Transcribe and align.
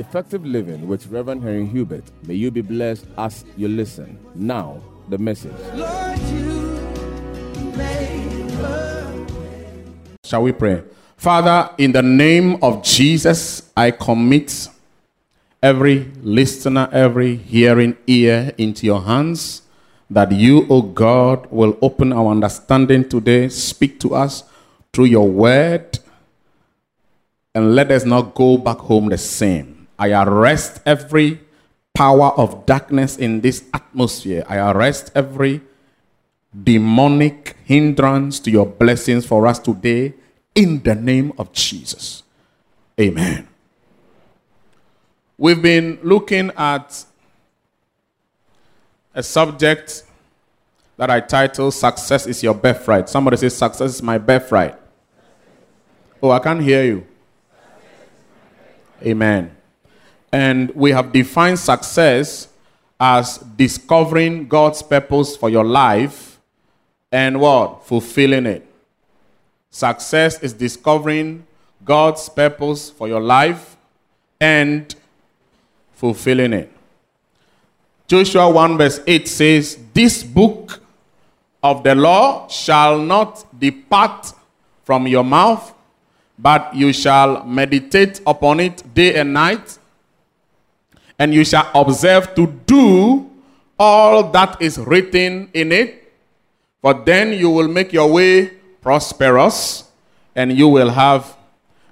Effective 0.00 0.46
Living 0.46 0.88
with 0.88 1.06
Reverend 1.08 1.42
Henry 1.42 1.66
Hubert. 1.66 2.04
May 2.26 2.32
you 2.32 2.50
be 2.50 2.62
blessed 2.62 3.04
as 3.18 3.44
you 3.54 3.68
listen. 3.68 4.18
Now, 4.34 4.80
the 5.10 5.18
message. 5.18 5.52
Shall 10.24 10.42
we 10.42 10.52
pray? 10.52 10.82
Father, 11.18 11.68
in 11.76 11.92
the 11.92 12.00
name 12.00 12.56
of 12.64 12.82
Jesus, 12.82 13.70
I 13.76 13.90
commit 13.90 14.68
every 15.62 16.10
listener, 16.22 16.88
every 16.92 17.36
hearing 17.36 17.94
ear 18.06 18.54
into 18.56 18.86
your 18.86 19.02
hands, 19.02 19.62
that 20.08 20.32
you, 20.32 20.66
O 20.70 20.80
God, 20.80 21.46
will 21.50 21.76
open 21.82 22.14
our 22.14 22.30
understanding 22.30 23.06
today, 23.06 23.50
speak 23.50 24.00
to 24.00 24.14
us 24.14 24.44
through 24.94 25.04
your 25.04 25.28
word, 25.28 25.98
and 27.54 27.74
let 27.74 27.90
us 27.90 28.06
not 28.06 28.34
go 28.34 28.56
back 28.56 28.78
home 28.78 29.10
the 29.10 29.18
same. 29.18 29.79
I 30.00 30.12
arrest 30.24 30.80
every 30.86 31.38
power 31.92 32.30
of 32.30 32.64
darkness 32.64 33.18
in 33.18 33.42
this 33.42 33.64
atmosphere. 33.74 34.42
I 34.48 34.56
arrest 34.56 35.12
every 35.14 35.60
demonic 36.64 37.54
hindrance 37.64 38.40
to 38.40 38.50
your 38.50 38.64
blessings 38.64 39.26
for 39.26 39.46
us 39.46 39.58
today 39.58 40.14
in 40.54 40.82
the 40.82 40.94
name 40.94 41.34
of 41.36 41.52
Jesus. 41.52 42.22
Amen. 42.98 43.46
We've 45.36 45.60
been 45.60 45.98
looking 46.02 46.50
at 46.56 47.04
a 49.14 49.22
subject 49.22 50.04
that 50.96 51.10
I 51.10 51.20
title 51.20 51.70
Success 51.70 52.26
is 52.26 52.42
Your 52.42 52.54
Birthright. 52.54 53.10
Somebody 53.10 53.36
says, 53.36 53.54
Success 53.54 53.96
is 53.96 54.02
my 54.02 54.16
birthright. 54.16 54.76
Oh, 56.22 56.30
I 56.30 56.38
can't 56.38 56.62
hear 56.62 56.84
you. 56.84 57.06
Amen. 59.02 59.56
And 60.32 60.70
we 60.74 60.92
have 60.92 61.12
defined 61.12 61.58
success 61.58 62.48
as 62.98 63.38
discovering 63.38 64.46
God's 64.46 64.82
purpose 64.82 65.36
for 65.36 65.50
your 65.50 65.64
life 65.64 66.38
and 67.10 67.40
what? 67.40 67.86
Fulfilling 67.86 68.46
it. 68.46 68.66
Success 69.70 70.42
is 70.42 70.52
discovering 70.52 71.46
God's 71.84 72.28
purpose 72.28 72.90
for 72.90 73.08
your 73.08 73.20
life 73.20 73.76
and 74.40 74.94
fulfilling 75.94 76.52
it. 76.52 76.72
Joshua 78.06 78.50
1 78.50 78.78
verse 78.78 79.00
8 79.06 79.28
says, 79.28 79.78
This 79.94 80.22
book 80.22 80.80
of 81.62 81.84
the 81.84 81.94
law 81.94 82.48
shall 82.48 82.98
not 82.98 83.46
depart 83.58 84.32
from 84.82 85.06
your 85.06 85.24
mouth, 85.24 85.72
but 86.38 86.74
you 86.74 86.92
shall 86.92 87.44
meditate 87.44 88.20
upon 88.26 88.60
it 88.60 88.82
day 88.94 89.14
and 89.20 89.32
night, 89.32 89.78
and 91.20 91.34
you 91.34 91.44
shall 91.44 91.70
observe 91.74 92.34
to 92.34 92.46
do 92.64 93.30
all 93.78 94.30
that 94.30 94.60
is 94.60 94.78
written 94.78 95.50
in 95.52 95.70
it, 95.70 96.10
for 96.80 96.94
then 96.94 97.34
you 97.34 97.50
will 97.50 97.68
make 97.68 97.92
your 97.92 98.10
way 98.10 98.46
prosperous 98.80 99.84
and 100.34 100.50
you 100.50 100.66
will 100.66 100.88
have 100.88 101.36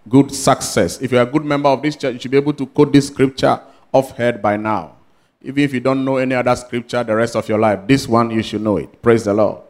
good 0.09 0.33
success. 0.33 0.99
If 1.03 1.13
you're 1.13 1.23
a 1.23 1.27
good 1.27 1.45
member 1.45 1.69
of 1.69 1.83
this 1.83 1.95
church, 1.95 2.15
you 2.15 2.21
should 2.21 2.31
be 2.31 2.39
able 2.39 2.55
to 2.55 2.65
quote 2.65 2.91
this 2.91 3.09
scripture 3.09 3.61
off 3.93 4.17
head 4.17 4.41
by 4.41 4.57
now. 4.57 4.97
Even 5.43 5.63
if 5.63 5.75
you 5.75 5.81
don't 5.81 6.07
know 6.07 6.17
any 6.17 6.35
other 6.35 6.57
scripture 6.57 7.05
the 7.05 7.15
rest 7.15 7.37
of 7.37 7.47
your 7.51 7.59
life, 7.59 7.81
this 7.87 8.09
one 8.09 8.31
you 8.31 8.43
should 8.43 8.63
know 8.63 8.79
it. 8.79 9.03
Praise 9.03 9.25
the 9.25 9.35
Lord. 9.35 9.61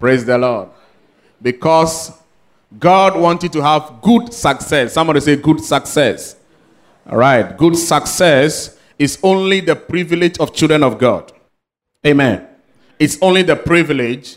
Praise 0.00 0.24
the 0.24 0.36
Lord. 0.36 0.70
Because 1.40 2.10
God 2.80 3.16
wants 3.16 3.44
you 3.44 3.50
to 3.50 3.62
have 3.62 4.02
good 4.02 4.34
success. 4.34 4.92
Somebody 4.92 5.20
say 5.20 5.36
good 5.36 5.60
success. 5.60 6.34
All 7.10 7.18
right. 7.18 7.56
Good 7.56 7.76
success 7.76 8.78
is 8.98 9.18
only 9.22 9.60
the 9.60 9.74
privilege 9.74 10.38
of 10.38 10.54
children 10.54 10.82
of 10.82 10.98
God. 10.98 11.32
Amen. 12.06 12.46
It's 12.98 13.18
only 13.20 13.42
the 13.42 13.56
privilege 13.56 14.36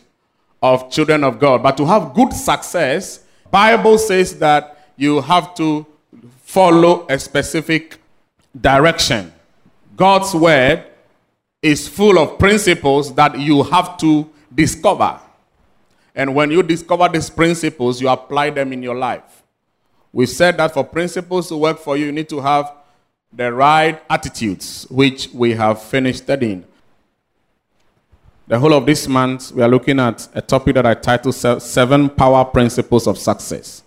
of 0.61 0.89
children 0.89 1.23
of 1.23 1.39
God. 1.39 1.61
But 1.61 1.77
to 1.77 1.85
have 1.85 2.13
good 2.13 2.33
success, 2.33 3.23
Bible 3.51 3.97
says 3.97 4.37
that 4.39 4.89
you 4.97 5.21
have 5.21 5.53
to 5.55 5.85
follow 6.43 7.05
a 7.07 7.19
specific 7.19 7.99
direction. 8.59 9.31
God's 9.95 10.33
word 10.33 10.85
is 11.61 11.87
full 11.87 12.17
of 12.17 12.39
principles 12.39 13.13
that 13.15 13.39
you 13.39 13.63
have 13.63 13.97
to 13.97 14.29
discover. 14.53 15.19
And 16.15 16.33
when 16.33 16.49
you 16.49 16.63
discover 16.63 17.09
these 17.09 17.29
principles, 17.29 18.01
you 18.01 18.07
apply 18.09 18.51
them 18.51 18.71
in 18.71 18.81
your 18.81 18.95
life. 18.95 19.34
We 20.15 20.25
said 20.25 20.55
that 20.55 20.73
for 20.73 20.85
principles 20.85 21.49
to 21.49 21.57
work 21.57 21.77
for 21.77 21.97
you, 21.97 22.05
you 22.05 22.11
need 22.13 22.29
to 22.29 22.39
have 22.39 22.71
the 23.33 23.51
right 23.51 24.01
attitudes, 24.09 24.87
which 24.89 25.27
we 25.33 25.51
have 25.55 25.81
finished 25.81 26.23
studying. 26.23 26.63
The 28.47 28.57
whole 28.57 28.73
of 28.73 28.85
this 28.85 29.09
month, 29.09 29.51
we 29.51 29.61
are 29.61 29.67
looking 29.67 29.99
at 29.99 30.25
a 30.33 30.41
topic 30.41 30.75
that 30.75 30.85
I 30.85 30.93
titled 30.93 31.35
Seven 31.35 32.07
Power 32.07 32.45
Principles 32.45 33.07
of 33.07 33.17
Success. 33.17 33.83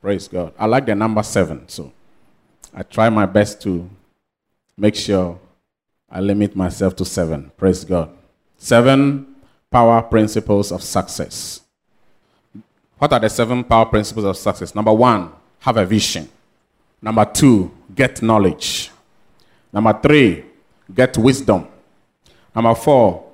Praise 0.00 0.28
God. 0.28 0.52
I 0.56 0.66
like 0.66 0.86
the 0.86 0.94
number 0.94 1.24
seven, 1.24 1.68
so 1.68 1.92
I 2.72 2.84
try 2.84 3.08
my 3.08 3.26
best 3.26 3.60
to 3.62 3.90
make 4.76 4.94
sure 4.94 5.40
I 6.08 6.20
limit 6.20 6.54
myself 6.54 6.94
to 6.96 7.04
seven. 7.04 7.50
Praise 7.56 7.84
God. 7.84 8.10
Seven 8.58 9.34
power 9.72 10.02
principles 10.02 10.70
of 10.70 10.84
success. 10.84 11.62
What 12.98 13.12
are 13.12 13.18
the 13.18 13.28
seven 13.28 13.64
power 13.64 13.86
principles 13.86 14.24
of 14.24 14.36
success? 14.36 14.72
Number 14.72 14.92
one, 14.92 15.32
have 15.60 15.76
a 15.76 15.84
vision. 15.84 16.28
Number 17.00 17.24
two, 17.24 17.70
get 17.94 18.22
knowledge. 18.22 18.90
Number 19.72 19.98
three, 20.02 20.44
get 20.94 21.16
wisdom. 21.18 21.66
Number 22.54 22.74
four, 22.74 23.24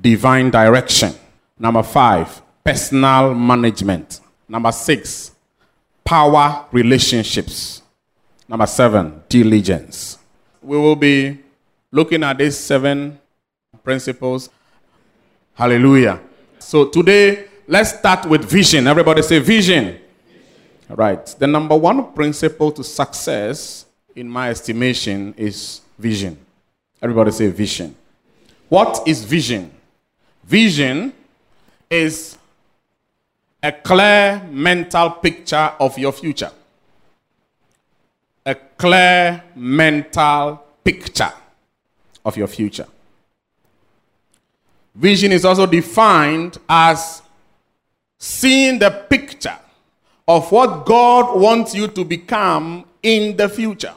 divine 0.00 0.50
direction. 0.50 1.12
Number 1.58 1.82
five, 1.82 2.40
personal 2.64 3.34
management. 3.34 4.20
Number 4.48 4.72
six, 4.72 5.32
power 6.04 6.66
relationships. 6.72 7.82
Number 8.48 8.66
seven, 8.66 9.22
diligence. 9.28 10.18
We 10.62 10.76
will 10.76 10.96
be 10.96 11.38
looking 11.92 12.22
at 12.24 12.38
these 12.38 12.56
seven 12.58 13.18
principles. 13.84 14.50
Hallelujah. 15.54 16.20
So 16.58 16.86
today, 16.86 17.46
let's 17.66 17.98
start 17.98 18.26
with 18.26 18.44
vision. 18.44 18.86
Everybody 18.86 19.22
say 19.22 19.38
vision. 19.38 19.99
Right. 20.96 21.24
The 21.38 21.46
number 21.46 21.76
one 21.76 22.12
principle 22.12 22.72
to 22.72 22.84
success, 22.84 23.86
in 24.16 24.28
my 24.28 24.50
estimation, 24.50 25.34
is 25.36 25.80
vision. 25.98 26.36
Everybody 27.02 27.30
say 27.30 27.48
vision. 27.48 27.94
What 28.68 29.06
is 29.06 29.24
vision? 29.24 29.70
Vision 30.44 31.12
is 31.88 32.36
a 33.62 33.72
clear 33.72 34.42
mental 34.50 35.10
picture 35.10 35.72
of 35.78 35.98
your 35.98 36.12
future. 36.12 36.50
A 38.46 38.54
clear 38.54 39.42
mental 39.54 40.62
picture 40.82 41.32
of 42.24 42.36
your 42.36 42.46
future. 42.46 42.86
Vision 44.94 45.32
is 45.32 45.44
also 45.44 45.66
defined 45.66 46.58
as 46.68 47.22
seeing 48.18 48.78
the 48.78 48.90
picture 48.90 49.56
of 50.30 50.52
what 50.52 50.86
God 50.86 51.40
wants 51.40 51.74
you 51.74 51.88
to 51.88 52.04
become 52.04 52.84
in 53.02 53.36
the 53.36 53.48
future. 53.48 53.94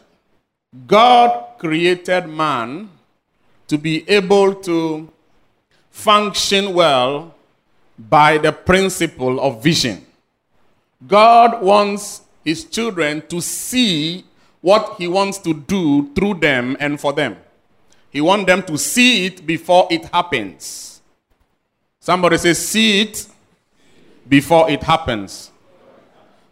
God 0.87 1.59
created 1.59 2.25
man 2.25 2.89
to 3.67 3.77
be 3.77 4.03
able 4.09 4.55
to 4.55 5.07
function 5.91 6.73
well 6.73 7.35
by 7.99 8.39
the 8.39 8.51
principle 8.51 9.39
of 9.39 9.61
vision. 9.61 10.03
God 11.05 11.61
wants 11.61 12.23
his 12.43 12.65
children 12.65 13.21
to 13.27 13.39
see 13.39 14.25
what 14.59 14.95
he 14.97 15.07
wants 15.07 15.37
to 15.37 15.53
do 15.53 16.11
through 16.15 16.39
them 16.39 16.75
and 16.79 16.99
for 16.99 17.13
them. 17.13 17.37
He 18.09 18.21
wants 18.21 18.47
them 18.47 18.63
to 18.63 18.77
see 18.79 19.27
it 19.27 19.45
before 19.45 19.87
it 19.91 20.05
happens. 20.05 20.99
Somebody 21.99 22.39
says, 22.39 22.57
see 22.57 23.01
it 23.01 23.27
before 24.27 24.67
it 24.71 24.81
happens. 24.81 25.51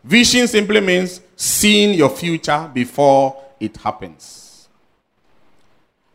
Vision 0.03 0.47
simply 0.47 0.81
means 0.81 1.21
seeing 1.35 1.93
your 1.93 2.09
future 2.09 2.69
before 2.73 3.43
it 3.59 3.77
happens. 3.77 4.67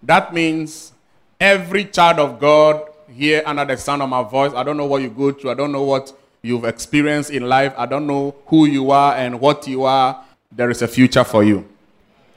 That 0.03 0.35
means 0.35 0.93
every 1.41 1.85
child 1.85 2.19
of 2.19 2.39
God 2.39 2.89
here 3.13 3.43
under 3.47 3.65
the 3.65 3.77
sound 3.77 4.03
of 4.03 4.09
my 4.09 4.23
voice, 4.23 4.53
I 4.55 4.63
don't 4.63 4.77
know 4.77 4.87
what 4.87 5.03
you 5.03 5.11
go 5.11 5.33
through, 5.33 5.51
I 5.51 5.55
don't 5.55 5.73
know 5.73 5.83
what 5.83 6.13
you've 6.43 6.65
experienced 6.65 7.31
in 7.31 7.49
life, 7.49 7.73
I 7.77 7.87
don't 7.87 8.07
know 8.07 8.35
who 8.47 8.67
you 8.67 8.91
are 8.91 9.15
and 9.15 9.41
what 9.41 9.67
you 9.67 9.85
are, 9.85 10.25
there 10.51 10.71
is 10.71 10.83
a 10.83 10.89
future 10.89 11.25
for 11.25 11.45
you. 11.45 11.67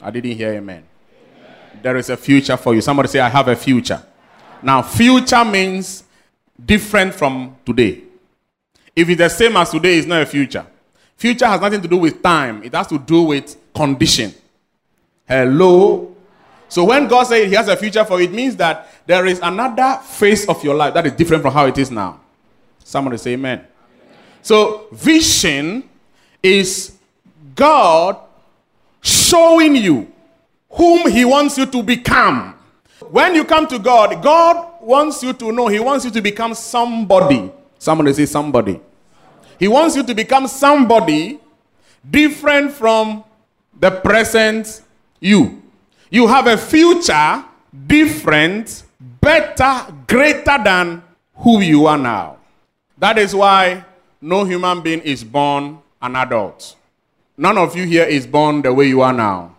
I 0.02 0.12
didn't 0.12 0.32
hear 0.32 0.54
amen. 0.54 0.84
amen. 0.84 1.80
There 1.82 1.98
is 1.98 2.10
a 2.10 2.18
future 2.18 2.58
for 2.58 2.74
you. 2.74 2.82
Somebody 2.82 3.10
say, 3.10 3.20
I 3.20 3.30
have 3.30 3.48
a 3.48 3.56
future. 3.56 4.02
Now, 4.62 4.82
future 4.82 5.44
means 5.44 6.04
different 6.64 7.14
from 7.14 7.56
today. 7.66 8.04
If 8.96 9.10
it's 9.10 9.18
the 9.18 9.30
same 9.30 9.58
as 9.58 9.70
today, 9.70 9.98
it's 9.98 10.08
not 10.08 10.22
a 10.22 10.26
future. 10.26 10.66
Future 11.20 11.48
has 11.48 11.60
nothing 11.60 11.82
to 11.82 11.88
do 11.90 11.98
with 11.98 12.24
time, 12.24 12.64
it 12.64 12.74
has 12.74 12.88
to 12.88 12.98
do 12.98 13.24
with 13.24 13.58
condition. 13.76 14.34
Hello? 15.28 16.16
So 16.70 16.86
when 16.86 17.10
God 17.10 17.26
says 17.26 17.50
He 17.50 17.56
has 17.56 17.68
a 17.68 17.76
future 17.76 18.06
for 18.06 18.22
you, 18.22 18.30
it 18.30 18.32
means 18.32 18.56
that 18.56 18.88
there 19.06 19.26
is 19.26 19.38
another 19.44 20.00
phase 20.02 20.48
of 20.48 20.64
your 20.64 20.76
life 20.76 20.94
that 20.94 21.06
is 21.06 21.12
different 21.12 21.44
from 21.44 21.52
how 21.54 21.66
it 21.66 21.78
is 21.78 21.92
now. 21.92 22.22
Somebody 22.86 23.18
say 23.18 23.34
amen. 23.34 23.60
amen. 23.60 23.68
So 24.42 24.88
vision 24.94 25.90
is 26.42 26.98
God 27.54 28.16
showing 29.02 29.76
you 29.76 30.10
whom 30.70 31.12
He 31.12 31.26
wants 31.26 31.58
you 31.58 31.66
to 31.66 31.84
become. 31.84 32.56
When 33.12 33.36
you 33.36 33.44
come 33.44 33.68
to 33.68 33.78
God, 33.78 34.24
God 34.24 34.82
wants 34.82 35.22
you 35.22 35.34
to 35.34 35.52
know, 35.52 35.68
He 35.68 35.82
wants 35.82 36.06
you 36.06 36.12
to 36.12 36.22
become 36.22 36.54
somebody. 36.54 37.52
Somebody 37.78 38.14
say 38.14 38.26
somebody. 38.26 38.80
He 39.60 39.68
wants 39.68 39.96
you 39.96 40.04
to 40.04 40.16
become 40.16 40.48
somebody 40.48 41.40
different 42.10 42.72
from 42.72 43.24
the 43.78 43.92
present 43.92 44.82
you. 45.20 45.62
You 46.10 46.28
have 46.28 46.48
a 46.48 46.58
future 46.58 47.44
different, 47.86 48.84
better, 49.22 49.94
greater 50.08 50.58
than 50.64 51.04
who 51.36 51.62
you 51.62 51.86
are 51.86 51.98
now. 51.98 52.38
That 52.98 53.18
is 53.18 53.36
why 53.36 53.84
no 54.22 54.44
human 54.46 54.82
being 54.82 55.02
is 55.02 55.24
born 55.24 55.80
an 56.02 56.16
adult. 56.16 56.76
None 57.38 57.58
of 57.58 57.76
you 57.76 57.86
here 57.86 58.06
is 58.06 58.26
born 58.26 58.62
the 58.62 58.74
way 58.74 58.88
you 58.88 59.02
are 59.02 59.14
now. 59.14 59.56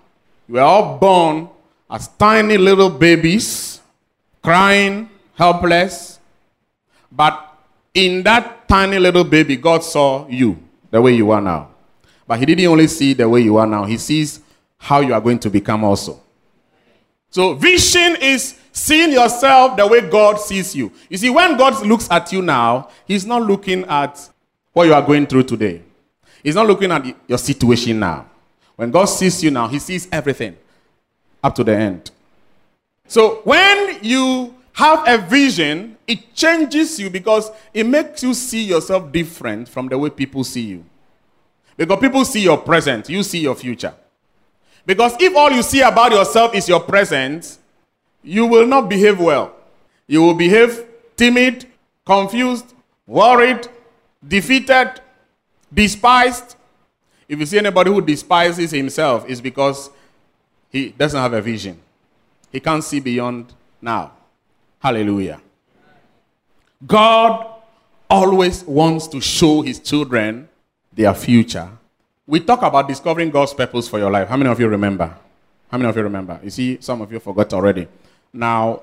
You 0.48 0.58
are 0.58 0.64
all 0.64 0.98
born 0.98 1.48
as 1.90 2.08
tiny 2.08 2.58
little 2.58 2.90
babies, 2.90 3.80
crying, 4.42 5.08
helpless. 5.34 6.18
But 7.10 7.40
in 7.94 8.22
that 8.24 8.59
tiny 8.70 9.00
little 9.00 9.24
baby, 9.24 9.56
God 9.56 9.82
saw 9.82 10.28
you 10.28 10.56
the 10.92 11.02
way 11.02 11.12
you 11.12 11.32
are 11.32 11.40
now. 11.40 11.70
But 12.26 12.38
He 12.38 12.46
didn't 12.46 12.66
only 12.66 12.86
see 12.86 13.14
the 13.14 13.28
way 13.28 13.40
you 13.40 13.56
are 13.56 13.66
now, 13.66 13.84
He 13.84 13.98
sees 13.98 14.40
how 14.78 15.00
you 15.00 15.12
are 15.12 15.20
going 15.20 15.40
to 15.40 15.50
become 15.50 15.82
also. 15.82 16.20
So, 17.30 17.54
vision 17.54 18.16
is 18.20 18.58
seeing 18.72 19.12
yourself 19.12 19.76
the 19.76 19.86
way 19.86 20.08
God 20.08 20.40
sees 20.40 20.74
you. 20.74 20.92
You 21.08 21.18
see, 21.18 21.30
when 21.30 21.56
God 21.56 21.84
looks 21.84 22.08
at 22.12 22.32
you 22.32 22.42
now, 22.42 22.90
He's 23.06 23.26
not 23.26 23.42
looking 23.42 23.84
at 23.86 24.30
what 24.72 24.84
you 24.84 24.94
are 24.94 25.02
going 25.02 25.26
through 25.26 25.42
today, 25.44 25.82
He's 26.42 26.54
not 26.54 26.68
looking 26.68 26.92
at 26.92 27.04
your 27.26 27.38
situation 27.38 27.98
now. 27.98 28.26
When 28.76 28.92
God 28.92 29.06
sees 29.06 29.42
you 29.42 29.50
now, 29.50 29.66
He 29.66 29.80
sees 29.80 30.06
everything 30.12 30.56
up 31.42 31.56
to 31.56 31.64
the 31.64 31.74
end. 31.74 32.12
So, 33.08 33.40
when 33.42 33.98
you 34.02 34.54
have 34.74 35.08
a 35.08 35.18
vision, 35.18 35.96
it 36.10 36.34
changes 36.34 36.98
you 36.98 37.08
because 37.08 37.52
it 37.72 37.86
makes 37.86 38.24
you 38.24 38.34
see 38.34 38.64
yourself 38.64 39.12
different 39.12 39.68
from 39.68 39.86
the 39.86 39.96
way 39.96 40.10
people 40.10 40.42
see 40.42 40.62
you. 40.62 40.84
Because 41.76 42.00
people 42.00 42.24
see 42.24 42.42
your 42.42 42.58
present, 42.58 43.08
you 43.08 43.22
see 43.22 43.38
your 43.38 43.54
future. 43.54 43.94
Because 44.84 45.14
if 45.20 45.36
all 45.36 45.52
you 45.52 45.62
see 45.62 45.80
about 45.82 46.10
yourself 46.10 46.52
is 46.52 46.68
your 46.68 46.80
present, 46.80 47.58
you 48.24 48.44
will 48.44 48.66
not 48.66 48.88
behave 48.88 49.20
well. 49.20 49.54
You 50.08 50.22
will 50.22 50.34
behave 50.34 50.84
timid, 51.16 51.66
confused, 52.04 52.74
worried, 53.06 53.68
defeated, 54.26 55.00
despised. 55.72 56.56
If 57.28 57.38
you 57.38 57.46
see 57.46 57.58
anybody 57.58 57.92
who 57.92 58.00
despises 58.00 58.72
himself, 58.72 59.24
it's 59.28 59.40
because 59.40 59.90
he 60.70 60.88
doesn't 60.88 61.20
have 61.20 61.34
a 61.34 61.40
vision. 61.40 61.78
He 62.50 62.58
can't 62.58 62.82
see 62.82 62.98
beyond 62.98 63.54
now. 63.80 64.10
Hallelujah. 64.80 65.40
God 66.86 67.46
always 68.08 68.64
wants 68.64 69.06
to 69.08 69.20
show 69.20 69.62
his 69.62 69.78
children 69.78 70.48
their 70.92 71.14
future. 71.14 71.68
We 72.26 72.40
talk 72.40 72.62
about 72.62 72.88
discovering 72.88 73.30
God's 73.30 73.54
purpose 73.54 73.88
for 73.88 73.98
your 73.98 74.10
life. 74.10 74.28
How 74.28 74.36
many 74.36 74.50
of 74.50 74.58
you 74.58 74.68
remember? 74.68 75.14
How 75.70 75.78
many 75.78 75.88
of 75.88 75.96
you 75.96 76.02
remember? 76.02 76.40
You 76.42 76.50
see, 76.50 76.78
some 76.80 77.00
of 77.00 77.12
you 77.12 77.20
forgot 77.20 77.52
already. 77.52 77.86
Now, 78.32 78.82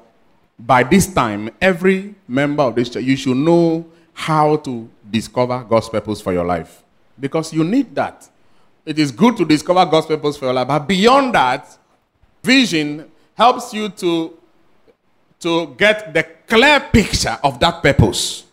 by 0.59 0.83
this 0.83 1.13
time, 1.13 1.49
every 1.61 2.15
member 2.27 2.63
of 2.63 2.75
this 2.75 2.89
church, 2.89 3.03
you 3.03 3.15
should 3.15 3.37
know 3.37 3.85
how 4.13 4.57
to 4.57 4.89
discover 5.09 5.63
God's 5.63 5.89
purpose 5.89 6.21
for 6.21 6.33
your 6.33 6.45
life. 6.45 6.83
Because 7.19 7.53
you 7.53 7.63
need 7.63 7.93
that. 7.95 8.29
It 8.85 8.97
is 8.99 9.11
good 9.11 9.37
to 9.37 9.45
discover 9.45 9.85
God's 9.85 10.07
purpose 10.07 10.37
for 10.37 10.45
your 10.45 10.53
life. 10.53 10.67
But 10.67 10.87
beyond 10.87 11.35
that, 11.35 11.77
vision 12.43 13.11
helps 13.35 13.73
you 13.73 13.89
to, 13.89 14.37
to 15.41 15.75
get 15.77 16.13
the 16.13 16.36
clear 16.47 16.79
picture 16.79 17.37
of 17.43 17.59
that 17.59 17.83
purpose. 17.83 18.45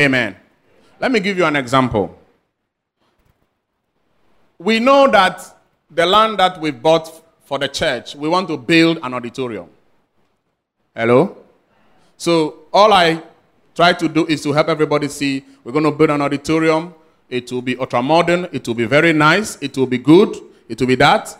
Amen. 0.00 0.36
Let 0.98 1.12
me 1.12 1.20
give 1.20 1.36
you 1.36 1.44
an 1.44 1.56
example. 1.56 2.18
We 4.58 4.78
know 4.80 5.10
that 5.10 5.44
the 5.90 6.06
land 6.06 6.38
that 6.38 6.60
we 6.60 6.70
bought 6.70 7.22
for 7.44 7.58
the 7.58 7.68
church, 7.68 8.14
we 8.14 8.28
want 8.28 8.48
to 8.48 8.56
build 8.56 8.98
an 9.02 9.12
auditorium. 9.12 9.68
Hello? 10.94 11.36
So 12.16 12.60
all 12.72 12.92
I 12.92 13.22
try 13.74 13.92
to 13.92 14.08
do 14.08 14.26
is 14.26 14.42
to 14.42 14.52
help 14.52 14.68
everybody 14.68 15.08
see 15.08 15.44
we're 15.64 15.72
going 15.72 15.84
to 15.84 15.90
build 15.90 16.10
an 16.10 16.22
auditorium. 16.22 16.94
It 17.28 17.50
will 17.50 17.62
be 17.62 17.76
ultra 17.76 18.02
modern. 18.02 18.48
It 18.52 18.66
will 18.66 18.74
be 18.74 18.84
very 18.84 19.12
nice. 19.12 19.58
It 19.60 19.76
will 19.76 19.86
be 19.86 19.98
good. 19.98 20.36
It 20.68 20.80
will 20.80 20.88
be 20.88 20.94
that. 20.96 21.36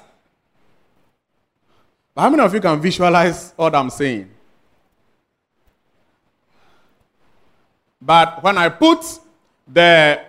But 2.14 2.22
how 2.22 2.30
many 2.30 2.42
of 2.42 2.52
you 2.52 2.60
can 2.60 2.80
visualize 2.80 3.52
what 3.56 3.74
I'm 3.74 3.90
saying? 3.90 4.28
But 8.00 8.42
when 8.42 8.58
I 8.58 8.68
put 8.68 9.04
the 9.66 10.20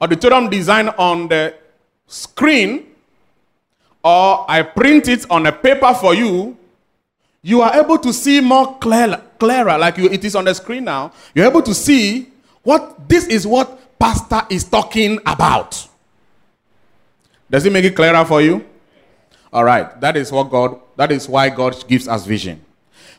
auditorium 0.00 0.50
design 0.50 0.88
on 0.90 1.26
the 1.28 1.54
screen, 2.06 2.86
or 4.04 4.44
I 4.48 4.62
print 4.62 5.08
it 5.08 5.28
on 5.30 5.46
a 5.46 5.52
paper 5.52 5.92
for 5.94 6.14
you, 6.14 6.56
you 7.42 7.62
are 7.62 7.74
able 7.76 7.98
to 7.98 8.12
see 8.12 8.40
more 8.40 8.78
clear, 8.78 9.20
clearer, 9.38 9.78
like 9.78 9.98
you, 9.98 10.06
it 10.08 10.24
is 10.24 10.36
on 10.36 10.44
the 10.44 10.54
screen 10.54 10.84
now. 10.84 11.12
You're 11.34 11.46
able 11.46 11.62
to 11.62 11.74
see 11.74 12.30
what 12.62 13.08
this 13.08 13.26
is 13.26 13.46
what 13.46 13.98
pastor 13.98 14.42
is 14.50 14.64
talking 14.64 15.18
about. 15.24 15.88
Does 17.50 17.64
it 17.64 17.72
make 17.72 17.84
it 17.84 17.96
clearer 17.96 18.24
for 18.24 18.42
you? 18.42 18.64
All 19.56 19.64
right, 19.64 19.98
that 20.02 20.18
is 20.18 20.30
what 20.30 20.50
God, 20.50 20.78
that 20.96 21.10
is 21.10 21.26
why 21.26 21.48
God 21.48 21.82
gives 21.88 22.06
us 22.06 22.26
vision. 22.26 22.62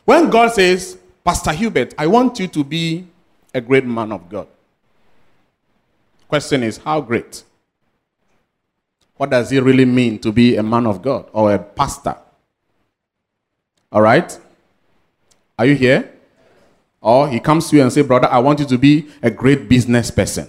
When 0.04 0.30
God 0.30 0.52
says, 0.52 0.96
Pastor 1.24 1.50
Hubert, 1.50 1.94
I 1.98 2.06
want 2.06 2.38
you 2.38 2.46
to 2.46 2.62
be 2.62 3.08
a 3.52 3.60
great 3.60 3.84
man 3.84 4.12
of 4.12 4.28
God. 4.28 4.46
Question 6.28 6.62
is, 6.62 6.76
how 6.76 7.00
great? 7.00 7.42
What 9.16 9.30
does 9.30 9.50
it 9.50 9.64
really 9.64 9.84
mean 9.84 10.20
to 10.20 10.30
be 10.30 10.54
a 10.54 10.62
man 10.62 10.86
of 10.86 11.02
God 11.02 11.28
or 11.32 11.52
a 11.52 11.58
pastor? 11.58 12.14
All 13.90 14.02
right? 14.02 14.38
Are 15.58 15.66
you 15.66 15.74
here? 15.74 16.08
Or 17.00 17.28
he 17.28 17.40
comes 17.40 17.68
to 17.70 17.76
you 17.76 17.82
and 17.82 17.92
say, 17.92 18.02
"Brother, 18.02 18.28
I 18.30 18.38
want 18.38 18.60
you 18.60 18.66
to 18.66 18.78
be 18.78 19.08
a 19.22 19.30
great 19.30 19.68
business 19.68 20.12
person." 20.12 20.48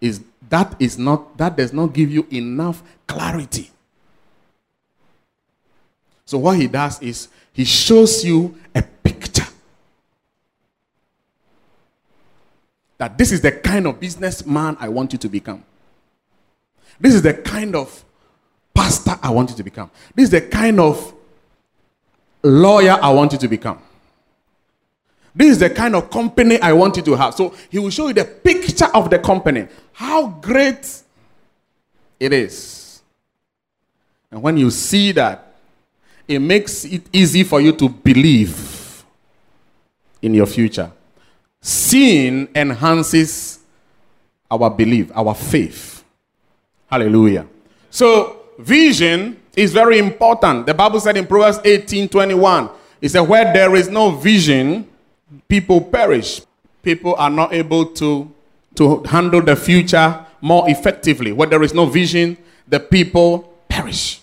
Is 0.00 0.20
that 0.48 0.74
is 0.80 0.98
not 0.98 1.38
that 1.38 1.56
does 1.56 1.72
not 1.72 1.92
give 1.92 2.10
you 2.10 2.26
enough 2.32 2.82
clarity. 3.06 3.70
So 6.30 6.38
what 6.38 6.58
he 6.58 6.68
does 6.68 7.02
is 7.02 7.26
he 7.52 7.64
shows 7.64 8.24
you 8.24 8.56
a 8.72 8.82
picture. 8.82 9.48
That 12.98 13.18
this 13.18 13.32
is 13.32 13.40
the 13.40 13.50
kind 13.50 13.88
of 13.88 13.98
businessman 13.98 14.76
I 14.78 14.90
want 14.90 15.12
you 15.12 15.18
to 15.18 15.28
become. 15.28 15.64
This 17.00 17.14
is 17.16 17.22
the 17.22 17.34
kind 17.34 17.74
of 17.74 18.04
pastor 18.72 19.18
I 19.20 19.30
want 19.30 19.50
you 19.50 19.56
to 19.56 19.64
become. 19.64 19.90
This 20.14 20.26
is 20.26 20.30
the 20.30 20.42
kind 20.42 20.78
of 20.78 21.12
lawyer 22.44 22.96
I 23.02 23.10
want 23.10 23.32
you 23.32 23.38
to 23.38 23.48
become. 23.48 23.82
This 25.34 25.50
is 25.50 25.58
the 25.58 25.70
kind 25.70 25.96
of 25.96 26.10
company 26.10 26.60
I 26.60 26.74
want 26.74 26.96
you 26.96 27.02
to 27.02 27.16
have. 27.16 27.34
So 27.34 27.56
he 27.70 27.80
will 27.80 27.90
show 27.90 28.06
you 28.06 28.14
the 28.14 28.24
picture 28.24 28.86
of 28.94 29.10
the 29.10 29.18
company, 29.18 29.66
how 29.94 30.28
great 30.28 31.02
it 32.20 32.32
is. 32.32 33.02
And 34.30 34.40
when 34.40 34.56
you 34.56 34.70
see 34.70 35.10
that, 35.10 35.48
it 36.30 36.38
makes 36.38 36.84
it 36.84 37.02
easy 37.12 37.42
for 37.42 37.60
you 37.60 37.72
to 37.72 37.88
believe 37.88 39.04
in 40.22 40.32
your 40.32 40.46
future. 40.46 40.92
Seeing 41.60 42.48
enhances 42.54 43.58
our 44.48 44.70
belief, 44.70 45.10
our 45.12 45.34
faith. 45.34 46.04
Hallelujah. 46.86 47.46
So, 47.90 48.42
vision 48.60 49.40
is 49.56 49.72
very 49.72 49.98
important. 49.98 50.66
The 50.66 50.74
Bible 50.74 51.00
said 51.00 51.16
in 51.16 51.26
Proverbs 51.26 51.58
18 51.64 52.08
21, 52.08 52.70
it 53.00 53.08
said, 53.08 53.22
Where 53.22 53.52
there 53.52 53.74
is 53.74 53.88
no 53.88 54.12
vision, 54.12 54.88
people 55.48 55.80
perish. 55.80 56.42
People 56.82 57.16
are 57.16 57.30
not 57.30 57.52
able 57.52 57.86
to, 57.86 58.32
to 58.76 59.02
handle 59.02 59.42
the 59.42 59.56
future 59.56 60.24
more 60.40 60.70
effectively. 60.70 61.32
Where 61.32 61.48
there 61.48 61.62
is 61.64 61.74
no 61.74 61.86
vision, 61.86 62.38
the 62.68 62.78
people 62.78 63.52
perish. 63.68 64.19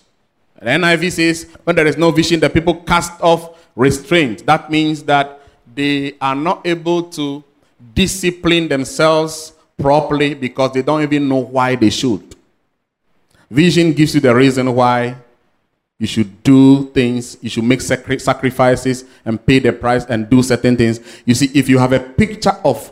And 0.60 0.84
NIV 0.84 1.12
says, 1.12 1.48
When 1.64 1.76
there 1.76 1.88
is 1.88 1.98
no 1.98 2.12
vision, 2.12 2.40
the 2.40 2.50
people 2.50 2.76
cast 2.76 3.22
off 3.22 3.70
restraint. 3.76 4.46
That 4.46 4.72
means 4.72 5.04
that 5.04 5.40
they 5.76 6.16
are 6.20 6.36
not 6.36 6.66
able 6.66 7.04
to 7.04 7.44
discipline 7.94 8.68
themselves 8.68 9.54
properly 9.78 10.34
because 10.34 10.72
they 10.72 10.82
don't 10.82 11.04
even 11.04 11.30
know 11.30 11.38
why 11.38 11.76
they 11.76 11.92
should. 11.92 12.36
Vision 13.50 13.94
gives 13.94 14.16
you 14.16 14.22
the 14.22 14.34
reason 14.36 14.74
why 14.74 15.16
you 16.00 16.08
should 16.08 16.44
do 16.44 16.90
things, 16.90 17.38
you 17.42 17.50
should 17.50 17.64
make 17.64 17.82
sacri- 17.82 18.20
sacrifices 18.20 19.06
and 19.26 19.44
pay 19.44 19.60
the 19.60 19.74
price 19.74 20.06
and 20.06 20.30
do 20.30 20.44
certain 20.44 20.76
things. 20.76 21.00
You 21.26 21.34
see, 21.34 21.50
if 21.54 21.70
you 21.70 21.78
have 21.80 21.94
a 21.94 22.00
picture 22.00 22.56
of 22.64 22.92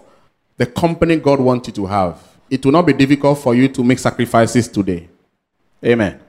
the 0.57 0.65
company 0.65 1.17
God 1.17 1.39
wants 1.39 1.67
you 1.67 1.73
to 1.73 1.85
have, 1.85 2.21
it 2.49 2.63
will 2.65 2.71
not 2.71 2.85
be 2.85 2.93
difficult 2.93 3.39
for 3.39 3.53
you 3.53 3.67
to 3.69 3.83
make 3.83 3.99
sacrifices 3.99 4.67
today. 4.67 5.09
Amen. 5.83 6.19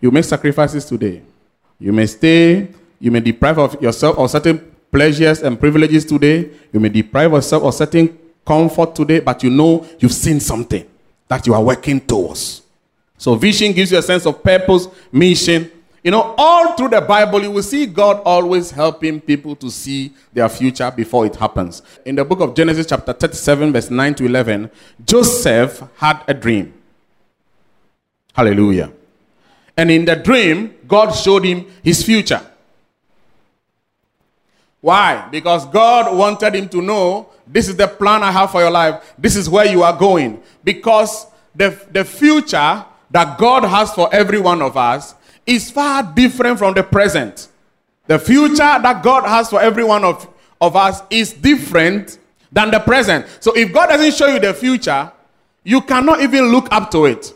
You 0.00 0.10
make 0.10 0.24
sacrifices 0.24 0.84
today. 0.84 1.22
You 1.78 1.92
may 1.92 2.06
stay, 2.06 2.68
you 3.00 3.10
may 3.10 3.20
deprive 3.20 3.58
of 3.58 3.80
yourself 3.82 4.18
of 4.18 4.30
certain 4.30 4.58
pleasures 4.90 5.42
and 5.42 5.58
privileges 5.58 6.04
today. 6.04 6.50
You 6.72 6.80
may 6.80 6.88
deprive 6.88 7.32
yourself 7.32 7.62
of 7.64 7.74
certain 7.74 8.18
comfort 8.44 8.94
today, 8.94 9.20
but 9.20 9.42
you 9.42 9.50
know 9.50 9.86
you've 9.98 10.12
seen 10.12 10.40
something 10.40 10.86
that 11.28 11.46
you 11.46 11.54
are 11.54 11.62
working 11.62 12.00
towards. 12.00 12.62
So 13.16 13.34
vision 13.34 13.72
gives 13.72 13.92
you 13.92 13.98
a 13.98 14.02
sense 14.02 14.26
of 14.26 14.42
purpose, 14.42 14.88
mission. 15.12 15.70
You 16.02 16.12
know, 16.12 16.34
all 16.38 16.74
through 16.74 16.90
the 16.90 17.00
Bible, 17.00 17.42
you 17.42 17.50
will 17.50 17.62
see 17.62 17.84
God 17.84 18.22
always 18.24 18.70
helping 18.70 19.20
people 19.20 19.56
to 19.56 19.70
see 19.70 20.12
their 20.32 20.48
future 20.48 20.90
before 20.90 21.26
it 21.26 21.34
happens. 21.34 21.82
In 22.04 22.14
the 22.14 22.24
book 22.24 22.40
of 22.40 22.54
Genesis, 22.54 22.86
chapter 22.86 23.12
37, 23.12 23.72
verse 23.72 23.90
9 23.90 24.14
to 24.14 24.24
11, 24.24 24.70
Joseph 25.04 25.82
had 25.96 26.22
a 26.28 26.34
dream. 26.34 26.72
Hallelujah. 28.32 28.92
And 29.78 29.92
in 29.92 30.04
the 30.04 30.16
dream, 30.16 30.74
God 30.88 31.12
showed 31.12 31.44
him 31.44 31.64
his 31.84 32.02
future. 32.02 32.44
Why? 34.80 35.28
Because 35.30 35.66
God 35.66 36.16
wanted 36.16 36.56
him 36.56 36.68
to 36.70 36.82
know 36.82 37.28
this 37.46 37.68
is 37.68 37.76
the 37.76 37.86
plan 37.86 38.24
I 38.24 38.32
have 38.32 38.50
for 38.50 38.60
your 38.60 38.72
life. 38.72 39.14
This 39.16 39.36
is 39.36 39.48
where 39.48 39.66
you 39.66 39.84
are 39.84 39.96
going. 39.96 40.42
Because 40.64 41.26
the, 41.54 41.80
the 41.92 42.04
future 42.04 42.84
that 43.12 43.38
God 43.38 43.62
has 43.62 43.92
for 43.94 44.12
every 44.12 44.40
one 44.40 44.62
of 44.62 44.76
us 44.76 45.14
is 45.46 45.70
far 45.70 46.02
different 46.02 46.58
from 46.58 46.74
the 46.74 46.82
present. 46.82 47.46
The 48.08 48.18
future 48.18 48.56
that 48.56 49.00
God 49.04 49.28
has 49.28 49.48
for 49.48 49.60
every 49.60 49.84
one 49.84 50.02
of, 50.04 50.28
of 50.60 50.74
us 50.74 51.02
is 51.08 51.32
different 51.32 52.18
than 52.50 52.72
the 52.72 52.80
present. 52.80 53.26
So 53.38 53.56
if 53.56 53.72
God 53.72 53.86
doesn't 53.86 54.14
show 54.14 54.26
you 54.26 54.40
the 54.40 54.54
future, 54.54 55.12
you 55.62 55.82
cannot 55.82 56.20
even 56.20 56.46
look 56.46 56.66
up 56.72 56.90
to 56.90 57.04
it. 57.04 57.32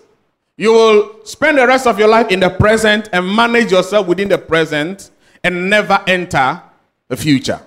You 0.63 0.73
will 0.73 1.25
spend 1.25 1.59
the 1.59 1.67
rest 1.67 1.89
of 1.89 1.99
your 1.99 2.07
life 2.07 2.31
in 2.31 2.39
the 2.39 2.49
present 2.49 3.09
and 3.13 3.27
manage 3.27 3.73
yourself 3.73 4.07
within 4.07 4.29
the 4.29 4.39
present 4.39 5.11
and 5.43 5.69
never 5.69 6.01
enter 6.07 6.63
the 7.09 7.17
future. 7.17 7.61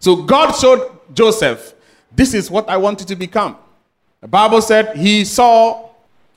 So 0.00 0.24
God 0.24 0.50
showed 0.50 0.90
Joseph, 1.14 1.74
this 2.10 2.34
is 2.34 2.50
what 2.50 2.68
I 2.68 2.78
want 2.78 2.98
you 2.98 3.06
to 3.06 3.14
become. 3.14 3.56
The 4.20 4.26
Bible 4.26 4.60
said 4.60 4.96
he 4.96 5.24
saw 5.24 5.88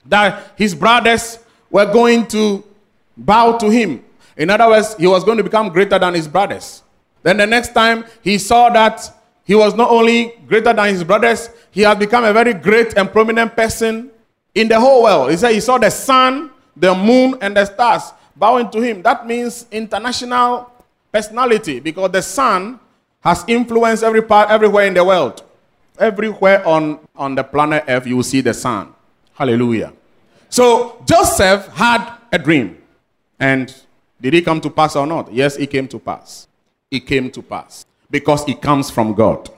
that 0.05 0.51
his 0.55 0.75
brothers 0.75 1.39
were 1.71 1.91
going 1.91 2.27
to 2.27 2.63
bow 3.17 3.57
to 3.57 3.71
him. 3.71 4.03
In 4.37 4.51
other 4.51 4.67
words, 4.67 4.95
he 4.95 5.07
was 5.07 5.23
going 5.23 5.39
to 5.39 5.43
become 5.43 5.69
greater 5.69 5.97
than 5.97 6.13
his 6.13 6.27
brothers. 6.27 6.83
Then 7.23 7.37
the 7.37 7.47
next 7.47 7.73
time 7.73 8.05
he 8.21 8.37
saw 8.37 8.69
that 8.69 9.11
he 9.43 9.55
was 9.55 9.73
not 9.73 9.89
only 9.89 10.33
greater 10.45 10.71
than 10.71 10.89
his 10.89 11.03
brothers, 11.03 11.49
he 11.71 11.81
had 11.81 11.97
become 11.97 12.25
a 12.25 12.31
very 12.31 12.53
great 12.53 12.95
and 12.95 13.11
prominent 13.11 13.55
person 13.55 14.11
in 14.55 14.67
the 14.67 14.79
whole 14.79 15.03
world. 15.03 15.31
He 15.31 15.37
said 15.37 15.53
he 15.53 15.59
saw 15.59 15.77
the 15.77 15.89
sun, 15.89 16.51
the 16.75 16.93
moon, 16.93 17.37
and 17.41 17.55
the 17.55 17.65
stars 17.65 18.13
bowing 18.35 18.69
to 18.71 18.81
him. 18.81 19.01
That 19.01 19.27
means 19.27 19.65
international 19.71 20.71
personality 21.11 21.79
because 21.79 22.11
the 22.11 22.21
sun 22.21 22.79
has 23.21 23.43
influenced 23.47 24.03
every 24.03 24.21
part, 24.21 24.49
everywhere 24.49 24.85
in 24.85 24.93
the 24.93 25.03
world. 25.03 25.43
Everywhere 25.99 26.65
on, 26.65 26.99
on 27.15 27.35
the 27.35 27.43
planet 27.43 27.83
Earth, 27.87 28.07
you 28.07 28.15
will 28.15 28.23
see 28.23 28.39
the 28.39 28.53
sun. 28.53 28.93
Hallelujah. 29.33 29.91
So 30.49 31.03
Joseph 31.05 31.67
had 31.67 32.17
a 32.31 32.39
dream. 32.39 32.77
And 33.39 33.73
did 34.21 34.33
it 34.33 34.45
come 34.45 34.59
to 34.61 34.69
pass 34.69 34.95
or 34.95 35.05
not? 35.05 35.31
Yes, 35.31 35.55
it 35.57 35.67
came 35.67 35.87
to 35.89 35.99
pass. 35.99 36.47
It 36.91 37.01
came 37.01 37.29
to 37.31 37.41
pass 37.41 37.85
because 38.09 38.47
it 38.47 38.61
comes 38.61 38.89
from 38.89 39.13
God. 39.13 39.49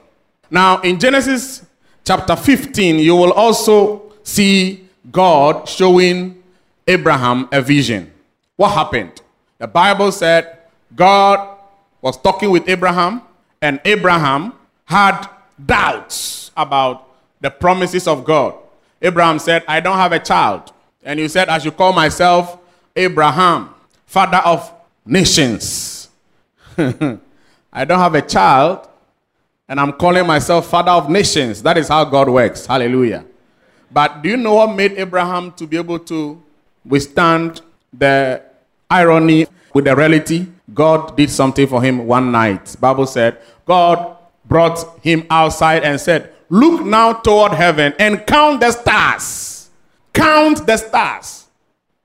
Now, 0.50 0.80
in 0.82 0.98
Genesis 0.98 1.64
chapter 2.04 2.36
15, 2.36 2.98
you 2.98 3.16
will 3.16 3.32
also 3.32 4.12
see 4.22 4.81
God 5.10 5.68
showing 5.68 6.42
Abraham 6.86 7.48
a 7.52 7.60
vision. 7.60 8.12
What 8.56 8.70
happened? 8.70 9.20
The 9.58 9.66
Bible 9.66 10.12
said 10.12 10.58
God 10.94 11.58
was 12.00 12.16
talking 12.16 12.50
with 12.50 12.68
Abraham, 12.68 13.22
and 13.60 13.80
Abraham 13.84 14.52
had 14.84 15.26
doubts 15.64 16.50
about 16.56 17.08
the 17.40 17.50
promises 17.50 18.06
of 18.06 18.24
God. 18.24 18.54
Abraham 19.00 19.38
said, 19.38 19.64
I 19.66 19.80
don't 19.80 19.96
have 19.96 20.12
a 20.12 20.18
child. 20.18 20.72
And 21.02 21.18
he 21.18 21.28
said, 21.28 21.48
I 21.48 21.58
should 21.58 21.76
call 21.76 21.92
myself 21.92 22.58
Abraham, 22.94 23.74
father 24.06 24.38
of 24.38 24.72
nations. 25.04 26.08
I 26.78 27.84
don't 27.84 27.98
have 27.98 28.14
a 28.14 28.22
child, 28.22 28.88
and 29.68 29.80
I'm 29.80 29.92
calling 29.92 30.26
myself 30.26 30.68
father 30.68 30.92
of 30.92 31.08
nations. 31.10 31.62
That 31.62 31.78
is 31.78 31.88
how 31.88 32.04
God 32.04 32.28
works. 32.28 32.66
Hallelujah. 32.66 33.24
But 33.92 34.22
do 34.22 34.30
you 34.30 34.36
know 34.36 34.54
what 34.54 34.74
made 34.74 34.92
Abraham 34.92 35.52
to 35.52 35.66
be 35.66 35.76
able 35.76 35.98
to 36.00 36.40
withstand 36.84 37.60
the 37.92 38.42
irony 38.90 39.46
with 39.74 39.84
the 39.84 39.94
reality? 39.94 40.46
God 40.72 41.16
did 41.16 41.30
something 41.30 41.66
for 41.66 41.82
him 41.82 42.06
one 42.06 42.32
night. 42.32 42.74
Bible 42.80 43.06
said, 43.06 43.38
God 43.66 44.16
brought 44.44 45.00
him 45.02 45.26
outside 45.30 45.82
and 45.82 46.00
said, 46.00 46.32
Look 46.48 46.84
now 46.84 47.14
toward 47.14 47.52
heaven 47.52 47.94
and 47.98 48.26
count 48.26 48.60
the 48.60 48.72
stars. 48.72 49.70
Count 50.12 50.66
the 50.66 50.76
stars. 50.76 51.46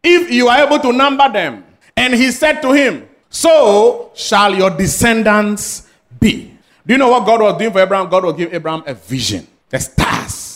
If 0.04 0.32
you 0.32 0.48
are 0.48 0.66
able 0.66 0.80
to 0.80 0.94
number 0.94 1.30
them. 1.32 1.66
And 1.96 2.14
he 2.14 2.32
said 2.32 2.62
to 2.62 2.72
him, 2.72 3.08
So 3.30 4.12
shall 4.16 4.56
your 4.56 4.70
descendants 4.70 5.90
be. 6.20 6.54
Do 6.86 6.94
you 6.94 6.98
know 6.98 7.10
what 7.10 7.26
God 7.26 7.42
was 7.42 7.58
doing 7.58 7.72
for 7.72 7.82
Abraham? 7.82 8.10
God 8.10 8.24
was 8.24 8.36
giving 8.36 8.56
Abraham 8.56 8.84
a 8.86 8.94
vision. 8.94 9.46
The 9.70 9.80
stars. 9.80 10.47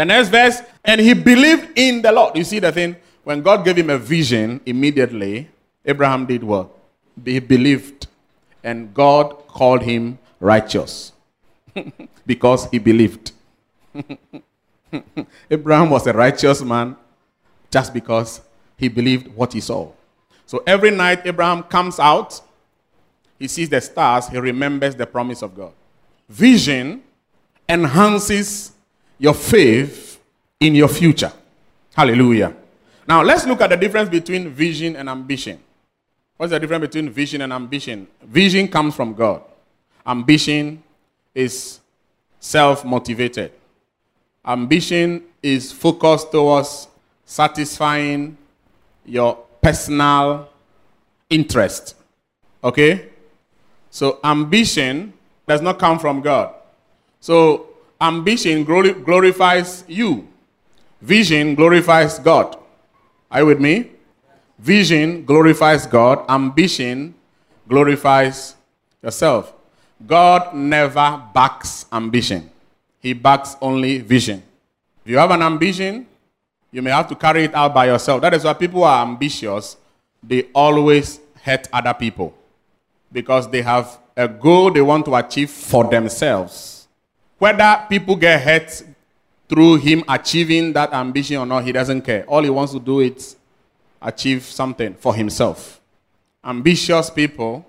The 0.00 0.06
next 0.06 0.30
verse, 0.30 0.62
and 0.82 0.98
he 0.98 1.12
believed 1.12 1.78
in 1.78 2.00
the 2.00 2.10
Lord. 2.10 2.34
You 2.34 2.42
see 2.42 2.58
the 2.58 2.72
thing? 2.72 2.96
When 3.22 3.42
God 3.42 3.66
gave 3.66 3.76
him 3.76 3.90
a 3.90 3.98
vision, 3.98 4.58
immediately, 4.64 5.50
Abraham 5.84 6.24
did 6.24 6.42
what? 6.42 6.70
He 7.22 7.38
believed. 7.38 8.06
And 8.64 8.94
God 8.94 9.46
called 9.46 9.82
him 9.82 10.18
righteous 10.40 11.12
because 12.26 12.66
he 12.70 12.78
believed. 12.78 13.32
Abraham 15.50 15.90
was 15.90 16.06
a 16.06 16.14
righteous 16.14 16.62
man 16.62 16.96
just 17.70 17.92
because 17.92 18.40
he 18.78 18.88
believed 18.88 19.28
what 19.34 19.52
he 19.52 19.60
saw. 19.60 19.92
So 20.46 20.62
every 20.66 20.92
night 20.92 21.26
Abraham 21.26 21.62
comes 21.64 22.00
out, 22.00 22.40
he 23.38 23.48
sees 23.48 23.68
the 23.68 23.82
stars, 23.82 24.28
he 24.28 24.38
remembers 24.38 24.94
the 24.94 25.06
promise 25.06 25.42
of 25.42 25.54
God. 25.54 25.74
Vision 26.26 27.02
enhances 27.68 28.72
your 29.20 29.34
faith 29.34 30.18
in 30.58 30.74
your 30.74 30.88
future. 30.88 31.30
Hallelujah. 31.94 32.56
Now 33.06 33.22
let's 33.22 33.46
look 33.46 33.60
at 33.60 33.70
the 33.70 33.76
difference 33.76 34.08
between 34.08 34.48
vision 34.48 34.96
and 34.96 35.08
ambition. 35.08 35.60
What's 36.38 36.52
the 36.52 36.58
difference 36.58 36.80
between 36.86 37.10
vision 37.10 37.42
and 37.42 37.52
ambition? 37.52 38.08
Vision 38.22 38.66
comes 38.66 38.94
from 38.96 39.12
God. 39.12 39.42
Ambition 40.06 40.82
is 41.34 41.80
self 42.40 42.82
motivated. 42.82 43.52
Ambition 44.44 45.22
is 45.42 45.70
focused 45.70 46.32
towards 46.32 46.88
satisfying 47.26 48.38
your 49.04 49.36
personal 49.60 50.48
interest. 51.28 51.94
Okay? 52.64 53.10
So, 53.90 54.18
ambition 54.24 55.12
does 55.46 55.60
not 55.60 55.78
come 55.78 55.98
from 55.98 56.22
God. 56.22 56.54
So, 57.20 57.69
ambition 58.00 58.64
glorifies 58.64 59.84
you, 59.86 60.26
vision 61.00 61.54
glorifies 61.54 62.18
God. 62.18 62.56
Are 63.30 63.40
you 63.40 63.46
with 63.46 63.60
me? 63.60 63.90
Vision 64.58 65.24
glorifies 65.24 65.86
God, 65.86 66.24
ambition 66.28 67.14
glorifies 67.68 68.56
yourself. 69.02 69.52
God 70.06 70.54
never 70.54 71.22
backs 71.34 71.86
ambition, 71.92 72.50
He 73.00 73.12
backs 73.12 73.56
only 73.60 73.98
vision. 73.98 74.42
If 75.04 75.10
you 75.10 75.18
have 75.18 75.30
an 75.30 75.42
ambition, 75.42 76.06
you 76.72 76.82
may 76.82 76.90
have 76.90 77.08
to 77.08 77.14
carry 77.14 77.44
it 77.44 77.54
out 77.54 77.74
by 77.74 77.86
yourself. 77.86 78.20
That 78.22 78.34
is 78.34 78.44
why 78.44 78.52
people 78.54 78.84
are 78.84 79.04
ambitious, 79.04 79.76
they 80.22 80.44
always 80.54 81.20
hurt 81.42 81.68
other 81.72 81.94
people 81.94 82.34
because 83.12 83.48
they 83.50 83.62
have 83.62 83.98
a 84.16 84.28
goal 84.28 84.70
they 84.70 84.80
want 84.82 85.04
to 85.06 85.14
achieve 85.14 85.50
for 85.50 85.84
themselves. 85.84 86.79
Whether 87.40 87.86
people 87.88 88.16
get 88.16 88.42
hurt 88.42 88.82
through 89.48 89.76
him 89.76 90.04
achieving 90.06 90.74
that 90.74 90.92
ambition 90.92 91.38
or 91.38 91.46
not, 91.46 91.64
he 91.64 91.72
doesn't 91.72 92.02
care. 92.02 92.22
All 92.26 92.42
he 92.42 92.50
wants 92.50 92.74
to 92.74 92.78
do 92.78 93.00
is 93.00 93.34
achieve 94.00 94.42
something 94.42 94.92
for 94.92 95.14
himself. 95.14 95.80
Ambitious 96.44 97.08
people 97.08 97.64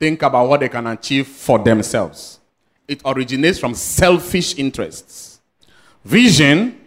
think 0.00 0.22
about 0.22 0.48
what 0.48 0.60
they 0.60 0.70
can 0.70 0.86
achieve 0.86 1.28
for 1.28 1.58
themselves. 1.58 2.40
It 2.88 3.02
originates 3.04 3.58
from 3.58 3.74
selfish 3.74 4.56
interests. 4.56 5.40
Vision 6.02 6.80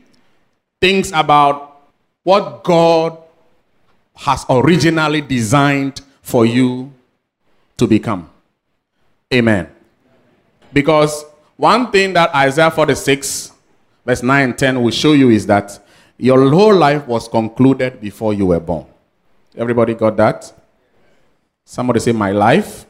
thinks 0.79 1.11
about 1.13 1.83
what 2.23 2.63
God 2.63 3.15
has 4.15 4.43
originally 4.49 5.21
designed 5.21 6.01
for 6.23 6.47
you 6.47 6.91
to 7.77 7.85
become. 7.85 8.27
Amen. 9.31 9.69
Because 10.73 11.25
one 11.61 11.91
thing 11.91 12.11
that 12.13 12.33
Isaiah 12.33 12.71
46, 12.71 13.51
verse 14.03 14.23
9 14.23 14.43
and 14.43 14.57
10 14.57 14.81
will 14.81 14.89
show 14.89 15.13
you 15.13 15.29
is 15.29 15.45
that 15.45 15.77
your 16.17 16.49
whole 16.49 16.73
life 16.73 17.05
was 17.05 17.27
concluded 17.27 18.01
before 18.01 18.33
you 18.33 18.47
were 18.47 18.59
born. 18.59 18.87
Everybody 19.55 19.93
got 19.93 20.17
that? 20.17 20.51
Somebody 21.63 21.99
say, 21.99 22.13
My 22.13 22.31
life 22.31 22.87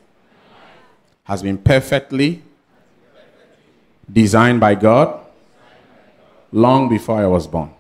has 1.23 1.43
been 1.43 1.57
perfectly 1.57 2.41
designed 4.09 4.61
by 4.61 4.75
God 4.75 5.19
long 6.53 6.87
before 6.87 7.17
I 7.17 7.27
was 7.27 7.47
born. 7.47 7.71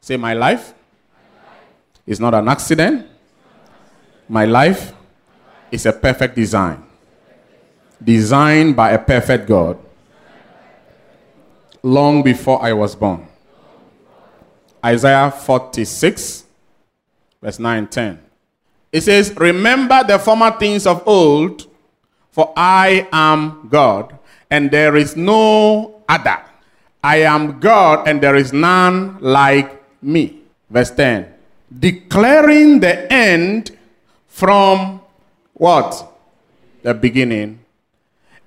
Say, 0.00 0.16
My 0.16 0.32
life 0.32 0.72
is 2.06 2.18
not 2.18 2.32
an 2.32 2.48
accident. 2.48 3.06
My 4.26 4.46
life 4.46 4.94
is 5.70 5.84
a 5.84 5.92
perfect 5.92 6.34
design. 6.34 6.82
Designed 8.02 8.76
by 8.76 8.90
a 8.90 8.98
perfect 8.98 9.48
God 9.48 9.78
long 11.82 12.22
before 12.22 12.62
I 12.62 12.72
was 12.72 12.94
born. 12.94 13.26
Isaiah 14.84 15.30
46, 15.30 16.44
verse 17.42 17.58
9 17.58 17.86
10. 17.86 18.20
It 18.92 19.00
says, 19.02 19.34
Remember 19.36 20.02
the 20.04 20.18
former 20.18 20.50
things 20.52 20.86
of 20.86 21.06
old, 21.06 21.66
for 22.30 22.52
I 22.56 23.08
am 23.12 23.68
God, 23.70 24.18
and 24.50 24.70
there 24.70 24.96
is 24.96 25.16
no 25.16 26.02
other. 26.08 26.38
I 27.02 27.22
am 27.22 27.60
God, 27.60 28.08
and 28.08 28.20
there 28.20 28.36
is 28.36 28.52
none 28.52 29.18
like 29.20 29.82
me. 30.02 30.40
Verse 30.70 30.90
10. 30.90 31.32
Declaring 31.78 32.80
the 32.80 33.12
end 33.12 33.76
from 34.28 35.00
what? 35.54 36.12
The 36.82 36.94
beginning. 36.94 37.60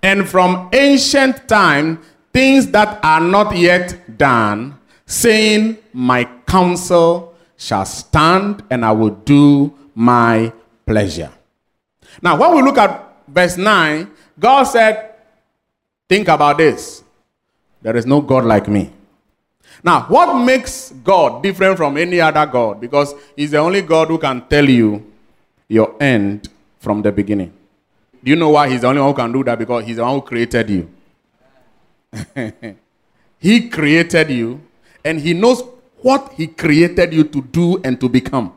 And 0.02 0.28
from 0.28 0.70
ancient 0.72 1.48
time, 1.48 2.02
things 2.34 2.68
that 2.68 3.00
are 3.04 3.20
not 3.20 3.56
yet 3.56 4.18
done, 4.18 4.80
saying, 5.06 5.78
My 5.94 6.24
counsel 6.48 7.36
shall 7.58 7.86
stand, 7.86 8.64
and 8.70 8.86
I 8.86 8.92
will 8.92 9.10
do 9.10 9.74
my 9.94 10.54
pleasure. 10.86 11.32
Now, 12.22 12.38
when 12.38 12.56
we 12.56 12.62
look 12.62 12.78
at 12.78 13.24
verse 13.28 13.58
9, 13.58 14.10
God 14.40 14.64
said, 14.64 15.16
Think 16.08 16.28
about 16.28 16.58
this. 16.58 17.04
There 17.82 17.96
is 17.96 18.06
no 18.06 18.22
God 18.22 18.46
like 18.46 18.68
me. 18.68 18.92
Now, 19.84 20.04
what 20.04 20.34
makes 20.44 20.92
God 21.04 21.44
different 21.44 21.78
from 21.78 21.98
any 21.98 22.20
other 22.20 22.46
God? 22.46 22.82
Because 22.82 23.14
He's 23.36 23.52
the 23.52 23.58
only 23.58 23.82
God 23.82 24.08
who 24.08 24.18
can 24.18 24.48
tell 24.48 24.68
you 24.68 25.06
your 25.68 25.96
end 26.02 26.50
from 26.80 27.02
the 27.02 27.12
beginning. 27.12 27.54
Do 28.24 28.30
you 28.30 28.36
know 28.36 28.50
why 28.50 28.70
He's 28.70 28.82
the 28.82 28.88
only 28.88 29.02
one 29.02 29.10
who 29.12 29.16
can 29.16 29.32
do 29.32 29.44
that? 29.44 29.58
Because 29.58 29.86
He's 29.86 29.96
the 29.98 30.04
one 30.04 30.16
who 30.16 30.22
created 30.22 30.70
you. 30.70 30.90
he 33.40 33.70
created 33.70 34.30
you, 34.30 34.62
and 35.04 35.20
He 35.20 35.34
knows 35.34 35.64
what 36.02 36.34
He 36.34 36.48
created 36.48 37.14
you 37.14 37.24
to 37.26 37.42
do 37.42 37.82
and 37.84 38.00
to 38.00 38.10
become. 38.10 38.54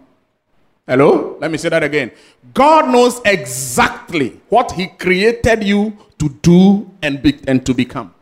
Hello? 0.86 1.36
Let 1.40 1.50
me 1.50 1.58
say 1.58 1.68
that 1.68 1.82
again. 1.82 2.10
God 2.52 2.88
knows 2.90 3.20
exactly 3.24 4.40
what 4.48 4.72
He 4.72 4.88
created 4.88 5.62
you 5.62 5.96
to 6.18 6.28
do 6.28 6.90
and, 7.02 7.22
be, 7.22 7.38
and 7.46 7.64
to 7.66 7.74
become. 7.74 8.14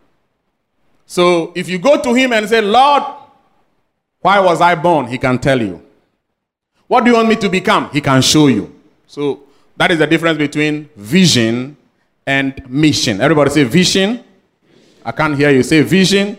So 1.11 1.53
if 1.57 1.69
you 1.69 1.79
go 1.79 2.01
to 2.01 2.15
him 2.15 2.33
and 2.33 2.49
say, 2.49 2.61
Lord, 2.61 3.03
why 4.21 4.39
was 4.39 4.61
I 4.61 4.77
born? 4.77 5.09
He 5.09 5.19
can 5.19 5.39
tell 5.41 5.61
you. 5.61 5.83
What 6.87 7.05
do 7.05 7.11
you 7.11 7.17
want 7.17 7.29
me 7.29 7.35
to 7.35 7.49
become? 7.49 7.91
He 7.91 8.01
can 8.01 8.23
show 8.23 8.47
you. 8.47 8.73
So 9.09 9.43
that 9.81 9.91
is 9.91 9.99
the 9.99 10.07
difference 10.07 10.37
between 10.37 10.91
vision 10.95 11.75
and 12.27 12.69
mission. 12.69 13.19
Everybody 13.19 13.49
say 13.49 13.65
vision. 13.65 14.23
I 15.03 15.11
can't 15.11 15.35
hear 15.35 15.49
you 15.51 15.63
say 15.63 15.81
vision. 15.81 16.39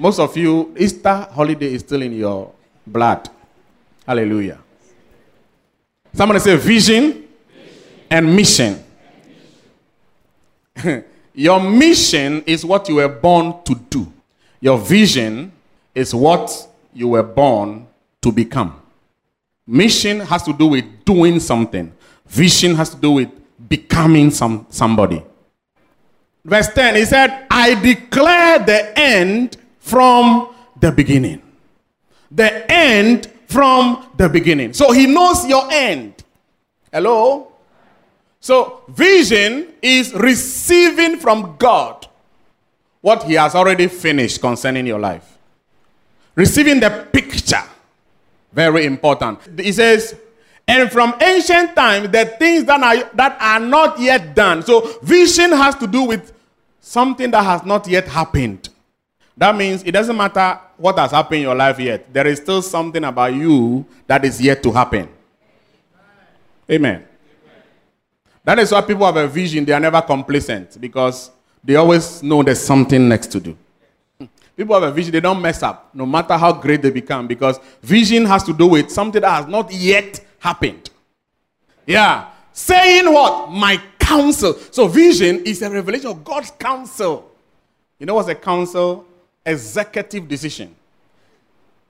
Most 0.00 0.18
of 0.18 0.36
you, 0.36 0.74
Easter 0.76 1.28
holiday 1.32 1.72
is 1.74 1.82
still 1.82 2.02
in 2.02 2.12
your 2.14 2.52
blood. 2.84 3.28
Hallelujah. 4.04 4.58
Somebody 6.12 6.40
say 6.40 6.56
vision 6.56 7.28
and 8.10 8.34
mission. 8.34 8.82
Your 11.34 11.60
mission 11.60 12.42
is 12.46 12.64
what 12.64 12.88
you 12.88 12.96
were 12.96 13.08
born 13.08 13.62
to 13.64 13.74
do. 13.76 14.12
Your 14.60 14.78
vision 14.78 15.52
is 15.94 16.12
what 16.14 16.50
you 16.92 17.08
were 17.08 17.22
born 17.22 17.86
to 18.22 18.32
become. 18.32 18.80
Mission 19.66 20.18
has 20.20 20.42
to 20.42 20.52
do 20.52 20.66
with 20.66 21.04
doing 21.04 21.38
something. 21.38 21.92
Vision 22.28 22.74
has 22.74 22.90
to 22.90 22.96
do 22.96 23.12
with 23.12 23.30
becoming 23.68 24.30
some, 24.30 24.66
somebody. 24.68 25.22
Verse 26.44 26.68
10, 26.68 26.96
he 26.96 27.04
said, 27.04 27.46
I 27.50 27.74
declare 27.74 28.58
the 28.60 28.98
end 28.98 29.56
from 29.78 30.54
the 30.78 30.92
beginning. 30.92 31.42
The 32.30 32.70
end 32.70 33.30
from 33.46 34.06
the 34.16 34.28
beginning. 34.28 34.72
So 34.72 34.92
he 34.92 35.06
knows 35.06 35.46
your 35.46 35.68
end. 35.70 36.24
Hello? 36.92 37.52
So, 38.40 38.84
vision 38.88 39.74
is 39.82 40.14
receiving 40.14 41.18
from 41.18 41.56
God 41.58 42.06
what 43.00 43.24
He 43.24 43.34
has 43.34 43.54
already 43.54 43.88
finished 43.88 44.40
concerning 44.40 44.86
your 44.86 44.98
life. 44.98 45.36
Receiving 46.34 46.80
the 46.80 47.06
picture. 47.12 47.62
Very 48.52 48.86
important. 48.86 49.40
He 49.58 49.72
says, 49.72 50.14
and 50.68 50.90
from 50.90 51.14
ancient 51.20 51.76
times, 51.76 52.08
the 52.08 52.24
things 52.38 52.64
that 52.64 52.82
are, 52.82 53.08
that 53.14 53.36
are 53.40 53.60
not 53.60 54.00
yet 54.00 54.34
done. 54.34 54.62
So, 54.62 54.80
vision 55.02 55.52
has 55.52 55.76
to 55.76 55.86
do 55.86 56.02
with 56.02 56.32
something 56.80 57.30
that 57.30 57.44
has 57.44 57.64
not 57.64 57.86
yet 57.86 58.08
happened. 58.08 58.68
That 59.36 59.54
means 59.54 59.82
it 59.84 59.92
doesn't 59.92 60.16
matter 60.16 60.58
what 60.76 60.98
has 60.98 61.10
happened 61.10 61.36
in 61.36 61.42
your 61.42 61.54
life 61.54 61.78
yet, 61.78 62.12
there 62.12 62.26
is 62.26 62.38
still 62.38 62.62
something 62.62 63.04
about 63.04 63.34
you 63.34 63.84
that 64.06 64.24
is 64.24 64.40
yet 64.40 64.62
to 64.62 64.72
happen. 64.72 65.08
Amen. 66.70 67.06
That 68.44 68.58
is 68.58 68.72
why 68.72 68.80
people 68.80 69.06
have 69.06 69.16
a 69.16 69.26
vision, 69.28 69.64
they 69.64 69.72
are 69.72 69.80
never 69.80 70.00
complacent 70.02 70.80
because 70.80 71.30
they 71.62 71.76
always 71.76 72.22
know 72.22 72.42
there's 72.42 72.60
something 72.60 73.08
next 73.08 73.28
to 73.28 73.40
do. 73.40 73.56
People 74.56 74.74
have 74.80 74.84
a 74.84 74.92
vision, 74.92 75.12
they 75.12 75.20
don't 75.20 75.40
mess 75.40 75.62
up, 75.62 75.90
no 75.94 76.06
matter 76.06 76.34
how 76.36 76.52
great 76.52 76.80
they 76.80 76.90
become, 76.90 77.26
because 77.26 77.58
vision 77.82 78.24
has 78.24 78.42
to 78.44 78.52
do 78.54 78.66
with 78.66 78.90
something 78.90 79.20
that 79.20 79.30
has 79.30 79.46
not 79.46 79.70
yet 79.72 80.20
happened. 80.46 80.90
Yeah. 81.86 82.28
Saying 82.52 83.12
what? 83.12 83.50
My 83.50 83.80
counsel. 83.98 84.54
So, 84.70 84.86
vision 84.86 85.44
is 85.44 85.60
a 85.62 85.68
revelation 85.70 86.06
of 86.06 86.22
God's 86.24 86.52
counsel. 86.52 87.30
You 87.98 88.06
know 88.06 88.14
what's 88.14 88.28
a 88.28 88.34
counsel? 88.34 89.04
Executive 89.44 90.28
decision. 90.28 90.74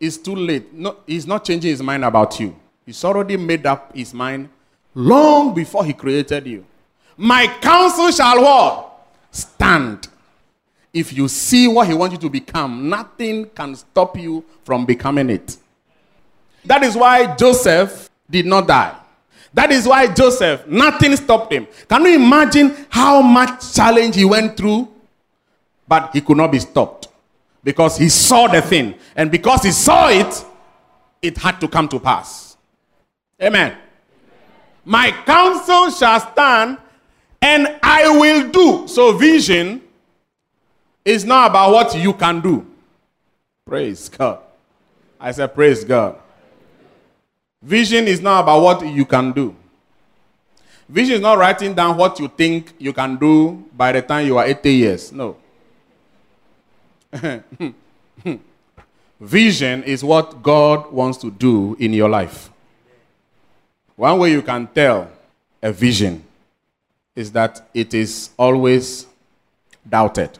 It's 0.00 0.16
too 0.16 0.34
late. 0.34 0.72
No, 0.72 0.96
he's 1.06 1.26
not 1.26 1.44
changing 1.44 1.70
his 1.70 1.82
mind 1.82 2.04
about 2.04 2.40
you. 2.40 2.56
He's 2.84 3.04
already 3.04 3.36
made 3.36 3.66
up 3.66 3.94
his 3.94 4.14
mind 4.14 4.48
long 4.94 5.54
before 5.54 5.84
he 5.84 5.92
created 5.92 6.46
you. 6.46 6.64
My 7.16 7.46
counsel 7.60 8.10
shall 8.10 8.42
what? 8.42 9.06
Stand. 9.30 10.08
If 10.92 11.12
you 11.12 11.28
see 11.28 11.68
what 11.68 11.88
he 11.88 11.94
wants 11.94 12.14
you 12.14 12.20
to 12.20 12.30
become, 12.30 12.88
nothing 12.88 13.46
can 13.50 13.74
stop 13.74 14.18
you 14.18 14.44
from 14.64 14.86
becoming 14.86 15.28
it. 15.28 15.56
That 16.64 16.82
is 16.82 16.96
why 16.96 17.36
Joseph 17.36 18.05
did 18.28 18.46
not 18.46 18.66
die. 18.66 18.96
That 19.54 19.72
is 19.72 19.86
why 19.86 20.12
Joseph, 20.12 20.66
nothing 20.66 21.16
stopped 21.16 21.52
him. 21.52 21.66
Can 21.88 22.04
you 22.04 22.16
imagine 22.16 22.76
how 22.90 23.22
much 23.22 23.74
challenge 23.74 24.14
he 24.14 24.24
went 24.24 24.56
through? 24.56 24.88
But 25.88 26.10
he 26.12 26.20
could 26.20 26.36
not 26.36 26.52
be 26.52 26.58
stopped 26.58 27.08
because 27.64 27.96
he 27.96 28.08
saw 28.08 28.48
the 28.48 28.60
thing. 28.60 28.94
And 29.14 29.30
because 29.30 29.62
he 29.62 29.70
saw 29.70 30.08
it, 30.10 30.44
it 31.22 31.38
had 31.38 31.60
to 31.60 31.68
come 31.68 31.88
to 31.88 31.98
pass. 31.98 32.56
Amen. 33.42 33.76
My 34.84 35.10
counsel 35.10 35.90
shall 35.90 36.20
stand 36.20 36.78
and 37.40 37.78
I 37.82 38.08
will 38.08 38.50
do. 38.50 38.88
So, 38.88 39.16
vision 39.16 39.82
is 41.04 41.24
not 41.24 41.50
about 41.50 41.72
what 41.72 41.96
you 41.96 42.12
can 42.12 42.40
do. 42.40 42.66
Praise 43.66 44.08
God. 44.08 44.40
I 45.18 45.32
said, 45.32 45.54
Praise 45.54 45.84
God. 45.84 46.18
Vision 47.66 48.06
is 48.06 48.20
not 48.20 48.44
about 48.44 48.62
what 48.62 48.86
you 48.86 49.04
can 49.04 49.32
do. 49.32 49.52
Vision 50.88 51.16
is 51.16 51.20
not 51.20 51.36
writing 51.36 51.74
down 51.74 51.96
what 51.96 52.20
you 52.20 52.28
think 52.28 52.72
you 52.78 52.92
can 52.92 53.16
do 53.16 53.64
by 53.76 53.90
the 53.90 54.00
time 54.00 54.24
you 54.24 54.38
are 54.38 54.46
80 54.46 54.72
years. 54.72 55.10
No. 55.10 55.36
Vision 59.20 59.82
is 59.82 60.04
what 60.04 60.40
God 60.44 60.92
wants 60.92 61.18
to 61.18 61.28
do 61.28 61.76
in 61.80 61.92
your 61.92 62.08
life. 62.08 62.50
One 63.96 64.20
way 64.20 64.30
you 64.30 64.42
can 64.42 64.68
tell 64.68 65.10
a 65.60 65.72
vision 65.72 66.22
is 67.16 67.32
that 67.32 67.68
it 67.74 67.94
is 67.94 68.30
always 68.38 69.06
doubted. 69.88 70.38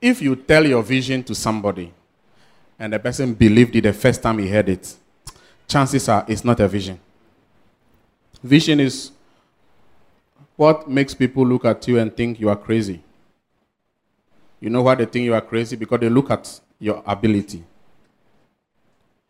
If 0.00 0.22
you 0.22 0.36
tell 0.36 0.64
your 0.64 0.84
vision 0.84 1.24
to 1.24 1.34
somebody 1.34 1.92
and 2.78 2.92
the 2.92 3.00
person 3.00 3.34
believed 3.34 3.74
it 3.74 3.80
the 3.80 3.92
first 3.92 4.22
time 4.22 4.38
he 4.38 4.48
heard 4.48 4.68
it, 4.68 4.94
chances 5.70 6.08
are 6.08 6.24
it's 6.28 6.44
not 6.44 6.60
a 6.60 6.68
vision. 6.68 6.98
Vision 8.42 8.80
is 8.80 9.12
what 10.56 10.88
makes 10.88 11.14
people 11.14 11.46
look 11.46 11.64
at 11.64 11.86
you 11.88 11.98
and 11.98 12.14
think 12.14 12.40
you 12.40 12.48
are 12.48 12.56
crazy. 12.56 13.02
You 14.60 14.68
know 14.68 14.82
why 14.82 14.96
they 14.96 15.06
think 15.06 15.24
you 15.24 15.34
are 15.34 15.40
crazy? 15.40 15.76
Because 15.76 16.00
they 16.00 16.10
look 16.10 16.30
at 16.30 16.60
your 16.78 17.02
ability. 17.06 17.64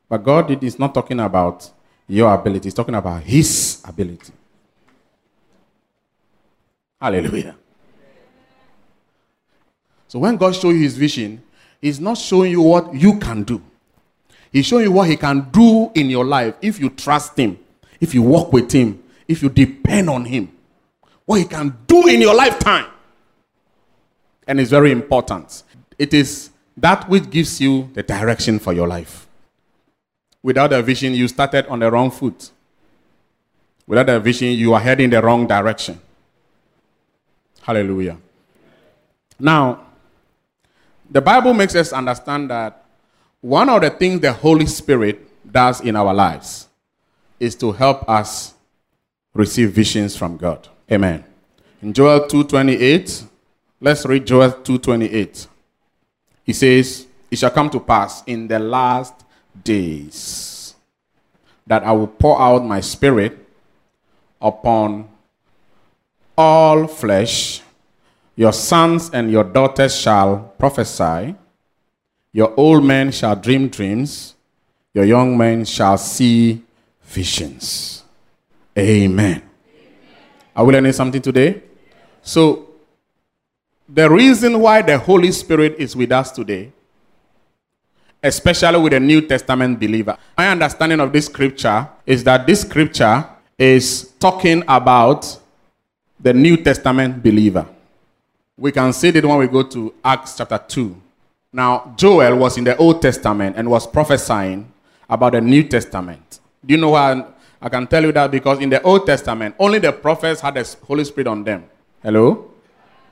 But 0.09 0.25
God 0.25 0.65
is 0.65 0.79
not 0.79 0.93
talking 0.93 1.21
about 1.21 1.71
your 2.09 2.35
ability, 2.35 2.65
He's 2.65 2.75
talking 2.75 2.95
about 2.95 3.23
His 3.23 3.81
ability. 3.87 4.33
Hallelujah. 7.01 7.55
So 10.09 10.19
when 10.19 10.37
God 10.37 10.57
shows 10.57 10.75
you 10.75 10.83
His 10.83 10.97
vision, 10.97 11.43
He's 11.81 12.01
not 12.01 12.19
showing 12.19 12.51
you 12.51 12.63
what 12.63 12.93
you 12.93 13.19
can 13.19 13.45
do. 13.45 13.63
He's 14.53 14.67
showing 14.67 14.85
you 14.85 14.93
what 14.93 15.09
He 15.09 15.17
can 15.17 15.49
do 15.51 15.91
in 15.95 16.11
your 16.11 16.25
life 16.25 16.55
if 16.61 16.81
you 16.81 16.91
trust 16.91 17.39
Him, 17.39 17.59
if 18.01 18.15
you 18.15 18.23
walk 18.23 18.53
with 18.53 18.71
Him, 18.73 19.03
if 19.29 19.43
you 19.43 19.49
depend 19.49 20.11
on 20.11 20.25
Him. 20.25 20.51
What 21.25 21.39
He 21.39 21.45
can 21.45 21.77
do 21.87 22.09
in 22.09 22.21
your 22.21 22.35
lifetime. 22.35 22.87
And 24.47 24.61
it's 24.61 24.71
very 24.71 24.91
important. 24.91 25.63
It 25.99 26.13
is 26.13 26.51
that 26.77 27.09
which 27.09 27.31
gives 27.31 27.61
you 27.61 27.91
the 27.95 28.03
direction 28.03 28.59
for 28.59 28.73
your 28.73 28.89
life. 28.89 29.29
Without 30.43 30.73
a 30.73 30.83
vision, 30.83 31.15
you 31.15 31.29
started 31.29 31.67
on 31.67 31.79
the 31.81 31.91
wrong 31.91 32.11
foot. 32.11 32.51
Without 33.87 34.09
a 34.09 34.19
vision, 34.19 34.49
you 34.53 34.73
are 34.73 34.81
heading 34.81 35.11
the 35.11 35.21
wrong 35.23 35.47
direction. 35.47 36.01
Hallelujah. 37.63 38.17
Now, 39.39 39.87
the 41.11 41.21
Bible 41.21 41.53
makes 41.55 41.75
us 41.75 41.93
understand 41.93 42.51
that 42.51 42.80
one 43.41 43.69
of 43.69 43.81
the 43.83 43.91
things 43.91 44.21
the 44.21 44.33
Holy 44.33 44.67
Spirit 44.67 45.27
does 45.51 45.81
in 45.81 45.97
our 45.97 46.13
lives 46.13 46.69
is 47.39 47.55
to 47.57 47.73
help 47.73 48.09
us 48.09 48.55
receive 49.35 49.73
visions 49.73 50.17
from 50.17 50.37
God. 50.37 50.69
Amen. 50.91 51.25
In 51.83 51.93
Joel 51.93 52.27
2:28, 52.29 53.25
let's 53.81 54.05
read 54.05 54.27
Joel 54.27 54.53
2:28. 54.53 55.47
He 56.45 56.53
says, 56.53 57.07
"It 57.31 57.39
shall 57.39 57.51
come 57.51 57.71
to 57.71 57.81
pass 57.81 58.23
in 58.27 58.49
the 58.49 58.59
last 58.59 59.15
days 59.65 60.75
that 61.67 61.85
I 61.85 61.93
will 61.93 62.09
pour 62.09 62.41
out 62.41 62.65
my 62.65 62.81
spirit 62.81 63.39
upon 64.41 65.09
all 66.37 66.87
flesh. 66.87 67.63
Your 68.35 68.53
sons 68.53 69.11
and 69.13 69.31
your 69.31 69.45
daughters 69.45 69.95
shall 69.95 70.53
prophesy. 70.59 71.37
Your 72.33 72.53
old 72.57 72.85
men 72.85 73.11
shall 73.11 73.37
dream 73.37 73.69
dreams. 73.69 74.35
Your 74.95 75.05
young 75.05 75.37
men 75.37 75.65
shall 75.65 75.99
see 75.99 76.63
visions. 77.03 78.03
Amen. 78.77 79.43
Are 80.55 80.65
we 80.65 80.73
learning 80.73 80.93
something 80.93 81.23
today? 81.23 81.63
So, 82.23 82.69
the 83.89 84.09
reason 84.09 84.61
why 84.61 84.83
the 84.83 84.99
Holy 84.99 85.33
Spirit 85.33 85.77
is 85.79 85.97
with 85.97 86.13
us 86.13 86.31
today 86.31 86.73
especially 88.23 88.79
with 88.79 88.93
a 88.93 89.01
New 89.01 89.23
Testament 89.23 89.79
believer. 89.79 90.17
My 90.37 90.49
understanding 90.49 91.01
of 91.01 91.13
this 91.13 91.27
scripture 91.27 91.89
is 92.05 92.23
that 92.25 92.47
this 92.47 92.63
scripture 92.63 93.27
is 93.59 94.13
talking 94.19 94.63
about 94.69 95.39
the 96.19 96.33
New 96.33 96.57
Testament 96.59 97.23
believer. 97.23 97.67
We 98.57 98.73
can 98.73 98.93
see 98.93 99.09
it 99.09 99.25
when 99.25 99.39
we 99.39 99.47
go 99.47 99.63
to 99.63 99.95
Acts 100.05 100.37
chapter 100.37 100.59
2. 100.59 100.97
Now, 101.53 101.95
Joel 101.97 102.37
was 102.37 102.57
in 102.57 102.65
the 102.65 102.77
Old 102.77 103.03
Testament 103.03 103.57
and 103.57 103.69
was 103.69 103.87
prophesying 103.87 104.73
about 105.09 105.33
the 105.33 105.41
New 105.41 105.65
Testament. 105.65 106.39
Do 106.65 106.75
you 106.75 106.81
know 106.81 106.91
why 106.91 107.25
I 107.61 107.69
can 107.69 107.87
tell 107.87 108.05
you 108.05 108.13
that? 108.13 108.31
Because 108.31 108.61
in 108.61 108.71
the 108.71 108.81
Old 108.83 109.05
Testament, 109.07 109.57
only 109.59 109.81
the 109.81 109.93
prophets 109.93 110.41
had 110.41 110.55
the 110.55 110.77
Holy 110.87 111.05
Spirit 111.05 111.27
on 111.27 111.43
them. 111.43 111.65
Hello? 112.03 112.51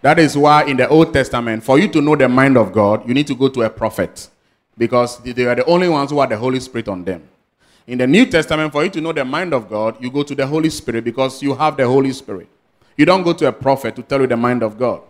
That 0.02 0.20
is 0.20 0.36
why 0.36 0.64
in 0.64 0.76
the 0.76 0.88
Old 0.88 1.12
Testament, 1.12 1.64
for 1.64 1.78
you 1.78 1.88
to 1.88 2.00
know 2.00 2.14
the 2.14 2.28
mind 2.28 2.56
of 2.56 2.72
God, 2.72 3.06
you 3.08 3.12
need 3.12 3.26
to 3.26 3.34
go 3.34 3.48
to 3.48 3.62
a 3.62 3.70
prophet 3.70 4.28
because 4.76 5.18
they 5.18 5.44
are 5.44 5.56
the 5.56 5.64
only 5.64 5.88
ones 5.88 6.10
who 6.10 6.20
had 6.20 6.30
the 6.30 6.36
Holy 6.36 6.60
Spirit 6.60 6.86
on 6.86 7.02
them. 7.02 7.28
In 7.88 7.98
the 7.98 8.06
New 8.06 8.26
Testament, 8.26 8.70
for 8.70 8.84
you 8.84 8.90
to 8.90 9.00
know 9.00 9.12
the 9.12 9.24
mind 9.24 9.52
of 9.52 9.68
God, 9.68 9.96
you 10.00 10.10
go 10.10 10.22
to 10.22 10.34
the 10.34 10.46
Holy 10.46 10.70
Spirit 10.70 11.02
because 11.02 11.42
you 11.42 11.54
have 11.54 11.76
the 11.76 11.86
Holy 11.86 12.12
Spirit. 12.12 12.48
You 12.96 13.04
don't 13.04 13.24
go 13.24 13.32
to 13.32 13.48
a 13.48 13.52
prophet 13.52 13.96
to 13.96 14.02
tell 14.02 14.20
you 14.20 14.28
the 14.28 14.36
mind 14.36 14.62
of 14.62 14.78
God. 14.78 15.00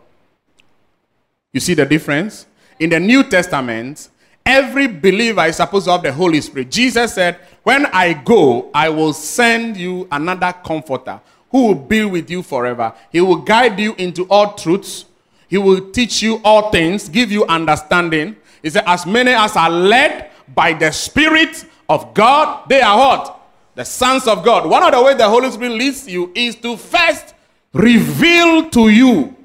You 1.52 1.60
see 1.60 1.74
the 1.74 1.84
difference? 1.84 2.46
In 2.78 2.90
the 2.90 3.00
New 3.00 3.24
Testament, 3.24 4.08
every 4.46 4.86
believer 4.86 5.44
is 5.46 5.56
supposed 5.56 5.86
to 5.86 5.92
have 5.92 6.02
the 6.02 6.12
Holy 6.12 6.40
Spirit. 6.40 6.70
Jesus 6.70 7.14
said, 7.14 7.38
When 7.62 7.86
I 7.86 8.12
go, 8.12 8.70
I 8.72 8.88
will 8.88 9.12
send 9.12 9.76
you 9.76 10.06
another 10.10 10.52
comforter 10.64 11.20
who 11.50 11.66
will 11.66 11.74
be 11.74 12.04
with 12.04 12.30
you 12.30 12.42
forever. 12.42 12.92
He 13.10 13.20
will 13.20 13.36
guide 13.36 13.78
you 13.80 13.94
into 13.96 14.24
all 14.28 14.54
truths. 14.54 15.06
He 15.48 15.58
will 15.58 15.90
teach 15.90 16.22
you 16.22 16.40
all 16.44 16.70
things, 16.70 17.08
give 17.08 17.32
you 17.32 17.44
understanding. 17.46 18.36
He 18.62 18.70
said, 18.70 18.84
As 18.86 19.06
many 19.06 19.32
as 19.32 19.56
are 19.56 19.70
led 19.70 20.30
by 20.54 20.72
the 20.72 20.92
Spirit 20.92 21.64
of 21.88 22.14
God, 22.14 22.68
they 22.68 22.80
are 22.80 22.96
what? 22.96 23.40
The 23.74 23.84
sons 23.84 24.26
of 24.26 24.44
God. 24.44 24.68
One 24.68 24.82
of 24.82 24.92
the 24.92 25.02
ways 25.02 25.16
the 25.16 25.28
Holy 25.28 25.50
Spirit 25.50 25.72
leads 25.72 26.08
you 26.08 26.30
is 26.34 26.56
to 26.56 26.76
first 26.76 27.34
reveal 27.72 28.68
to 28.70 28.88
you. 28.88 29.36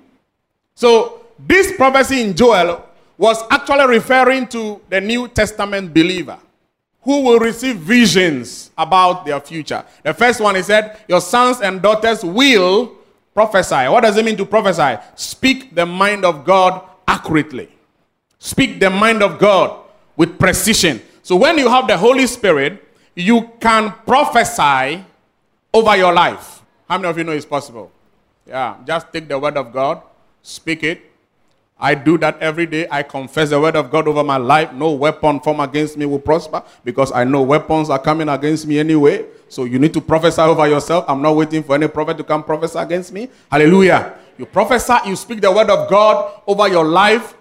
So, 0.75 1.21
this 1.39 1.75
prophecy 1.75 2.21
in 2.21 2.35
Joel 2.35 2.83
was 3.17 3.43
actually 3.49 3.85
referring 3.87 4.47
to 4.47 4.81
the 4.89 4.99
New 4.99 5.27
Testament 5.27 5.93
believer 5.93 6.39
who 7.01 7.21
will 7.21 7.39
receive 7.39 7.77
visions 7.77 8.71
about 8.77 9.25
their 9.25 9.39
future. 9.39 9.83
The 10.03 10.13
first 10.13 10.39
one 10.39 10.55
he 10.55 10.63
said, 10.63 10.99
Your 11.07 11.21
sons 11.21 11.59
and 11.61 11.81
daughters 11.81 12.23
will 12.23 12.95
prophesy. 13.33 13.87
What 13.89 14.01
does 14.01 14.17
it 14.17 14.25
mean 14.25 14.37
to 14.37 14.45
prophesy? 14.45 15.01
Speak 15.15 15.75
the 15.75 15.85
mind 15.85 16.23
of 16.23 16.45
God 16.45 16.81
accurately. 17.07 17.69
Speak 18.39 18.79
the 18.79 18.89
mind 18.89 19.21
of 19.21 19.37
God 19.37 19.79
with 20.15 20.39
precision. 20.39 21.01
So 21.23 21.35
when 21.35 21.57
you 21.57 21.69
have 21.69 21.87
the 21.87 21.97
Holy 21.97 22.27
Spirit, 22.27 22.83
you 23.15 23.51
can 23.59 23.93
prophesy 24.05 25.03
over 25.73 25.97
your 25.97 26.13
life. 26.13 26.61
How 26.87 26.97
many 26.97 27.09
of 27.09 27.17
you 27.17 27.23
know 27.23 27.31
it's 27.31 27.45
possible? 27.45 27.91
Yeah, 28.45 28.77
just 28.85 29.11
take 29.11 29.27
the 29.27 29.39
word 29.39 29.57
of 29.57 29.71
God, 29.71 30.01
speak 30.41 30.83
it. 30.83 31.12
I 31.79 31.95
do 31.95 32.17
that 32.19 32.39
every 32.39 32.65
day. 32.65 32.87
I 32.89 33.03
confess 33.03 33.49
the 33.49 33.59
word 33.59 33.75
of 33.75 33.91
God 33.91 34.07
over 34.07 34.23
my 34.23 34.37
life. 34.37 34.71
No 34.73 34.91
weapon 34.91 35.39
formed 35.39 35.61
against 35.61 35.97
me 35.97 36.05
will 36.05 36.19
prosper 36.19 36.63
because 36.83 37.11
I 37.11 37.23
know 37.23 37.41
weapons 37.41 37.89
are 37.89 37.99
coming 37.99 38.29
against 38.29 38.65
me 38.67 38.79
anyway. 38.79 39.25
So 39.49 39.65
you 39.65 39.79
need 39.79 39.93
to 39.93 40.01
prophesy 40.01 40.41
over 40.41 40.67
yourself. 40.67 41.05
I'm 41.07 41.21
not 41.21 41.35
waiting 41.35 41.63
for 41.63 41.75
any 41.75 41.87
prophet 41.87 42.17
to 42.17 42.23
come 42.23 42.43
prophesy 42.43 42.79
against 42.79 43.11
me. 43.11 43.29
Hallelujah. 43.51 44.13
You 44.37 44.45
prophesy, 44.45 44.93
you 45.05 45.15
speak 45.15 45.41
the 45.41 45.51
word 45.51 45.69
of 45.69 45.89
God 45.89 46.41
over 46.47 46.67
your 46.67 46.85
life 46.85 47.35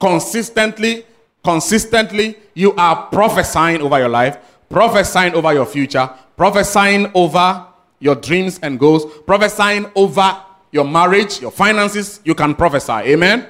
consistently, 0.00 1.04
consistently, 1.42 2.36
you 2.54 2.74
are 2.74 3.06
prophesying 3.06 3.80
over 3.80 3.98
your 3.98 4.08
life, 4.08 4.38
prophesying 4.68 5.34
over 5.34 5.52
your 5.52 5.66
future, 5.66 6.08
prophesying 6.36 7.10
over 7.14 7.66
your 7.98 8.14
dreams 8.14 8.60
and 8.62 8.78
goals, 8.78 9.04
prophesying 9.26 9.90
over 9.94 10.40
your 10.70 10.84
marriage, 10.84 11.40
your 11.40 11.50
finances, 11.50 12.20
you 12.24 12.34
can 12.34 12.54
prophesy. 12.54 12.92
Amen. 12.92 13.46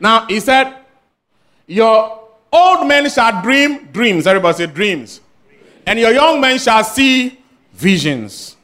Now, 0.00 0.26
he 0.26 0.40
said, 0.40 0.74
Your 1.66 2.20
old 2.52 2.86
men 2.86 3.08
shall 3.10 3.42
dream 3.42 3.86
dreams. 3.92 4.26
Everybody 4.26 4.56
say 4.58 4.66
dreams. 4.66 5.20
And 5.86 5.98
your 5.98 6.12
young 6.12 6.40
men 6.40 6.58
shall 6.58 6.84
see 6.84 7.38
visions. 7.72 8.56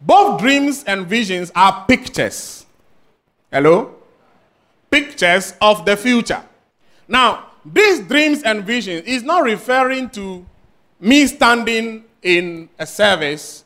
Both 0.00 0.40
dreams 0.40 0.84
and 0.84 1.06
visions 1.06 1.52
are 1.54 1.84
pictures. 1.86 2.66
Hello? 3.50 3.94
Pictures 4.90 5.54
of 5.60 5.84
the 5.84 5.96
future. 5.96 6.42
Now, 7.08 7.46
these 7.64 8.00
dreams 8.00 8.42
and 8.42 8.64
visions 8.64 9.02
is 9.06 9.22
not 9.22 9.44
referring 9.44 10.10
to 10.10 10.44
me 11.00 11.26
standing 11.26 12.04
in 12.22 12.68
a 12.78 12.86
service 12.86 13.64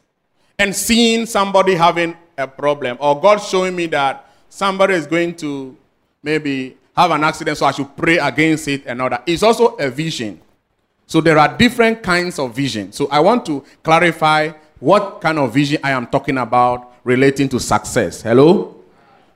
and 0.59 0.74
seeing 0.74 1.26
somebody 1.26 1.74
having 1.74 2.16
a 2.38 2.46
problem 2.46 2.96
or 3.00 3.20
God 3.20 3.38
showing 3.38 3.74
me 3.74 3.87
that 3.87 4.30
somebody 4.48 4.94
is 4.94 5.06
going 5.06 5.35
to 5.37 5.76
maybe 6.22 6.76
have 6.96 7.11
an 7.11 7.24
accident, 7.24 7.59
so 7.59 7.66
I 7.66 7.72
should 7.72 7.94
pray 7.96 8.18
against 8.18 8.68
it 8.68 8.85
and 8.87 9.02
all 9.02 9.11
that. 9.11 9.22
It's 9.26 9.42
also 9.42 9.76
a 9.76 9.90
vision. 9.90 10.40
So 11.06 11.20
there 11.20 11.38
are 11.38 11.56
different 11.56 12.02
kinds 12.02 12.38
of 12.38 12.54
vision. 12.54 12.92
So 12.92 13.06
I 13.09 13.20
want 13.20 13.44
to 13.46 13.64
clarify 13.82 14.52
what 14.80 15.20
kind 15.20 15.38
of 15.38 15.52
vision 15.52 15.78
I 15.85 15.90
am 15.92 16.06
talking 16.06 16.38
about 16.38 16.94
relating 17.04 17.48
to 17.50 17.61
success. 17.61 18.22
Hello? 18.22 18.74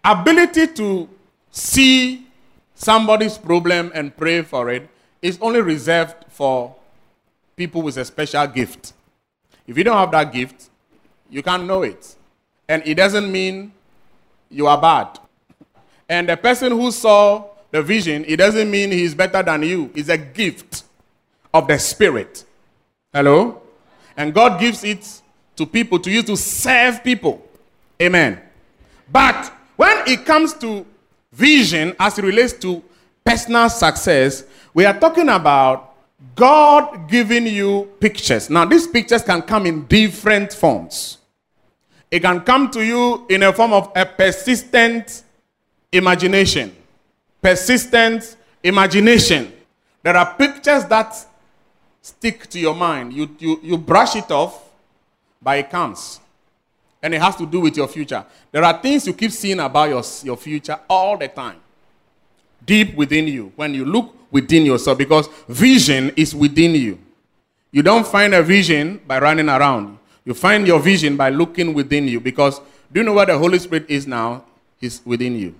Ability 0.04 0.68
to 0.68 1.08
see 1.50 2.26
somebody's 2.74 3.36
problem 3.36 3.92
and 3.94 4.16
pray 4.16 4.42
for 4.42 4.70
it 4.70 4.88
is 5.20 5.38
only 5.40 5.60
reserved 5.60 6.14
for 6.30 6.74
people 7.56 7.82
with 7.82 7.98
a 7.98 8.04
special 8.04 8.46
gift. 8.46 8.94
If 9.66 9.76
you 9.76 9.84
don't 9.84 9.96
have 9.96 10.10
that 10.12 10.32
gift, 10.32 10.70
you 11.28 11.42
can't 11.42 11.66
know 11.66 11.82
it. 11.82 12.16
And 12.68 12.82
it 12.86 12.94
doesn't 12.94 13.30
mean 13.30 13.72
you 14.48 14.66
are 14.66 14.80
bad. 14.80 15.18
And 16.08 16.28
the 16.28 16.36
person 16.36 16.72
who 16.72 16.90
saw 16.90 17.49
the 17.70 17.82
vision, 17.82 18.24
it 18.26 18.36
doesn't 18.36 18.70
mean 18.70 18.90
he's 18.90 19.14
better 19.14 19.42
than 19.42 19.62
you. 19.62 19.90
It's 19.94 20.08
a 20.08 20.18
gift 20.18 20.84
of 21.52 21.68
the 21.68 21.78
Spirit. 21.78 22.44
Hello? 23.12 23.62
And 24.16 24.34
God 24.34 24.60
gives 24.60 24.84
it 24.84 25.22
to 25.56 25.66
people 25.66 25.98
to 26.00 26.10
use 26.10 26.24
to 26.24 26.36
serve 26.36 27.02
people. 27.04 27.46
Amen. 28.00 28.40
But 29.10 29.52
when 29.76 30.04
it 30.06 30.24
comes 30.24 30.54
to 30.54 30.86
vision 31.32 31.94
as 31.98 32.18
it 32.18 32.24
relates 32.24 32.52
to 32.54 32.82
personal 33.24 33.68
success, 33.68 34.44
we 34.74 34.84
are 34.84 34.98
talking 34.98 35.28
about 35.28 35.94
God 36.34 37.08
giving 37.08 37.46
you 37.46 37.90
pictures. 38.00 38.50
Now, 38.50 38.64
these 38.64 38.86
pictures 38.86 39.22
can 39.22 39.42
come 39.42 39.66
in 39.66 39.86
different 39.86 40.52
forms. 40.52 41.18
It 42.10 42.20
can 42.20 42.40
come 42.40 42.70
to 42.72 42.84
you 42.84 43.26
in 43.28 43.42
a 43.42 43.52
form 43.52 43.72
of 43.72 43.92
a 43.94 44.04
persistent 44.04 45.22
imagination. 45.92 46.74
Persistent 47.40 48.36
imagination. 48.62 49.52
There 50.02 50.16
are 50.16 50.34
pictures 50.34 50.84
that 50.86 51.14
stick 52.02 52.46
to 52.48 52.58
your 52.58 52.74
mind. 52.74 53.12
You, 53.12 53.28
you, 53.38 53.60
you 53.62 53.78
brush 53.78 54.16
it 54.16 54.30
off, 54.30 54.70
but 55.42 55.58
it 55.58 55.70
comes. 55.70 56.20
And 57.02 57.14
it 57.14 57.20
has 57.20 57.36
to 57.36 57.46
do 57.46 57.60
with 57.60 57.76
your 57.76 57.88
future. 57.88 58.24
There 58.52 58.62
are 58.62 58.80
things 58.80 59.06
you 59.06 59.14
keep 59.14 59.32
seeing 59.32 59.60
about 59.60 59.88
your, 59.88 60.02
your 60.22 60.36
future 60.36 60.78
all 60.88 61.16
the 61.16 61.28
time. 61.28 61.56
Deep 62.64 62.94
within 62.94 63.26
you. 63.26 63.52
When 63.56 63.72
you 63.72 63.84
look 63.84 64.14
within 64.30 64.66
yourself, 64.66 64.98
because 64.98 65.28
vision 65.48 66.12
is 66.16 66.34
within 66.34 66.74
you. 66.74 66.98
You 67.72 67.82
don't 67.82 68.06
find 68.06 68.34
a 68.34 68.42
vision 68.42 69.00
by 69.06 69.18
running 69.18 69.48
around. 69.48 69.98
You 70.24 70.34
find 70.34 70.66
your 70.66 70.80
vision 70.80 71.16
by 71.16 71.30
looking 71.30 71.72
within 71.72 72.06
you. 72.06 72.20
Because 72.20 72.60
do 72.92 73.00
you 73.00 73.02
know 73.04 73.14
where 73.14 73.26
the 73.26 73.38
Holy 73.38 73.58
Spirit 73.58 73.86
is 73.88 74.06
now? 74.06 74.44
He's 74.78 75.00
within 75.04 75.36
you. 75.36 75.54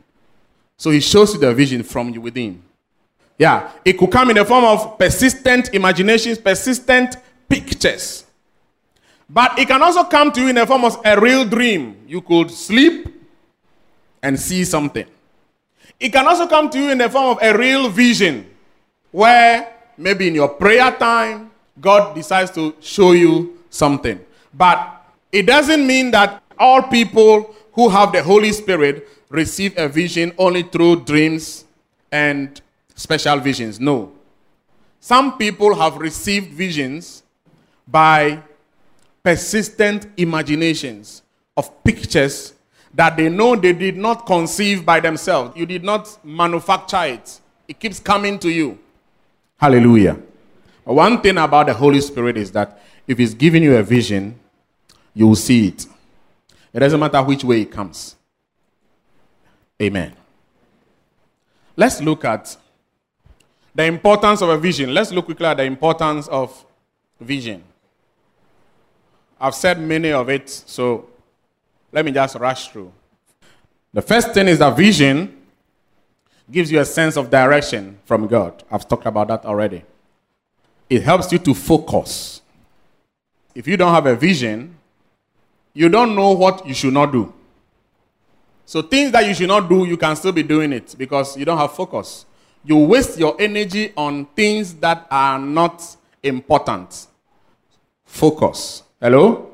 So 0.81 0.89
he 0.89 1.01
shows 1.01 1.35
you 1.35 1.41
the 1.41 1.53
vision 1.53 1.83
from 1.83 2.09
you 2.09 2.23
within. 2.23 2.63
Yeah, 3.37 3.71
it 3.85 3.99
could 3.99 4.11
come 4.11 4.31
in 4.31 4.37
the 4.37 4.47
form 4.47 4.65
of 4.65 4.99
persistent 4.99 5.75
imaginations, 5.75 6.39
persistent 6.39 7.17
pictures. 7.51 8.25
But 9.29 9.59
it 9.59 9.69
can 9.69 9.83
also 9.83 10.05
come 10.05 10.33
to 10.33 10.41
you 10.41 10.49
in 10.49 10.55
the 10.55 10.67
form 10.67 10.87
of 10.87 10.99
a 11.05 11.21
real 11.21 11.45
dream. 11.45 11.97
You 12.09 12.23
could 12.23 12.51
sleep 12.51 13.15
and 14.23 14.41
see 14.41 14.65
something. 14.65 15.05
It 16.01 16.15
can 16.15 16.27
also 16.27 16.47
come 16.47 16.71
to 16.71 16.79
you 16.79 16.91
in 16.93 16.97
the 16.97 17.11
form 17.11 17.37
of 17.37 17.43
a 17.43 17.55
real 17.55 17.91
vision 17.91 18.49
where 19.11 19.71
maybe 19.99 20.29
in 20.29 20.35
your 20.35 20.49
prayer 20.49 20.93
time, 20.93 21.51
God 21.79 22.15
decides 22.15 22.53
to 22.53 22.75
show 22.81 23.13
you 23.13 23.59
something. 23.69 24.19
But 24.55 25.05
it 25.31 25.43
doesn't 25.43 25.87
mean 25.87 26.11
that 26.13 26.43
all 26.59 26.85
people 26.85 27.55
who 27.73 27.89
have 27.89 28.13
the 28.13 28.23
Holy 28.23 28.53
Spirit 28.53 29.09
receive 29.29 29.77
a 29.79 29.89
vision 29.89 30.33
only 30.39 30.63
through 30.63 31.05
dreams 31.05 31.65
and 32.11 32.61
special 32.95 33.39
visions. 33.39 33.79
No. 33.79 34.13
Some 34.99 35.39
people 35.39 35.75
have 35.75 35.97
received 35.97 36.53
visions 36.53 37.23
by 37.87 38.43
persistent 39.23 40.07
imaginations 40.17 41.23
of 41.57 41.83
pictures 41.85 42.55
that 42.95 43.17
they 43.17 43.29
know 43.29 43.55
they 43.57 43.73
did 43.73 43.97
not 43.97 44.27
conceive 44.27 44.85
by 44.85 45.01
themselves. 45.01 45.57
You 45.57 45.67
did 45.67 45.85
not 45.85 46.19
manufacture 46.25 47.05
it, 47.05 47.41
it 47.69 47.79
keeps 47.79 48.01
coming 48.01 48.39
to 48.41 48.51
you. 48.51 48.79
Hallelujah. 49.57 50.19
One 50.85 51.21
thing 51.21 51.39
about 51.39 51.67
the 51.67 51.75
Holy 51.75 52.01
Spirit 52.01 52.37
is 52.37 52.51
that 52.53 52.83
if 53.07 53.19
He's 53.19 53.35
giving 53.35 53.63
you 53.63 53.77
a 53.77 53.83
vision, 53.83 54.39
you 55.15 55.29
will 55.29 55.37
see 55.37 55.69
it. 55.69 55.87
It 56.73 56.81
doesn't 56.81 57.01
matter 57.01 57.23
which 57.23 57.45
way 57.45 57.63
it 57.63 57.71
comes. 57.71 58.17
Amen. 59.81 60.15
Let's 61.77 62.01
look 62.01 62.25
at 62.25 62.57
the 63.75 63.85
importance 63.85 64.43
of 64.43 64.49
a 64.51 64.59
vision. 64.59 64.93
Let's 64.93 65.11
look 65.13 65.25
quickly 65.25 65.47
at 65.47 65.57
the 65.57 65.65
importance 65.65 66.29
of 66.29 66.65
vision. 67.21 67.63
I've 69.41 69.55
said 69.55 69.81
many 69.81 70.13
of 70.13 70.29
it, 70.29 70.51
so 70.51 71.09
let 71.93 72.05
me 72.05 72.13
just 72.13 72.37
rush 72.37 72.69
through. 72.69 72.93
The 73.93 74.03
first 74.03 74.33
thing 74.33 74.49
is 74.49 74.59
that 74.59 74.77
vision 74.77 75.37
gives 76.51 76.71
you 76.71 76.81
a 76.81 76.85
sense 76.85 77.17
of 77.17 77.31
direction 77.31 77.99
from 78.05 78.27
God. 78.27 78.63
I've 78.71 78.87
talked 78.87 79.07
about 79.07 79.29
that 79.29 79.45
already. 79.45 79.85
It 80.89 81.03
helps 81.03 81.33
you 81.33 81.39
to 81.39 81.55
focus. 81.55 82.43
If 83.55 83.67
you 83.67 83.77
don't 83.77 83.95
have 83.95 84.07
a 84.07 84.15
vision, 84.15 84.77
you 85.73 85.89
don't 85.89 86.15
know 86.15 86.33
what 86.33 86.67
you 86.67 86.75
should 86.75 86.95
not 86.95 87.13
do. 87.13 87.33
So, 88.67 88.83
things 88.83 89.11
that 89.13 89.27
you 89.27 89.35
should 89.35 89.49
not 89.49 89.69
do, 89.69 89.85
you 89.85 89.97
can 89.97 90.15
still 90.17 90.33
be 90.33 90.43
doing 90.43 90.73
it 90.73 90.95
because 90.97 91.37
you 91.37 91.45
don't 91.45 91.59
have 91.59 91.73
focus 91.73 92.27
you 92.65 92.77
waste 92.77 93.19
your 93.19 93.37
energy 93.41 93.93
on 93.97 94.27
things 94.27 94.75
that 94.75 95.07
are 95.11 95.39
not 95.39 95.97
important. 96.23 97.07
Focus. 98.05 98.83
Hello? 99.01 99.51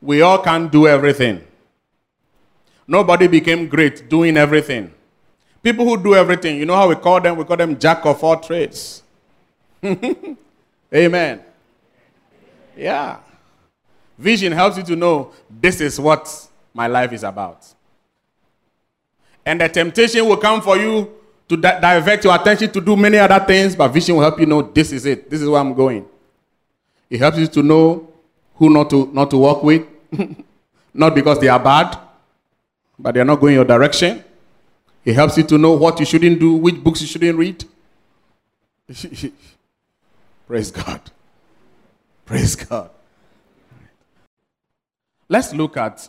We 0.00 0.22
all 0.22 0.38
can't 0.38 0.72
do 0.72 0.86
everything. 0.88 1.42
Nobody 2.86 3.26
became 3.26 3.68
great 3.68 4.08
doing 4.08 4.36
everything. 4.36 4.92
People 5.62 5.84
who 5.84 6.02
do 6.02 6.14
everything, 6.14 6.56
you 6.56 6.64
know 6.64 6.74
how 6.74 6.88
we 6.88 6.94
call 6.94 7.20
them? 7.20 7.36
We 7.36 7.44
call 7.44 7.56
them 7.56 7.78
jack 7.78 8.06
of 8.06 8.24
all 8.24 8.40
trades. 8.40 9.02
Amen. 10.94 11.40
Yeah. 12.76 13.18
Vision 14.20 14.52
helps 14.52 14.76
you 14.76 14.82
to 14.82 14.94
know 14.94 15.32
this 15.48 15.80
is 15.80 15.98
what 15.98 16.28
my 16.74 16.86
life 16.86 17.10
is 17.14 17.24
about. 17.24 17.66
And 19.46 19.62
the 19.62 19.68
temptation 19.68 20.28
will 20.28 20.36
come 20.36 20.60
for 20.60 20.76
you 20.76 21.10
to 21.48 21.56
di- 21.56 21.80
divert 21.80 22.22
your 22.22 22.34
attention 22.34 22.70
to 22.70 22.82
do 22.82 22.96
many 22.96 23.16
other 23.16 23.42
things, 23.42 23.74
but 23.74 23.88
vision 23.88 24.16
will 24.16 24.22
help 24.22 24.38
you 24.38 24.44
know 24.44 24.60
this 24.60 24.92
is 24.92 25.06
it. 25.06 25.30
This 25.30 25.40
is 25.40 25.48
where 25.48 25.58
I'm 25.58 25.72
going. 25.72 26.04
It 27.08 27.18
helps 27.18 27.38
you 27.38 27.46
to 27.46 27.62
know 27.62 28.12
who 28.56 28.68
not 28.68 28.90
to 28.90 29.10
not 29.14 29.30
to 29.30 29.38
work 29.38 29.62
with, 29.62 29.86
not 30.94 31.14
because 31.14 31.38
they 31.40 31.48
are 31.48 31.58
bad, 31.58 31.98
but 32.98 33.14
they 33.14 33.20
are 33.20 33.24
not 33.24 33.40
going 33.40 33.54
your 33.54 33.64
direction. 33.64 34.22
It 35.02 35.14
helps 35.14 35.38
you 35.38 35.44
to 35.44 35.56
know 35.56 35.72
what 35.72 35.98
you 35.98 36.04
shouldn't 36.04 36.38
do, 36.38 36.52
which 36.56 36.84
books 36.84 37.00
you 37.00 37.06
shouldn't 37.06 37.38
read. 37.38 37.64
Praise 40.46 40.70
God. 40.70 41.10
Praise 42.26 42.54
God. 42.54 42.90
Let's 45.30 45.54
look 45.54 45.76
at 45.76 46.08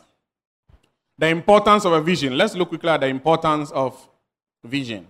the 1.15 1.27
importance 1.27 1.85
of 1.85 1.93
a 1.93 2.01
vision. 2.01 2.35
Let's 2.35 2.55
look 2.55 2.69
quickly 2.69 2.89
at 2.89 3.01
the 3.01 3.07
importance 3.07 3.69
of 3.69 4.09
vision. 4.63 5.05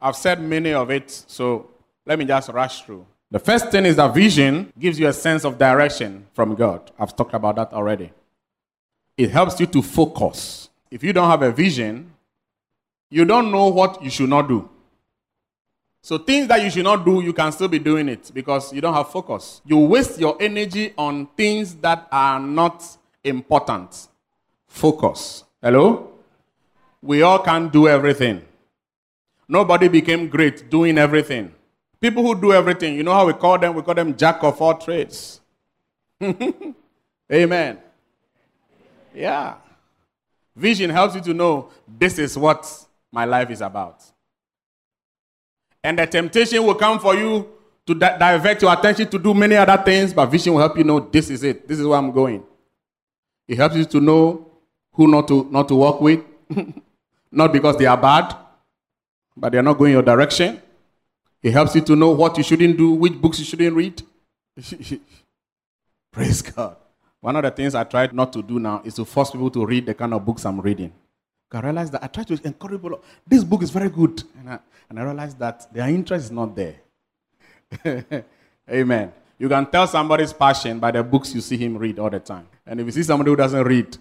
I've 0.00 0.14
said 0.14 0.40
many 0.40 0.72
of 0.72 0.88
it, 0.92 1.10
so 1.10 1.68
let 2.06 2.16
me 2.16 2.24
just 2.24 2.48
rush 2.50 2.82
through. 2.82 3.04
The 3.28 3.40
first 3.40 3.70
thing 3.72 3.86
is 3.86 3.96
that 3.96 4.14
vision 4.14 4.72
gives 4.78 5.00
you 5.00 5.08
a 5.08 5.12
sense 5.12 5.44
of 5.44 5.58
direction 5.58 6.26
from 6.32 6.54
God. 6.54 6.92
I've 6.96 7.16
talked 7.16 7.34
about 7.34 7.56
that 7.56 7.72
already. 7.72 8.12
It 9.16 9.32
helps 9.32 9.58
you 9.58 9.66
to 9.66 9.82
focus. 9.82 10.70
If 10.88 11.02
you 11.02 11.12
don't 11.12 11.28
have 11.28 11.42
a 11.42 11.50
vision, 11.50 12.12
you 13.10 13.24
don't 13.24 13.50
know 13.50 13.66
what 13.66 14.00
you 14.00 14.10
should 14.10 14.30
not 14.30 14.46
do. 14.46 14.68
So, 16.02 16.18
things 16.18 16.46
that 16.46 16.62
you 16.62 16.70
should 16.70 16.84
not 16.84 17.04
do, 17.04 17.20
you 17.20 17.32
can 17.32 17.50
still 17.50 17.68
be 17.68 17.80
doing 17.80 18.08
it 18.08 18.30
because 18.32 18.72
you 18.72 18.80
don't 18.80 18.94
have 18.94 19.10
focus. 19.10 19.60
You 19.66 19.76
waste 19.78 20.20
your 20.20 20.40
energy 20.40 20.94
on 20.96 21.26
things 21.36 21.74
that 21.76 22.06
are 22.12 22.38
not 22.38 22.96
important. 23.24 24.08
Focus. 24.66 25.44
Hello? 25.62 26.12
We 27.02 27.22
all 27.22 27.38
can't 27.38 27.72
do 27.72 27.88
everything. 27.88 28.42
Nobody 29.48 29.88
became 29.88 30.28
great 30.28 30.70
doing 30.70 30.96
everything. 30.98 31.52
People 32.00 32.22
who 32.22 32.40
do 32.40 32.52
everything, 32.52 32.94
you 32.94 33.02
know 33.02 33.12
how 33.12 33.26
we 33.26 33.32
call 33.32 33.58
them? 33.58 33.74
We 33.74 33.82
call 33.82 33.94
them 33.94 34.16
jack 34.16 34.42
of 34.42 34.60
all 34.62 34.74
trades. 34.74 35.40
Amen. 37.32 37.78
Yeah. 39.14 39.56
Vision 40.54 40.90
helps 40.90 41.14
you 41.14 41.20
to 41.22 41.34
know 41.34 41.70
this 41.86 42.18
is 42.18 42.36
what 42.38 42.66
my 43.10 43.24
life 43.24 43.50
is 43.50 43.60
about. 43.60 44.02
And 45.82 45.98
the 45.98 46.06
temptation 46.06 46.64
will 46.64 46.74
come 46.74 46.98
for 46.98 47.14
you 47.14 47.48
to 47.86 47.94
di- 47.94 48.18
divert 48.18 48.60
your 48.62 48.72
attention 48.72 49.08
to 49.08 49.18
do 49.18 49.34
many 49.34 49.56
other 49.56 49.82
things, 49.82 50.12
but 50.12 50.26
vision 50.26 50.52
will 50.52 50.60
help 50.60 50.76
you 50.76 50.84
know 50.84 51.00
this 51.00 51.30
is 51.30 51.42
it. 51.42 51.66
This 51.66 51.78
is 51.78 51.86
where 51.86 51.98
I'm 51.98 52.12
going. 52.12 52.44
It 53.50 53.58
helps 53.58 53.74
you 53.74 53.84
to 53.84 54.00
know 54.00 54.46
who 54.92 55.08
not 55.08 55.26
to 55.26 55.44
not 55.50 55.66
to 55.66 55.74
work 55.74 56.00
with, 56.00 56.20
not 57.32 57.52
because 57.52 57.76
they 57.76 57.86
are 57.86 57.96
bad, 57.96 58.36
but 59.36 59.50
they're 59.50 59.60
not 59.60 59.76
going 59.76 59.90
your 59.90 60.04
direction. 60.04 60.62
It 61.42 61.50
helps 61.50 61.74
you 61.74 61.80
to 61.80 61.96
know 61.96 62.12
what 62.12 62.38
you 62.38 62.44
shouldn't 62.44 62.78
do, 62.78 62.92
which 62.92 63.20
books 63.20 63.40
you 63.40 63.44
shouldn't 63.44 63.74
read. 63.74 64.02
Praise 66.12 66.42
God. 66.42 66.76
One 67.20 67.34
of 67.34 67.42
the 67.42 67.50
things 67.50 67.74
I 67.74 67.82
try 67.82 68.08
not 68.12 68.32
to 68.34 68.42
do 68.42 68.60
now 68.60 68.82
is 68.84 68.94
to 68.94 69.04
force 69.04 69.32
people 69.32 69.50
to 69.50 69.66
read 69.66 69.84
the 69.84 69.94
kind 69.94 70.14
of 70.14 70.24
books 70.24 70.46
I'm 70.46 70.60
reading. 70.60 70.92
I 71.50 71.58
realize 71.58 71.90
that 71.90 72.04
I 72.04 72.06
try 72.06 72.22
to 72.22 72.38
encourage 72.44 72.80
people. 72.80 73.02
This 73.26 73.42
book 73.42 73.64
is 73.64 73.70
very 73.70 73.88
good. 73.88 74.22
And 74.38 74.50
I, 74.50 74.58
and 74.88 75.00
I 75.00 75.02
realize 75.02 75.34
that 75.34 75.74
their 75.74 75.88
interest 75.88 76.26
is 76.26 76.30
not 76.30 76.54
there. 76.54 76.76
Amen. 78.70 79.12
You 79.40 79.48
can 79.48 79.64
tell 79.70 79.86
somebody's 79.86 80.34
passion 80.34 80.78
by 80.78 80.90
the 80.90 81.02
books 81.02 81.34
you 81.34 81.40
see 81.40 81.56
him 81.56 81.78
read 81.78 81.98
all 81.98 82.10
the 82.10 82.20
time. 82.20 82.46
And 82.66 82.78
if 82.78 82.84
you 82.84 82.92
see 82.92 83.02
somebody 83.02 83.30
who 83.30 83.36
doesn't 83.36 83.64
read, 83.64 83.96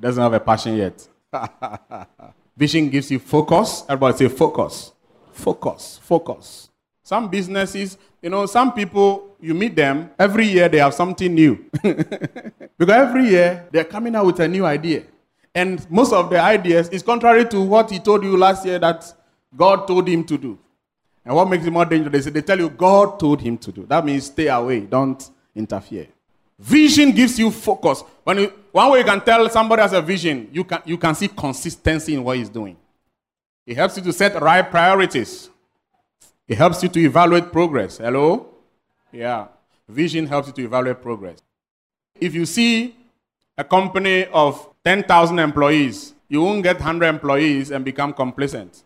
doesn't 0.00 0.20
have 0.20 0.32
a 0.32 0.40
passion 0.40 0.76
yet. 0.76 1.08
Vision 2.56 2.90
gives 2.90 3.08
you 3.08 3.20
focus. 3.20 3.84
Everybody 3.88 4.18
say 4.18 4.28
focus. 4.28 4.90
Focus. 5.30 6.00
Focus. 6.02 6.70
Some 7.04 7.28
businesses, 7.28 7.98
you 8.20 8.30
know, 8.30 8.46
some 8.46 8.72
people, 8.72 9.36
you 9.40 9.54
meet 9.54 9.76
them, 9.76 10.10
every 10.18 10.48
year 10.48 10.68
they 10.68 10.78
have 10.78 10.92
something 10.92 11.32
new. 11.32 11.64
because 11.82 12.88
every 12.88 13.28
year 13.28 13.68
they're 13.70 13.84
coming 13.84 14.16
out 14.16 14.26
with 14.26 14.40
a 14.40 14.48
new 14.48 14.66
idea. 14.66 15.04
And 15.54 15.88
most 15.88 16.12
of 16.12 16.30
the 16.30 16.40
ideas 16.40 16.88
is 16.88 17.04
contrary 17.04 17.44
to 17.50 17.62
what 17.62 17.92
he 17.92 18.00
told 18.00 18.24
you 18.24 18.36
last 18.36 18.66
year 18.66 18.80
that 18.80 19.04
God 19.56 19.86
told 19.86 20.08
him 20.08 20.24
to 20.24 20.36
do. 20.36 20.58
And 21.24 21.34
what 21.34 21.48
makes 21.48 21.66
it 21.66 21.70
more 21.70 21.84
dangerous? 21.84 22.12
They 22.12 22.20
say 22.22 22.30
they 22.30 22.42
tell 22.42 22.58
you 22.58 22.70
God 22.70 23.18
told 23.18 23.40
him 23.40 23.58
to 23.58 23.72
do. 23.72 23.86
That 23.86 24.04
means 24.04 24.26
stay 24.26 24.48
away, 24.48 24.80
don't 24.80 25.30
interfere. 25.54 26.06
Vision 26.58 27.10
gives 27.12 27.38
you 27.38 27.50
focus. 27.50 28.02
When 28.22 28.38
you, 28.38 28.52
one 28.70 28.92
way 28.92 28.98
you 28.98 29.04
can 29.04 29.20
tell 29.22 29.48
somebody 29.48 29.80
has 29.80 29.92
a 29.94 30.02
vision, 30.02 30.48
you 30.52 30.64
can, 30.64 30.82
you 30.84 30.98
can 30.98 31.14
see 31.14 31.28
consistency 31.28 32.14
in 32.14 32.22
what 32.22 32.36
he's 32.36 32.50
doing. 32.50 32.76
It 33.66 33.76
helps 33.76 33.96
you 33.96 34.02
to 34.02 34.12
set 34.12 34.40
right 34.40 34.68
priorities. 34.68 35.48
It 36.46 36.58
helps 36.58 36.82
you 36.82 36.88
to 36.88 37.00
evaluate 37.00 37.52
progress. 37.52 37.98
Hello? 37.98 38.48
Yeah. 39.12 39.46
Vision 39.88 40.26
helps 40.26 40.48
you 40.48 40.54
to 40.54 40.64
evaluate 40.64 41.00
progress. 41.00 41.38
If 42.20 42.34
you 42.34 42.44
see 42.44 42.96
a 43.56 43.64
company 43.64 44.26
of 44.26 44.68
10,000 44.84 45.38
employees, 45.38 46.14
you 46.28 46.42
won't 46.42 46.62
get 46.62 46.76
100 46.76 47.06
employees 47.06 47.70
and 47.70 47.84
become 47.84 48.12
complacent 48.12 48.82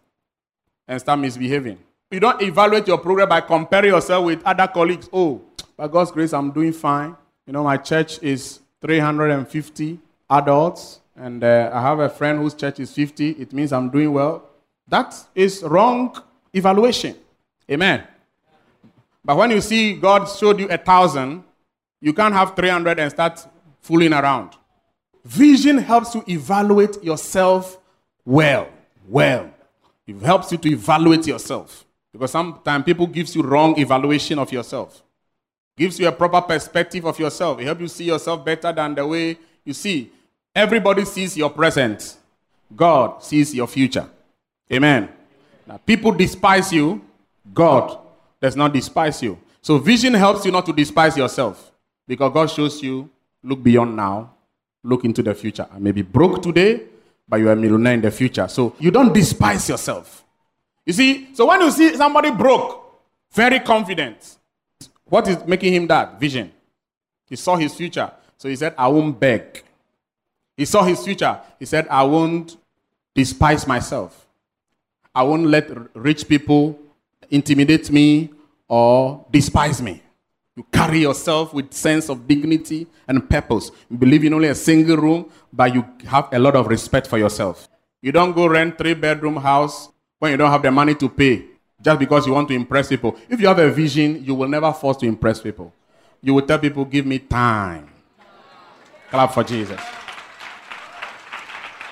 and 0.86 1.00
start 1.00 1.18
misbehaving. 1.18 1.78
You 2.10 2.20
don't 2.20 2.40
evaluate 2.42 2.86
your 2.86 2.98
progress 2.98 3.28
by 3.28 3.40
comparing 3.40 3.92
yourself 3.92 4.26
with 4.26 4.42
other 4.44 4.66
colleagues. 4.68 5.08
Oh, 5.12 5.42
by 5.76 5.88
God's 5.88 6.10
grace, 6.12 6.32
I'm 6.32 6.52
doing 6.52 6.72
fine. 6.72 7.16
You 7.46 7.52
know, 7.52 7.64
my 7.64 7.76
church 7.76 8.22
is 8.22 8.60
350 8.80 9.98
adults, 10.30 11.00
and 11.16 11.42
uh, 11.42 11.70
I 11.72 11.80
have 11.80 11.98
a 11.98 12.08
friend 12.08 12.38
whose 12.38 12.54
church 12.54 12.80
is 12.80 12.92
50. 12.92 13.30
It 13.30 13.52
means 13.52 13.72
I'm 13.72 13.90
doing 13.90 14.12
well. 14.12 14.48
That 14.88 15.14
is 15.34 15.62
wrong 15.62 16.16
evaluation. 16.52 17.16
Amen. 17.70 18.04
But 19.24 19.36
when 19.36 19.50
you 19.50 19.60
see 19.60 19.94
God 19.94 20.26
showed 20.26 20.60
you 20.60 20.68
a 20.68 20.76
thousand, 20.76 21.44
you 22.00 22.12
can't 22.12 22.34
have 22.34 22.54
300 22.54 22.98
and 22.98 23.10
start 23.10 23.46
fooling 23.80 24.12
around. 24.12 24.52
Vision 25.24 25.78
helps 25.78 26.14
you 26.14 26.22
evaluate 26.28 27.02
yourself 27.02 27.78
well. 28.24 28.68
Well. 29.08 29.50
It 30.06 30.20
helps 30.20 30.52
you 30.52 30.58
to 30.58 30.68
evaluate 30.68 31.26
yourself. 31.26 31.86
Because 32.14 32.30
sometimes 32.30 32.84
people 32.84 33.08
gives 33.08 33.34
you 33.34 33.42
wrong 33.42 33.76
evaluation 33.76 34.38
of 34.38 34.52
yourself. 34.52 35.02
Gives 35.76 35.98
you 35.98 36.06
a 36.06 36.12
proper 36.12 36.40
perspective 36.42 37.04
of 37.04 37.18
yourself. 37.18 37.58
It 37.58 37.64
helps 37.64 37.80
you 37.80 37.88
see 37.88 38.04
yourself 38.04 38.44
better 38.44 38.72
than 38.72 38.94
the 38.94 39.04
way 39.04 39.36
you 39.64 39.74
see. 39.74 40.12
Everybody 40.54 41.04
sees 41.06 41.36
your 41.36 41.50
present. 41.50 42.16
God 42.76 43.20
sees 43.20 43.52
your 43.52 43.66
future. 43.66 44.08
Amen. 44.72 45.08
Now, 45.66 45.78
people 45.78 46.12
despise 46.12 46.72
you. 46.72 47.02
God 47.52 47.98
does 48.40 48.54
not 48.54 48.72
despise 48.72 49.20
you. 49.20 49.36
So 49.60 49.78
vision 49.78 50.14
helps 50.14 50.44
you 50.44 50.52
not 50.52 50.66
to 50.66 50.72
despise 50.72 51.16
yourself. 51.16 51.72
Because 52.06 52.32
God 52.32 52.48
shows 52.48 52.80
you, 52.80 53.10
look 53.42 53.60
beyond 53.60 53.96
now, 53.96 54.34
look 54.84 55.04
into 55.04 55.20
the 55.20 55.34
future. 55.34 55.66
I 55.74 55.80
may 55.80 55.90
be 55.90 56.02
broke 56.02 56.42
today, 56.42 56.82
but 57.28 57.38
you 57.38 57.48
are 57.48 57.52
a 57.52 57.56
millionaire 57.56 57.94
in 57.94 58.02
the 58.02 58.12
future. 58.12 58.46
So 58.46 58.76
you 58.78 58.92
don't 58.92 59.12
despise 59.12 59.68
yourself. 59.68 60.23
You 60.86 60.92
see, 60.92 61.34
so 61.34 61.46
when 61.46 61.60
you 61.60 61.70
see 61.70 61.94
somebody 61.96 62.30
broke, 62.30 62.82
very 63.32 63.60
confident, 63.60 64.36
what 65.04 65.26
is 65.28 65.44
making 65.46 65.72
him 65.72 65.86
that? 65.88 66.20
Vision. 66.20 66.52
He 67.28 67.36
saw 67.36 67.56
his 67.56 67.74
future. 67.74 68.10
So 68.36 68.48
he 68.48 68.56
said, 68.56 68.74
I 68.76 68.88
won't 68.88 69.18
beg. 69.18 69.62
He 70.56 70.64
saw 70.64 70.82
his 70.82 71.02
future. 71.02 71.40
He 71.58 71.64
said, 71.64 71.88
I 71.88 72.02
won't 72.04 72.56
despise 73.14 73.66
myself. 73.66 74.26
I 75.14 75.22
won't 75.22 75.46
let 75.46 75.70
rich 75.96 76.28
people 76.28 76.78
intimidate 77.30 77.90
me 77.90 78.30
or 78.68 79.24
despise 79.30 79.80
me. 79.80 80.02
You 80.56 80.64
carry 80.72 81.00
yourself 81.00 81.52
with 81.52 81.72
sense 81.72 82.08
of 82.08 82.28
dignity 82.28 82.86
and 83.08 83.28
purpose. 83.28 83.70
You 83.90 83.96
believe 83.96 84.24
in 84.24 84.34
only 84.34 84.48
a 84.48 84.54
single 84.54 84.96
room, 84.96 85.30
but 85.52 85.74
you 85.74 85.84
have 86.06 86.28
a 86.32 86.38
lot 86.38 86.54
of 86.54 86.68
respect 86.68 87.06
for 87.06 87.18
yourself. 87.18 87.68
You 88.02 88.12
don't 88.12 88.32
go 88.32 88.46
rent 88.46 88.78
three 88.78 88.94
bedroom 88.94 89.36
house 89.36 89.90
when 90.24 90.30
you 90.30 90.38
don't 90.38 90.50
have 90.50 90.62
the 90.62 90.70
money 90.70 90.94
to 90.94 91.06
pay 91.06 91.44
just 91.82 91.98
because 91.98 92.26
you 92.26 92.32
want 92.32 92.48
to 92.48 92.54
impress 92.54 92.88
people. 92.88 93.14
If 93.28 93.42
you 93.42 93.46
have 93.46 93.58
a 93.58 93.70
vision, 93.70 94.24
you 94.24 94.34
will 94.34 94.48
never 94.48 94.72
force 94.72 94.96
to 94.98 95.06
impress 95.06 95.38
people. 95.38 95.70
You 96.22 96.32
will 96.32 96.46
tell 96.46 96.58
people, 96.58 96.86
give 96.86 97.04
me 97.04 97.18
time. 97.18 97.90
Clap 99.10 99.34
for 99.34 99.44
Jesus. 99.44 99.78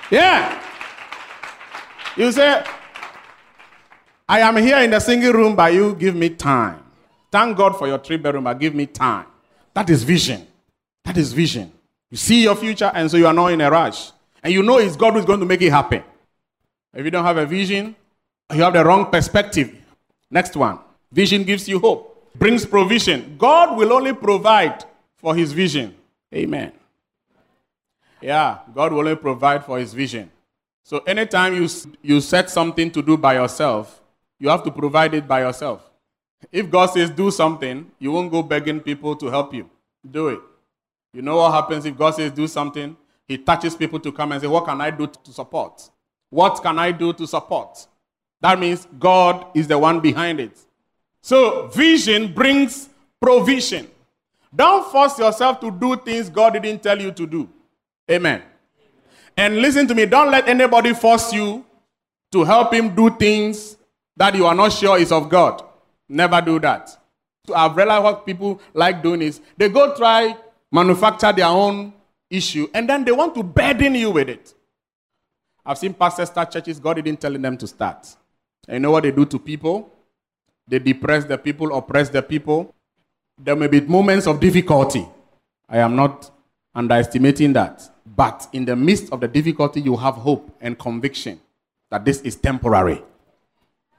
Yeah. 0.09 0.59
You 2.17 2.31
say, 2.31 2.63
I 4.27 4.39
am 4.39 4.57
here 4.57 4.79
in 4.79 4.89
the 4.89 4.99
single 4.99 5.31
room, 5.31 5.55
but 5.55 5.71
you 5.71 5.93
give 5.93 6.15
me 6.15 6.29
time. 6.29 6.83
Thank 7.31 7.55
God 7.55 7.77
for 7.77 7.87
your 7.87 7.99
three 7.99 8.17
bedroom, 8.17 8.45
but 8.45 8.59
give 8.59 8.73
me 8.73 8.87
time. 8.87 9.27
That 9.75 9.91
is 9.91 10.03
vision. 10.03 10.47
That 11.05 11.17
is 11.17 11.33
vision. 11.33 11.71
You 12.09 12.17
see 12.17 12.41
your 12.41 12.55
future, 12.55 12.91
and 12.95 13.11
so 13.11 13.17
you 13.17 13.27
are 13.27 13.33
not 13.33 13.51
in 13.51 13.61
a 13.61 13.69
rush. 13.69 14.11
And 14.41 14.51
you 14.51 14.63
know 14.63 14.79
it's 14.79 14.95
God 14.95 15.13
who's 15.13 15.25
going 15.25 15.39
to 15.39 15.45
make 15.45 15.61
it 15.61 15.69
happen. 15.69 16.03
If 16.95 17.05
you 17.05 17.11
don't 17.11 17.25
have 17.25 17.37
a 17.37 17.45
vision, 17.45 17.95
you 18.51 18.61
have 18.61 18.73
the 18.73 18.83
wrong 18.83 19.11
perspective. 19.11 19.75
Next 20.29 20.55
one. 20.55 20.79
Vision 21.11 21.43
gives 21.43 21.67
you 21.67 21.79
hope, 21.79 22.33
brings 22.35 22.65
provision. 22.65 23.35
God 23.37 23.77
will 23.77 23.93
only 23.93 24.13
provide 24.13 24.83
for 25.17 25.35
his 25.35 25.53
vision. 25.53 25.95
Amen. 26.33 26.71
Yeah, 28.21 28.59
God 28.73 28.93
will 28.93 28.99
only 28.99 29.15
provide 29.15 29.63
for 29.63 29.77
his 29.77 29.93
vision. 29.93 30.31
So 30.83 30.99
anytime 30.99 31.53
you, 31.53 31.69
you 32.01 32.19
set 32.19 32.49
something 32.49 32.89
to 32.91 33.01
do 33.01 33.15
by 33.15 33.35
yourself, 33.35 34.01
you 34.39 34.49
have 34.49 34.63
to 34.63 34.71
provide 34.71 35.13
it 35.13 35.27
by 35.27 35.41
yourself. 35.41 35.89
If 36.51 36.69
God 36.69 36.87
says 36.87 37.09
do 37.09 37.31
something, 37.31 37.89
you 37.99 38.11
won't 38.11 38.31
go 38.31 38.43
begging 38.43 38.79
people 38.79 39.15
to 39.17 39.27
help 39.27 39.53
you. 39.53 39.69
Do 40.09 40.29
it. 40.29 40.39
You 41.13 41.21
know 41.21 41.37
what 41.37 41.53
happens 41.53 41.85
if 41.85 41.95
God 41.97 42.15
says 42.15 42.31
do 42.31 42.47
something? 42.47 42.97
He 43.27 43.37
touches 43.37 43.75
people 43.75 43.99
to 43.99 44.11
come 44.11 44.31
and 44.31 44.41
say, 44.41 44.47
What 44.47 44.65
can 44.65 44.81
I 44.81 44.89
do 44.89 45.07
to 45.07 45.31
support? 45.31 45.89
What 46.29 46.61
can 46.61 46.79
I 46.79 46.91
do 46.91 47.13
to 47.13 47.27
support? 47.27 47.87
That 48.43 48.59
means 48.59 48.85
God 48.99 49.45
is 49.53 49.69
the 49.69 49.79
one 49.79 50.01
behind 50.01 50.41
it. 50.41 50.59
So, 51.21 51.67
vision 51.67 52.33
brings 52.33 52.89
provision. 53.21 53.87
Don't 54.53 54.91
force 54.91 55.17
yourself 55.17 55.61
to 55.61 55.71
do 55.71 55.95
things 55.95 56.29
God 56.29 56.51
didn't 56.51 56.83
tell 56.83 56.99
you 56.99 57.13
to 57.13 57.25
do. 57.25 57.49
Amen. 58.11 58.43
And 59.37 59.59
listen 59.59 59.87
to 59.87 59.95
me, 59.95 60.05
don't 60.05 60.29
let 60.29 60.49
anybody 60.49 60.93
force 60.93 61.31
you 61.31 61.65
to 62.33 62.43
help 62.43 62.73
him 62.73 62.93
do 62.93 63.09
things 63.11 63.77
that 64.17 64.35
you 64.35 64.45
are 64.45 64.53
not 64.53 64.73
sure 64.73 64.99
is 64.99 65.13
of 65.13 65.29
God. 65.29 65.63
Never 66.09 66.41
do 66.41 66.59
that. 66.59 66.89
I've 67.55 67.77
realized 67.77 68.03
what 68.03 68.25
people 68.25 68.61
like 68.73 69.01
doing 69.01 69.21
is 69.21 69.39
they 69.55 69.69
go 69.69 69.95
try 69.95 70.35
manufacture 70.69 71.31
their 71.31 71.47
own 71.47 71.93
issue 72.29 72.67
and 72.73 72.89
then 72.89 73.05
they 73.05 73.13
want 73.13 73.35
to 73.35 73.43
burden 73.43 73.95
you 73.95 74.11
with 74.11 74.27
it. 74.27 74.53
I've 75.65 75.77
seen 75.77 75.93
pastors 75.93 76.27
start 76.27 76.51
churches 76.51 76.77
God 76.77 76.95
didn't 76.95 77.21
tell 77.21 77.31
them 77.31 77.57
to 77.57 77.67
start. 77.67 78.17
And 78.67 78.75
you 78.75 78.79
know 78.79 78.91
what 78.91 79.03
they 79.03 79.11
do 79.11 79.25
to 79.25 79.39
people? 79.39 79.91
They 80.67 80.79
depress 80.79 81.25
the 81.25 81.37
people, 81.37 81.75
oppress 81.75 82.09
the 82.09 82.21
people. 82.21 82.73
There 83.37 83.55
may 83.55 83.67
be 83.67 83.81
moments 83.81 84.27
of 84.27 84.39
difficulty. 84.39 85.07
I 85.67 85.79
am 85.79 85.95
not 85.95 86.31
underestimating 86.73 87.53
that. 87.53 87.89
But 88.05 88.47
in 88.53 88.65
the 88.65 88.75
midst 88.75 89.11
of 89.11 89.19
the 89.19 89.27
difficulty, 89.27 89.81
you 89.81 89.97
have 89.97 90.15
hope 90.15 90.55
and 90.61 90.77
conviction 90.77 91.39
that 91.89 92.05
this 92.05 92.21
is 92.21 92.35
temporary. 92.35 93.01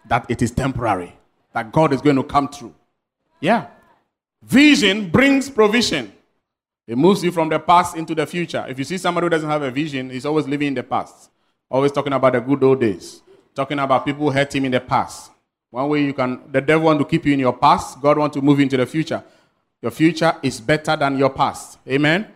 That 0.08 0.26
it 0.28 0.42
is 0.42 0.50
temporary 0.50 1.16
that 1.54 1.72
God 1.72 1.92
is 1.92 2.02
going 2.02 2.16
to 2.16 2.24
come 2.24 2.48
through. 2.48 2.74
Yeah. 3.40 3.68
Vision 4.42 5.08
brings 5.08 5.48
provision. 5.48 6.12
It 6.86 6.98
moves 6.98 7.24
you 7.24 7.32
from 7.32 7.48
the 7.48 7.58
past 7.58 7.96
into 7.96 8.14
the 8.14 8.26
future. 8.26 8.66
If 8.68 8.78
you 8.78 8.84
see 8.84 8.98
somebody 8.98 9.24
who 9.24 9.30
doesn't 9.30 9.48
have 9.48 9.62
a 9.62 9.70
vision, 9.70 10.10
he's 10.10 10.26
always 10.26 10.46
living 10.46 10.68
in 10.68 10.74
the 10.74 10.82
past. 10.82 11.30
Always 11.70 11.92
talking 11.92 12.12
about 12.12 12.34
the 12.34 12.40
good 12.40 12.62
old 12.62 12.80
days. 12.80 13.22
Talking 13.54 13.78
about 13.78 14.04
people 14.04 14.30
hurt 14.30 14.54
him 14.54 14.64
in 14.64 14.72
the 14.72 14.80
past. 14.80 15.30
One 15.70 15.88
way 15.88 16.04
you 16.04 16.12
can, 16.12 16.40
the 16.50 16.60
devil 16.60 16.86
want 16.86 16.98
to 16.98 17.04
keep 17.04 17.26
you 17.26 17.32
in 17.32 17.40
your 17.40 17.52
past. 17.52 18.00
God 18.00 18.18
want 18.18 18.32
to 18.34 18.42
move 18.42 18.60
into 18.60 18.76
the 18.76 18.86
future. 18.86 19.22
Your 19.80 19.90
future 19.90 20.34
is 20.42 20.60
better 20.60 20.96
than 20.96 21.18
your 21.18 21.30
past. 21.30 21.78
Amen? 21.88 22.26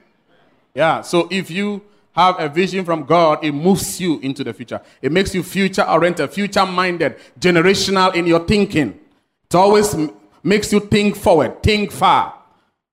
Yeah. 0.74 1.00
So 1.02 1.28
if 1.30 1.50
you 1.50 1.82
have 2.12 2.38
a 2.40 2.48
vision 2.48 2.84
from 2.84 3.04
God, 3.04 3.44
it 3.44 3.52
moves 3.52 4.00
you 4.00 4.18
into 4.20 4.44
the 4.44 4.52
future. 4.52 4.80
It 5.00 5.12
makes 5.12 5.34
you 5.34 5.42
future 5.42 5.88
oriented, 5.88 6.30
future 6.30 6.66
minded, 6.66 7.16
generational 7.38 8.14
in 8.14 8.26
your 8.26 8.44
thinking. 8.44 8.98
It 9.44 9.54
always 9.54 9.96
makes 10.42 10.72
you 10.72 10.80
think 10.80 11.16
forward, 11.16 11.62
think 11.62 11.90
far. 11.90 12.34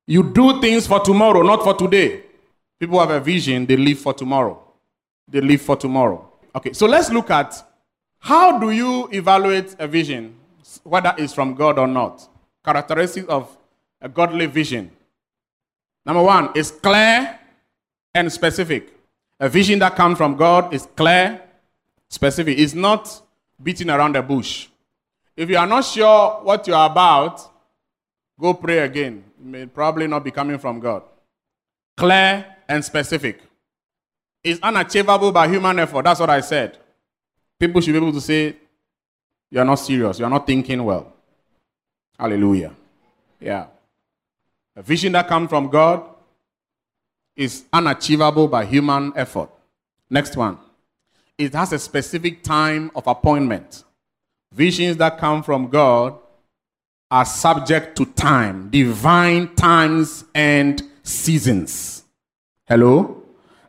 You 0.07 0.23
do 0.31 0.61
things 0.61 0.87
for 0.87 0.99
tomorrow, 0.99 1.41
not 1.41 1.63
for 1.63 1.73
today. 1.73 2.23
People 2.79 2.99
have 2.99 3.09
a 3.09 3.19
vision, 3.19 3.65
they 3.65 3.77
live 3.77 3.99
for 3.99 4.13
tomorrow. 4.13 4.61
They 5.27 5.41
live 5.41 5.61
for 5.61 5.75
tomorrow. 5.75 6.31
Okay, 6.55 6.73
so 6.73 6.85
let's 6.85 7.09
look 7.09 7.31
at 7.31 7.61
how 8.25 8.57
do 8.57 8.71
you 8.71 9.07
evaluate 9.11 9.75
a 9.77 9.87
vision, 9.87 10.33
whether 10.83 11.13
it's 11.15 11.31
from 11.31 11.53
God 11.53 11.77
or 11.77 11.85
not? 11.85 12.27
Characteristics 12.63 13.27
of 13.27 13.55
a 14.01 14.09
godly 14.09 14.47
vision. 14.47 14.89
Number 16.03 16.23
one 16.23 16.49
is 16.55 16.71
clear 16.71 17.39
and 18.15 18.33
specific. 18.33 18.91
A 19.39 19.47
vision 19.47 19.77
that 19.77 19.95
comes 19.95 20.17
from 20.17 20.35
God 20.35 20.73
is 20.73 20.87
clear, 20.95 21.39
specific. 22.09 22.57
It's 22.57 22.73
not 22.73 23.21
beating 23.61 23.91
around 23.91 24.15
the 24.15 24.23
bush. 24.23 24.69
If 25.37 25.47
you 25.47 25.57
are 25.57 25.67
not 25.67 25.85
sure 25.85 26.39
what 26.41 26.67
you 26.67 26.73
are 26.73 26.89
about, 26.89 27.41
go 28.39 28.55
pray 28.55 28.79
again. 28.79 29.23
It 29.39 29.45
may 29.45 29.65
probably 29.67 30.07
not 30.07 30.23
be 30.23 30.31
coming 30.31 30.57
from 30.57 30.79
God. 30.79 31.03
Clear 31.95 32.43
and 32.67 32.83
specific. 32.83 33.39
It's 34.43 34.59
unachievable 34.61 35.31
by 35.31 35.47
human 35.47 35.77
effort. 35.77 36.05
That's 36.05 36.19
what 36.19 36.31
I 36.31 36.41
said. 36.41 36.79
People 37.59 37.81
should 37.81 37.93
be 37.93 37.97
able 37.97 38.11
to 38.11 38.21
say, 38.21 38.55
You 39.49 39.59
are 39.59 39.65
not 39.65 39.75
serious. 39.75 40.19
You 40.19 40.25
are 40.25 40.29
not 40.29 40.45
thinking 40.45 40.83
well. 40.83 41.13
Hallelujah. 42.17 42.73
Yeah. 43.39 43.67
A 44.75 44.81
vision 44.81 45.13
that 45.13 45.27
comes 45.27 45.49
from 45.49 45.69
God 45.69 46.03
is 47.35 47.65
unachievable 47.71 48.47
by 48.47 48.65
human 48.65 49.13
effort. 49.15 49.49
Next 50.09 50.35
one. 50.37 50.57
It 51.37 51.53
has 51.53 51.73
a 51.73 51.79
specific 51.79 52.43
time 52.43 52.91
of 52.95 53.07
appointment. 53.07 53.83
Visions 54.53 54.97
that 54.97 55.17
come 55.17 55.43
from 55.43 55.67
God 55.67 56.17
are 57.11 57.25
subject 57.25 57.97
to 57.97 58.05
time, 58.05 58.69
divine 58.69 59.53
times 59.55 60.25
and 60.33 60.81
seasons. 61.03 62.03
Hello? 62.65 63.21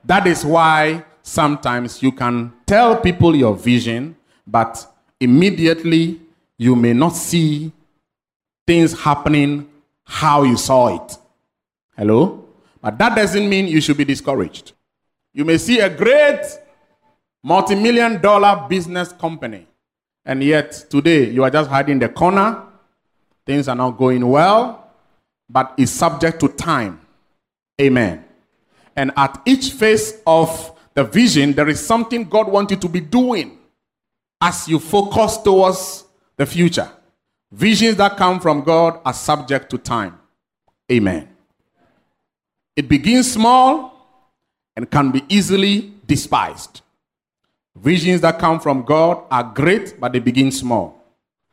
That 0.04 0.26
is 0.26 0.44
why 0.44 1.04
sometimes 1.22 2.02
you 2.02 2.12
can 2.12 2.52
tell 2.66 2.96
people 2.96 3.34
your 3.34 3.54
vision, 3.54 4.16
but 4.46 4.86
immediately 5.20 6.20
you 6.58 6.74
may 6.74 6.92
not 6.92 7.10
see 7.10 7.72
things 8.66 8.98
happening 9.00 9.68
how 10.04 10.42
you 10.42 10.56
saw 10.56 10.94
it. 10.94 11.16
Hello? 11.96 12.44
But 12.80 12.98
that 12.98 13.16
doesn't 13.16 13.48
mean 13.48 13.66
you 13.66 13.80
should 13.80 13.96
be 13.96 14.04
discouraged. 14.04 14.72
You 15.32 15.44
may 15.44 15.58
see 15.58 15.80
a 15.80 15.90
great 15.90 16.40
multi 17.42 17.74
million 17.74 18.20
dollar 18.20 18.66
business 18.68 19.12
company, 19.12 19.66
and 20.24 20.42
yet 20.42 20.86
today 20.90 21.30
you 21.30 21.44
are 21.44 21.50
just 21.50 21.70
hiding 21.70 21.92
in 21.92 21.98
the 21.98 22.08
corner. 22.08 22.62
Things 23.44 23.68
are 23.68 23.76
not 23.76 23.92
going 23.92 24.26
well, 24.26 24.90
but 25.48 25.74
it's 25.76 25.92
subject 25.92 26.40
to 26.40 26.48
time. 26.48 27.00
Amen. 27.80 28.24
And 28.96 29.12
at 29.16 29.40
each 29.44 29.70
phase 29.72 30.20
of 30.26 30.75
the 30.96 31.04
vision, 31.04 31.52
there 31.52 31.68
is 31.68 31.86
something 31.86 32.24
God 32.24 32.48
wants 32.48 32.70
you 32.70 32.78
to 32.78 32.88
be 32.88 33.00
doing 33.00 33.58
as 34.40 34.66
you 34.66 34.78
focus 34.78 35.36
towards 35.36 36.04
the 36.38 36.46
future. 36.46 36.90
Visions 37.52 37.96
that 37.96 38.16
come 38.16 38.40
from 38.40 38.62
God 38.62 39.00
are 39.04 39.12
subject 39.12 39.68
to 39.70 39.78
time. 39.78 40.18
Amen. 40.90 41.28
It 42.74 42.88
begins 42.88 43.30
small 43.30 43.92
and 44.74 44.90
can 44.90 45.10
be 45.10 45.22
easily 45.28 45.92
despised. 46.06 46.80
Visions 47.76 48.22
that 48.22 48.38
come 48.38 48.58
from 48.58 48.82
God 48.82 49.22
are 49.30 49.44
great, 49.44 50.00
but 50.00 50.14
they 50.14 50.18
begin 50.18 50.50
small. 50.50 51.04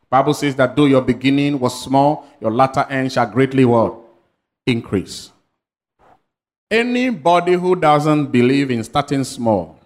Bible 0.09 0.33
says 0.33 0.55
that 0.55 0.73
though 0.73 0.85
your 0.85 1.01
beginning 1.01 1.59
was 1.59 1.83
small, 1.83 2.25
your 2.39 2.51
latter 2.51 2.85
end 2.89 3.11
shall 3.11 3.25
greatly 3.25 3.65
what? 3.65 3.93
Increase. 4.65 5.32
Anybody 6.69 7.53
who 7.53 7.75
doesn't 7.75 8.27
believe 8.27 8.71
in 8.71 8.83
starting 8.83 9.23
small 9.23 9.79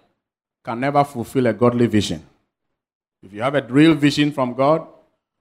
can 0.64 0.80
never 0.80 1.04
fulfill 1.04 1.46
a 1.46 1.52
godly 1.52 1.86
vision. 1.86 2.24
If 3.22 3.32
you 3.32 3.42
have 3.42 3.54
a 3.54 3.62
real 3.62 3.94
vision 3.94 4.32
from 4.32 4.54
God, 4.54 4.86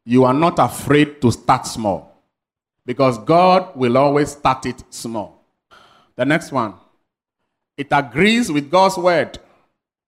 you 0.06 0.24
are 0.24 0.34
not 0.34 0.58
afraid 0.60 1.22
to 1.22 1.32
start 1.32 1.68
small 1.68 2.14
because 2.86 3.18
God 3.20 3.76
will 3.76 3.98
always 3.98 4.32
start 4.32 4.66
it 4.66 4.84
small. 4.90 5.44
The 6.16 6.26
next 6.26 6.52
one, 6.52 6.74
it 7.76 7.88
agrees 7.92 8.52
with 8.52 8.72
God's 8.72 8.98
word. 8.98 9.38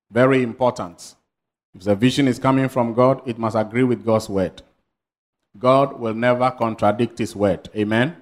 Very 0.09 0.41
important. 0.41 1.15
If 1.75 1.83
the 1.83 1.95
vision 1.95 2.27
is 2.27 2.39
coming 2.39 2.67
from 2.67 2.93
God, 2.93 3.21
it 3.27 3.37
must 3.37 3.55
agree 3.55 3.83
with 3.83 4.03
God's 4.03 4.27
word. 4.27 4.61
God 5.57 5.99
will 5.99 6.13
never 6.13 6.49
contradict 6.51 7.19
his 7.19 7.35
word. 7.35 7.69
Amen. 7.75 8.15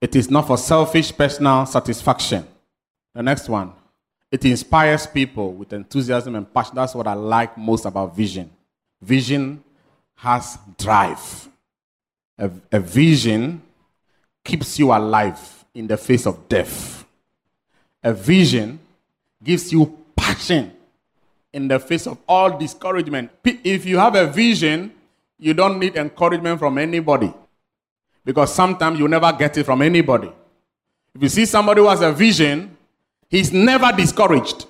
It 0.00 0.14
is 0.14 0.30
not 0.30 0.46
for 0.46 0.56
selfish 0.56 1.16
personal 1.16 1.66
satisfaction. 1.66 2.46
The 3.14 3.22
next 3.22 3.48
one, 3.48 3.72
it 4.30 4.44
inspires 4.44 5.06
people 5.06 5.52
with 5.52 5.72
enthusiasm 5.72 6.36
and 6.36 6.52
passion. 6.52 6.76
That's 6.76 6.94
what 6.94 7.06
I 7.06 7.14
like 7.14 7.58
most 7.58 7.84
about 7.84 8.14
vision. 8.14 8.50
Vision 9.02 9.62
has 10.16 10.58
drive. 10.76 11.48
A, 12.38 12.50
a, 12.70 12.78
vision 12.78 13.60
keeps 14.44 14.78
you 14.78 14.92
alive 14.92 15.64
in 15.74 15.88
the 15.88 15.96
face 15.96 16.26
of 16.26 16.48
death. 16.48 17.04
A 18.02 18.12
vision 18.12 18.78
gives 19.42 19.72
you 19.72 19.98
passion 20.14 20.72
in 21.52 21.66
the 21.66 21.80
face 21.80 22.06
of 22.06 22.18
all 22.28 22.56
discouragement. 22.56 23.30
If 23.44 23.84
you 23.84 23.98
have 23.98 24.14
a 24.14 24.26
vision, 24.28 24.92
you 25.38 25.54
don't 25.54 25.80
need 25.80 25.96
encouragement 25.96 26.60
from 26.60 26.78
anybody 26.78 27.32
because 28.28 28.54
sometimes 28.54 28.98
you 28.98 29.08
never 29.08 29.32
get 29.32 29.56
it 29.56 29.64
from 29.64 29.80
anybody. 29.80 30.30
If 31.14 31.22
you 31.22 31.30
see 31.30 31.46
somebody 31.46 31.80
who 31.80 31.88
has 31.88 32.02
a 32.02 32.12
vision, 32.12 32.76
he's 33.30 33.50
never 33.54 33.90
discouraged 33.90 34.66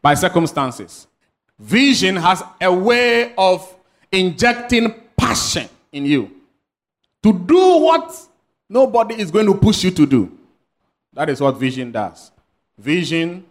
by 0.00 0.14
circumstances. 0.14 1.08
Vision 1.58 2.14
has 2.14 2.40
a 2.60 2.72
way 2.72 3.34
of 3.36 3.68
injecting 4.12 4.94
passion 5.16 5.68
in 5.90 6.06
you 6.06 6.30
to 7.24 7.32
do 7.32 7.78
what 7.78 8.16
nobody 8.68 9.20
is 9.20 9.32
going 9.32 9.46
to 9.46 9.54
push 9.54 9.82
you 9.82 9.90
to 9.90 10.06
do. 10.06 10.38
That 11.14 11.30
is 11.30 11.40
what 11.40 11.56
vision 11.56 11.90
does. 11.90 12.30
Vision 12.78 13.44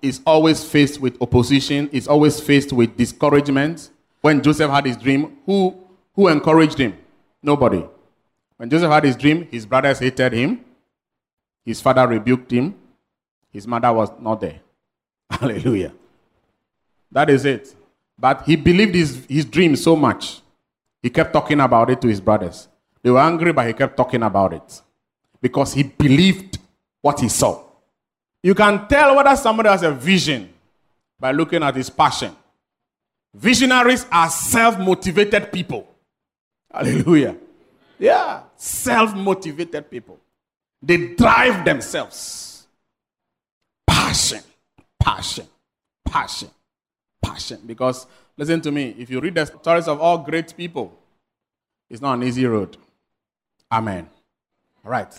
is 0.00 0.20
always 0.24 0.62
faced 0.62 1.00
with 1.00 1.20
opposition, 1.20 1.88
is 1.90 2.06
always 2.06 2.38
faced 2.38 2.72
with 2.72 2.96
discouragement. 2.96 3.90
When 4.20 4.40
Joseph 4.40 4.70
had 4.70 4.86
his 4.86 4.96
dream, 4.96 5.36
who, 5.46 5.76
who 6.14 6.28
encouraged 6.28 6.78
him? 6.78 6.96
Nobody. 7.42 7.84
When 8.56 8.70
Joseph 8.70 8.90
had 8.90 9.04
his 9.04 9.16
dream, 9.16 9.46
his 9.50 9.66
brothers 9.66 9.98
hated 9.98 10.32
him, 10.32 10.64
his 11.64 11.80
father 11.80 12.06
rebuked 12.06 12.50
him, 12.50 12.74
his 13.52 13.66
mother 13.66 13.92
was 13.92 14.10
not 14.20 14.40
there. 14.40 14.60
Hallelujah. 15.30 15.92
That 17.10 17.30
is 17.30 17.44
it. 17.44 17.74
But 18.18 18.42
he 18.44 18.56
believed 18.56 18.94
his, 18.94 19.26
his 19.28 19.44
dream 19.44 19.76
so 19.76 19.94
much. 19.94 20.40
He 21.02 21.10
kept 21.10 21.32
talking 21.32 21.60
about 21.60 21.90
it 21.90 22.00
to 22.00 22.08
his 22.08 22.20
brothers. 22.20 22.68
They 23.02 23.10
were 23.10 23.20
angry, 23.20 23.52
but 23.52 23.66
he 23.66 23.72
kept 23.72 23.96
talking 23.96 24.22
about 24.22 24.52
it 24.54 24.82
because 25.40 25.74
he 25.74 25.82
believed 25.82 26.58
what 27.02 27.20
he 27.20 27.28
saw. 27.28 27.62
You 28.42 28.54
can 28.54 28.88
tell 28.88 29.14
whether 29.16 29.36
somebody 29.36 29.68
has 29.68 29.82
a 29.82 29.92
vision 29.92 30.52
by 31.18 31.32
looking 31.32 31.62
at 31.62 31.76
his 31.76 31.90
passion. 31.90 32.34
Visionaries 33.34 34.06
are 34.10 34.30
self 34.30 34.78
motivated 34.78 35.52
people. 35.52 35.86
Hallelujah. 36.72 37.36
Yeah, 37.98 38.42
self 38.56 39.14
motivated 39.14 39.90
people. 39.90 40.18
They 40.82 41.14
drive 41.14 41.64
themselves. 41.64 42.66
Passion, 43.86 44.42
passion, 45.00 45.46
passion 46.04 46.50
passion. 47.26 47.60
Because, 47.66 48.06
listen 48.36 48.60
to 48.62 48.72
me, 48.72 48.94
if 48.98 49.10
you 49.10 49.20
read 49.20 49.34
the 49.34 49.44
stories 49.44 49.88
of 49.88 50.00
all 50.00 50.18
great 50.18 50.56
people, 50.56 50.92
it's 51.90 52.00
not 52.00 52.14
an 52.14 52.22
easy 52.22 52.46
road. 52.46 52.76
Amen. 53.70 54.08
All 54.84 54.90
right. 54.90 55.12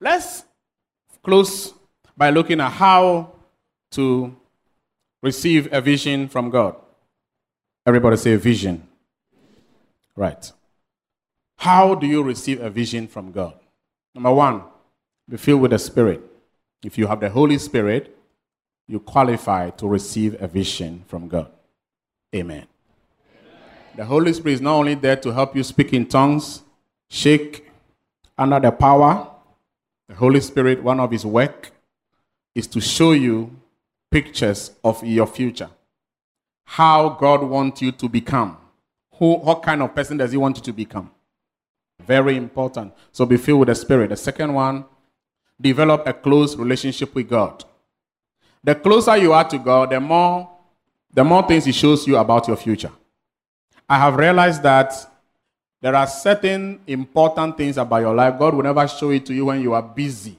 Let's 0.00 0.44
close 1.22 1.72
by 2.16 2.30
looking 2.30 2.60
at 2.60 2.70
how 2.70 3.32
to 3.92 4.34
receive 5.22 5.72
a 5.72 5.80
vision 5.80 6.28
from 6.28 6.50
God. 6.50 6.76
Everybody 7.86 8.16
say 8.16 8.36
vision. 8.36 8.86
Right. 10.16 10.52
How 11.62 11.94
do 11.94 12.08
you 12.08 12.24
receive 12.24 12.60
a 12.60 12.68
vision 12.68 13.06
from 13.06 13.30
God? 13.30 13.54
Number 14.16 14.32
one, 14.32 14.64
be 15.28 15.36
filled 15.36 15.60
with 15.60 15.70
the 15.70 15.78
Spirit. 15.78 16.20
If 16.84 16.98
you 16.98 17.06
have 17.06 17.20
the 17.20 17.30
Holy 17.30 17.56
Spirit, 17.56 18.16
you 18.88 18.98
qualify 18.98 19.70
to 19.70 19.86
receive 19.86 20.42
a 20.42 20.48
vision 20.48 21.04
from 21.06 21.28
God. 21.28 21.52
Amen. 22.34 22.56
Amen. 22.56 22.66
The 23.94 24.04
Holy 24.04 24.32
Spirit 24.32 24.54
is 24.54 24.60
not 24.60 24.74
only 24.74 24.96
there 24.96 25.14
to 25.14 25.32
help 25.32 25.54
you 25.54 25.62
speak 25.62 25.92
in 25.92 26.06
tongues, 26.06 26.62
shake 27.08 27.70
under 28.36 28.58
the 28.58 28.72
power. 28.72 29.28
The 30.08 30.16
Holy 30.16 30.40
Spirit, 30.40 30.82
one 30.82 30.98
of 30.98 31.12
his 31.12 31.24
work 31.24 31.70
is 32.56 32.66
to 32.66 32.80
show 32.80 33.12
you 33.12 33.54
pictures 34.10 34.72
of 34.82 35.04
your 35.04 35.28
future. 35.28 35.70
How 36.64 37.10
God 37.10 37.44
wants 37.44 37.82
you 37.82 37.92
to 37.92 38.08
become. 38.08 38.56
Who, 39.14 39.34
what 39.34 39.62
kind 39.62 39.80
of 39.80 39.94
person 39.94 40.16
does 40.16 40.32
he 40.32 40.38
want 40.38 40.56
you 40.56 40.62
to 40.64 40.72
become? 40.72 41.08
Very 42.06 42.36
important. 42.36 42.92
So 43.12 43.26
be 43.26 43.36
filled 43.36 43.60
with 43.60 43.68
the 43.68 43.74
Spirit. 43.74 44.10
The 44.10 44.16
second 44.16 44.52
one, 44.54 44.84
develop 45.60 46.06
a 46.06 46.12
close 46.12 46.56
relationship 46.56 47.14
with 47.14 47.28
God. 47.28 47.64
The 48.64 48.74
closer 48.74 49.16
you 49.16 49.32
are 49.32 49.48
to 49.48 49.58
God, 49.58 49.90
the 49.90 50.00
more, 50.00 50.48
the 51.12 51.24
more 51.24 51.42
things 51.46 51.64
He 51.64 51.72
shows 51.72 52.06
you 52.06 52.16
about 52.16 52.48
your 52.48 52.56
future. 52.56 52.92
I 53.88 53.98
have 53.98 54.16
realized 54.16 54.62
that 54.62 54.92
there 55.80 55.94
are 55.96 56.06
certain 56.06 56.80
important 56.86 57.56
things 57.56 57.76
about 57.76 57.98
your 57.98 58.14
life. 58.14 58.38
God 58.38 58.54
will 58.54 58.62
never 58.62 58.86
show 58.86 59.10
it 59.10 59.26
to 59.26 59.34
you 59.34 59.46
when 59.46 59.60
you 59.60 59.74
are 59.74 59.82
busy. 59.82 60.38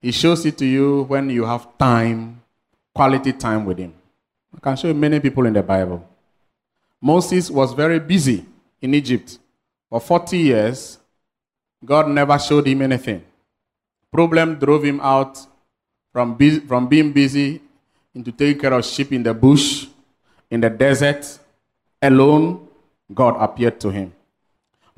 He 0.00 0.12
shows 0.12 0.46
it 0.46 0.56
to 0.58 0.66
you 0.66 1.02
when 1.04 1.28
you 1.30 1.44
have 1.44 1.76
time, 1.78 2.42
quality 2.94 3.32
time 3.32 3.64
with 3.64 3.78
Him. 3.78 3.94
I 4.56 4.60
can 4.60 4.76
show 4.76 4.88
you 4.88 4.94
many 4.94 5.20
people 5.20 5.44
in 5.46 5.52
the 5.52 5.62
Bible. 5.62 6.08
Moses 7.00 7.50
was 7.50 7.74
very 7.74 7.98
busy 7.98 8.44
in 8.80 8.94
Egypt. 8.94 9.38
For 9.90 10.00
40 10.00 10.38
years, 10.38 10.98
God 11.84 12.08
never 12.08 12.38
showed 12.38 12.66
him 12.66 12.82
anything. 12.82 13.24
Problem 14.12 14.58
drove 14.58 14.84
him 14.84 15.00
out 15.00 15.38
from, 16.12 16.34
be- 16.34 16.60
from 16.60 16.88
being 16.88 17.12
busy 17.12 17.60
into 18.14 18.32
taking 18.32 18.60
care 18.60 18.72
of 18.72 18.84
sheep 18.84 19.12
in 19.12 19.22
the 19.22 19.34
bush, 19.34 19.86
in 20.50 20.60
the 20.60 20.70
desert, 20.70 21.38
alone. 22.02 22.66
God 23.12 23.36
appeared 23.38 23.78
to 23.80 23.90
him. 23.90 24.12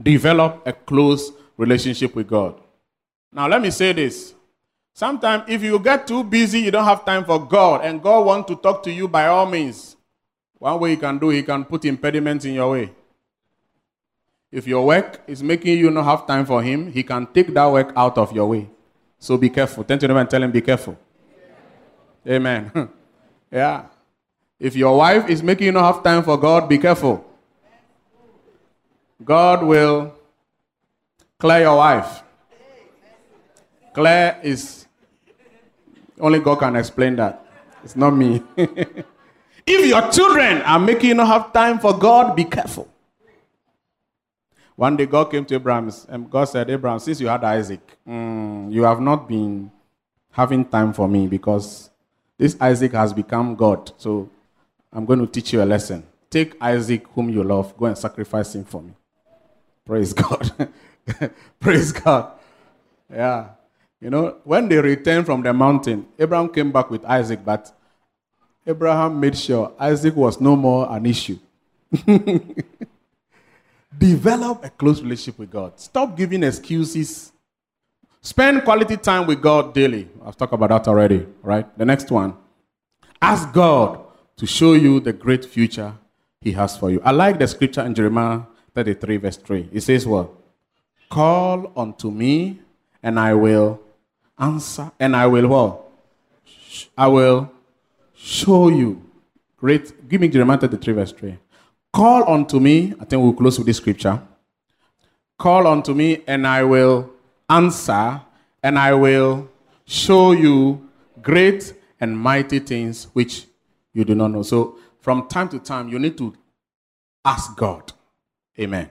Develop 0.01 0.63
a 0.67 0.73
close 0.73 1.33
relationship 1.57 2.15
with 2.15 2.29
God. 2.29 2.55
Now, 3.33 3.49
let 3.49 3.61
me 3.61 3.71
say 3.71 3.93
this. 3.93 4.33
Sometimes, 4.95 5.45
if 5.49 5.63
you 5.63 5.79
get 5.79 6.07
too 6.07 6.25
busy, 6.25 6.61
you 6.61 6.71
don't 6.71 6.85
have 6.85 7.05
time 7.05 7.25
for 7.25 7.45
God, 7.45 7.85
and 7.85 8.03
God 8.03 8.25
wants 8.25 8.49
to 8.49 8.57
talk 8.57 8.83
to 8.85 8.91
you 8.91 9.07
by 9.07 9.27
all 9.27 9.47
means. 9.47 9.97
One 10.59 10.81
way 10.81 10.91
He 10.91 10.97
can 10.97 11.19
do, 11.19 11.29
He 11.29 11.43
can 11.43 11.65
put 11.65 11.85
impediments 11.85 12.45
in 12.45 12.55
your 12.55 12.71
way. 12.73 12.91
If 14.51 14.67
your 14.67 14.87
work 14.87 15.21
is 15.27 15.43
making 15.43 15.79
you 15.79 15.91
not 15.91 16.05
have 16.05 16.27
time 16.27 16.47
for 16.47 16.63
Him, 16.63 16.91
He 16.93 17.03
can 17.03 17.27
take 17.27 17.53
that 17.55 17.67
work 17.67 17.93
out 17.97 18.17
of 18.19 18.33
your 18.33 18.49
way. 18.49 18.69
So 19.19 19.37
be 19.37 19.51
careful. 19.51 19.85
Turn 19.85 19.99
to 19.99 20.07
them 20.07 20.17
and 20.17 20.31
tell 20.31 20.43
him, 20.43 20.51
be 20.51 20.61
careful. 20.61 20.97
Amen. 22.27 22.71
yeah. 23.51 23.87
If 24.61 24.77
your 24.77 24.97
wife 24.97 25.29
is 25.29 25.43
making 25.43 25.67
you 25.67 25.73
not 25.73 25.95
have 25.95 26.05
time 26.05 26.23
for 26.23 26.37
God, 26.37 26.69
be 26.69 26.79
careful. 26.79 27.25
God 29.25 29.65
will 29.65 30.15
clear 31.39 31.61
your 31.63 31.77
wife. 31.77 32.23
Clear 33.93 34.39
is 34.43 34.87
only 36.21 36.39
God 36.41 36.57
can 36.57 36.77
explain 36.77 37.17
that. 37.17 37.45
It's 37.83 37.97
not 37.97 38.11
me. 38.11 38.43
if 38.57 39.87
your 39.87 40.11
children 40.11 40.63
are 40.63 40.79
making 40.79 41.11
you 41.11 41.15
not 41.15 41.27
have 41.27 41.53
time 41.53 41.79
for 41.79 41.97
God, 41.97 42.35
be 42.37 42.45
careful. 42.45 42.89
One 44.79 44.97
day 44.97 45.07
God 45.07 45.25
came 45.33 45.45
to 45.47 45.57
Abraham 45.57 45.91
and 46.09 46.31
God 46.31 46.45
said, 46.45 46.71
Abraham, 46.71 47.01
since 47.01 47.21
you 47.21 47.27
had 47.27 47.43
Isaac, 47.43 47.81
mm, 48.07 48.73
you 48.73 48.85
have 48.85 49.01
not 49.01 49.27
been 49.27 49.73
having 50.31 50.65
time 50.65 50.93
for 50.93 51.09
me 51.09 51.27
because 51.27 51.91
this 52.39 52.57
Isaac 52.61 52.93
has 52.93 53.13
become 53.13 53.57
God. 53.57 53.91
So 53.97 54.31
I'm 54.93 55.05
going 55.05 55.19
to 55.19 55.27
teach 55.27 55.53
you 55.53 55.61
a 55.61 55.65
lesson. 55.65 56.05
Take 56.31 56.55
Isaac, 56.61 57.09
whom 57.13 57.29
you 57.29 57.43
love, 57.43 57.77
go 57.77 57.87
and 57.87 57.99
sacrifice 57.99 58.55
him 58.55 58.63
for 58.63 58.81
me. 58.81 58.93
Praise 59.85 60.13
God. 60.13 60.71
Praise 61.61 61.91
God. 61.91 62.35
Yeah. 63.13 63.49
You 64.01 64.11
know, 64.11 64.37
when 64.45 64.69
they 64.69 64.77
returned 64.77 65.27
from 65.27 65.43
the 65.43 65.53
mountain, 65.53 66.07
Abraham 66.21 66.51
came 66.51 66.71
back 66.71 66.89
with 66.89 67.05
Isaac, 67.05 67.45
but 67.45 67.77
Abraham 68.65 69.19
made 69.19 69.37
sure 69.37 69.73
Isaac 69.77 70.15
was 70.15 70.41
no 70.41 70.55
more 70.55 70.87
an 70.89 71.05
issue. 71.05 71.41
Develop 73.99 74.65
a 74.65 74.71
close 74.71 75.03
relationship 75.03 75.39
with 75.39 75.51
God. 75.51 75.79
Stop 75.81 76.17
giving 76.17 76.45
excuses. 76.45 77.33
Spend 78.21 78.63
quality 78.65 78.97
time 78.97 79.27
with 79.27 79.43
God 79.43 79.75
daily. 79.75 80.09
I've 80.25 80.37
talked 80.37 80.53
about 80.53 80.69
that 80.69 80.89
already, 80.89 81.27
right? 81.43 81.67
The 81.77 81.85
next 81.85 82.11
one. 82.11 82.35
Ask 83.21 83.53
God 83.53 84.01
to 84.37 84.47
show 84.47 84.75
you 84.75 85.01
the 85.01 85.13
great 85.13 85.45
future 85.45 85.95
He 86.41 86.53
has 86.53 86.77
for 86.77 86.91
you. 86.91 87.01
I 87.05 87.11
like 87.11 87.39
the 87.39 87.49
scripture 87.49 87.83
in 87.83 87.95
Jeremiah 87.95 88.43
33, 88.75 89.17
verse 89.17 89.37
3. 89.37 89.69
It 89.73 89.81
says, 89.81 90.07
What? 90.07 90.31
Call 91.11 91.73
unto 91.77 92.11
me, 92.11 92.61
and 93.03 93.19
I 93.19 93.35
will 93.35 93.81
answer, 94.39 94.93
and 95.01 95.17
I 95.17 95.27
will 95.27 95.49
what? 95.49 95.85
I 96.97 97.09
will 97.09 97.51
show 98.15 98.69
you. 98.69 99.03
Great. 99.57 100.09
Give 100.09 100.21
me 100.21 100.29
Jeremiah 100.29 100.59
33, 100.59 100.93
verse 100.95 101.13
3. 101.13 101.39
Call 101.93 102.29
unto 102.29 102.61
me. 102.61 102.95
I 103.01 103.05
think 103.05 103.23
we'll 103.23 103.33
close 103.33 103.59
with 103.59 103.67
this 103.67 103.79
scripture. 103.79 104.21
Call 105.39 105.67
unto 105.67 105.95
me, 105.95 106.23
and 106.27 106.47
I 106.47 106.65
will 106.65 107.11
answer, 107.49 108.21
and 108.63 108.79
I 108.79 108.95
will 108.95 109.49
show 109.87 110.33
you 110.33 110.89
great 111.23 111.75
and 112.01 112.19
mighty 112.19 112.59
things 112.59 113.09
which 113.13 113.47
you 113.93 114.05
do 114.05 114.15
not 114.15 114.29
know. 114.29 114.43
So, 114.43 114.79
from 115.01 115.29
time 115.29 115.49
to 115.51 115.59
time, 115.59 115.89
you 115.89 115.99
need 115.99 116.19
to 116.19 116.35
ask 117.25 117.57
God. 117.57 117.93
Amen. 118.59 118.91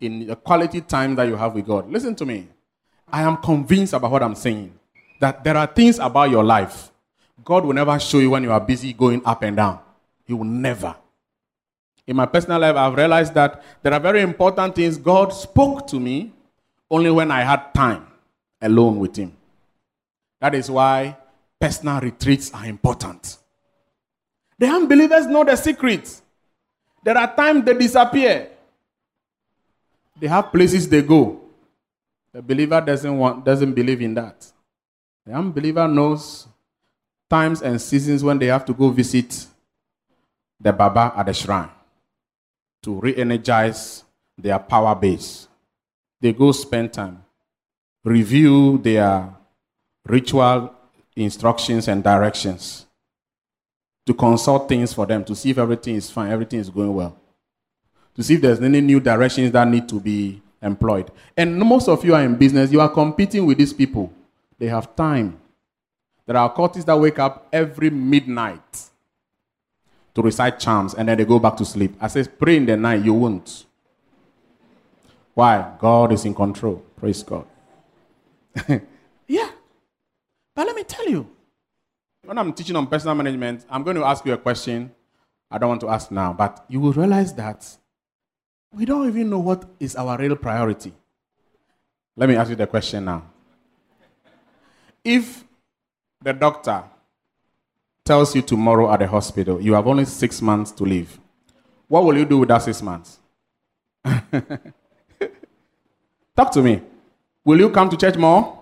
In 0.00 0.26
the 0.26 0.36
quality 0.36 0.80
time 0.80 1.14
that 1.16 1.28
you 1.28 1.36
have 1.36 1.54
with 1.54 1.66
God. 1.66 1.90
Listen 1.90 2.14
to 2.16 2.26
me. 2.26 2.48
I 3.08 3.22
am 3.22 3.36
convinced 3.36 3.92
about 3.92 4.10
what 4.10 4.22
I'm 4.22 4.34
saying. 4.34 4.72
That 5.20 5.44
there 5.44 5.56
are 5.56 5.66
things 5.66 5.98
about 5.98 6.30
your 6.30 6.42
life 6.42 6.92
God 7.44 7.64
will 7.64 7.72
never 7.72 7.98
show 7.98 8.18
you 8.18 8.30
when 8.30 8.42
you 8.44 8.52
are 8.52 8.60
busy 8.60 8.92
going 8.92 9.22
up 9.24 9.42
and 9.42 9.56
down. 9.56 9.80
He 10.24 10.32
will 10.32 10.44
never. 10.44 10.94
In 12.06 12.16
my 12.16 12.26
personal 12.26 12.60
life, 12.60 12.76
I've 12.76 12.94
realized 12.94 13.34
that 13.34 13.62
there 13.82 13.92
are 13.92 14.00
very 14.00 14.22
important 14.22 14.74
things 14.74 14.96
God 14.96 15.32
spoke 15.32 15.86
to 15.88 16.00
me 16.00 16.32
only 16.90 17.10
when 17.10 17.30
I 17.30 17.42
had 17.42 17.72
time 17.72 18.06
alone 18.60 18.98
with 18.98 19.16
Him. 19.16 19.32
That 20.40 20.54
is 20.54 20.70
why 20.70 21.16
personal 21.60 22.00
retreats 22.00 22.52
are 22.52 22.66
important. 22.66 23.38
The 24.58 24.66
unbelievers 24.66 25.26
know 25.26 25.44
the 25.44 25.56
secret. 25.56 26.20
There 27.04 27.16
are 27.16 27.34
times 27.34 27.64
they 27.64 27.74
disappear. 27.74 28.48
They 30.20 30.26
have 30.26 30.52
places 30.52 30.88
they 30.88 31.02
go. 31.02 31.40
The 32.32 32.42
believer 32.42 32.80
doesn't 32.80 33.16
want 33.16 33.44
doesn't 33.44 33.74
believe 33.74 34.00
in 34.02 34.14
that. 34.14 34.50
The 35.26 35.34
unbeliever 35.34 35.86
knows 35.86 36.46
times 37.30 37.62
and 37.62 37.80
seasons 37.80 38.24
when 38.24 38.38
they 38.38 38.46
have 38.46 38.64
to 38.64 38.74
go 38.74 38.90
visit 38.90 39.46
the 40.60 40.72
Baba 40.72 41.12
at 41.16 41.26
the 41.26 41.34
shrine 41.34 41.70
to 42.82 43.00
re 43.00 43.14
energize 43.16 44.04
their 44.36 44.58
power 44.58 44.94
base. 44.94 45.48
They 46.20 46.32
go 46.32 46.52
spend 46.52 46.92
time, 46.92 47.24
review 48.04 48.78
their 48.78 49.34
ritual 50.06 50.74
instructions 51.16 51.88
and 51.88 52.02
directions, 52.02 52.86
to 54.06 54.14
consult 54.14 54.68
things 54.68 54.92
for 54.92 55.06
them, 55.06 55.24
to 55.24 55.34
see 55.34 55.50
if 55.50 55.58
everything 55.58 55.96
is 55.96 56.10
fine, 56.10 56.30
everything 56.30 56.58
is 56.58 56.70
going 56.70 56.94
well, 56.94 57.16
to 58.14 58.22
see 58.22 58.34
if 58.34 58.40
there's 58.40 58.60
any 58.60 58.80
new 58.80 59.00
directions 59.00 59.52
that 59.52 59.66
need 59.68 59.88
to 59.88 60.00
be 60.00 60.40
employed. 60.60 61.10
And 61.36 61.58
most 61.58 61.88
of 61.88 62.04
you 62.04 62.14
are 62.14 62.22
in 62.22 62.36
business, 62.36 62.72
you 62.72 62.80
are 62.80 62.88
competing 62.88 63.46
with 63.46 63.58
these 63.58 63.72
people. 63.72 64.12
They 64.58 64.66
have 64.66 64.94
time. 64.94 65.38
There 66.26 66.36
are 66.36 66.52
cultists 66.52 66.84
that 66.86 66.98
wake 66.98 67.18
up 67.18 67.48
every 67.52 67.90
midnight 67.90 68.90
to 70.14 70.22
recite 70.22 70.58
charms 70.58 70.94
and 70.94 71.08
then 71.08 71.18
they 71.18 71.24
go 71.24 71.38
back 71.38 71.56
to 71.56 71.64
sleep. 71.64 71.94
I 72.00 72.08
say, 72.08 72.24
pray 72.24 72.56
in 72.56 72.66
the 72.66 72.76
night, 72.76 73.04
you 73.04 73.14
won't. 73.14 73.66
Why? 75.34 75.72
God 75.78 76.12
is 76.12 76.24
in 76.24 76.34
control. 76.34 76.82
Praise 76.96 77.22
God. 77.22 77.46
yeah. 79.26 79.50
But 80.54 80.66
let 80.66 80.76
me 80.76 80.84
tell 80.84 81.08
you, 81.08 81.28
when 82.24 82.38
I'm 82.38 82.52
teaching 82.52 82.76
on 82.76 82.86
personal 82.86 83.14
management, 83.14 83.64
I'm 83.70 83.82
going 83.82 83.96
to 83.96 84.04
ask 84.04 84.24
you 84.26 84.32
a 84.32 84.38
question 84.38 84.92
I 85.50 85.58
don't 85.58 85.68
want 85.68 85.82
to 85.82 85.90
ask 85.90 86.10
now, 86.10 86.32
but 86.32 86.64
you 86.68 86.80
will 86.80 86.94
realize 86.94 87.34
that 87.34 87.76
we 88.74 88.86
don't 88.86 89.06
even 89.06 89.28
know 89.28 89.38
what 89.38 89.68
is 89.78 89.94
our 89.96 90.16
real 90.16 90.34
priority. 90.34 90.94
Let 92.16 92.30
me 92.30 92.36
ask 92.36 92.48
you 92.48 92.56
the 92.56 92.66
question 92.66 93.04
now. 93.04 93.24
If 95.04 95.44
the 96.24 96.32
doctor 96.32 96.84
tells 98.04 98.34
you 98.34 98.42
tomorrow 98.42 98.92
at 98.92 98.98
the 99.00 99.06
hospital 99.06 99.60
you 99.60 99.74
have 99.74 99.86
only 99.86 100.04
six 100.04 100.42
months 100.42 100.70
to 100.72 100.84
live, 100.84 101.18
what 101.88 102.04
will 102.04 102.16
you 102.16 102.24
do 102.24 102.38
with 102.38 102.48
that 102.48 102.62
six 102.62 102.82
months? 102.82 103.18
Talk 106.36 106.50
to 106.52 106.62
me. 106.62 106.80
Will 107.44 107.58
you 107.58 107.70
come 107.70 107.90
to 107.90 107.96
church 107.96 108.16
more? 108.16 108.58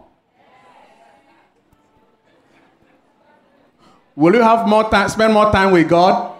Will 4.16 4.34
you 4.34 4.42
have 4.42 4.66
more 4.68 4.90
time, 4.90 5.08
spend 5.08 5.32
more 5.32 5.50
time 5.52 5.70
with 5.72 5.88
God? 5.88 6.36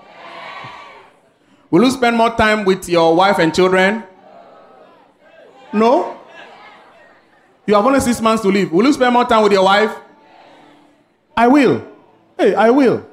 Will 1.70 1.84
you 1.84 1.90
spend 1.90 2.16
more 2.16 2.30
time 2.36 2.64
with 2.64 2.88
your 2.88 3.14
wife 3.14 3.38
and 3.38 3.54
children? 3.54 4.02
No? 5.72 6.18
You 7.66 7.74
have 7.74 7.86
only 7.86 8.00
six 8.00 8.20
months 8.20 8.42
to 8.42 8.48
live. 8.48 8.72
Will 8.72 8.84
you 8.84 8.92
spend 8.92 9.12
more 9.12 9.24
time 9.24 9.44
with 9.44 9.52
your 9.52 9.64
wife? 9.64 9.96
I 11.36 11.46
will. 11.46 11.86
Hey, 12.40 12.54
I 12.54 12.70
will. 12.70 13.04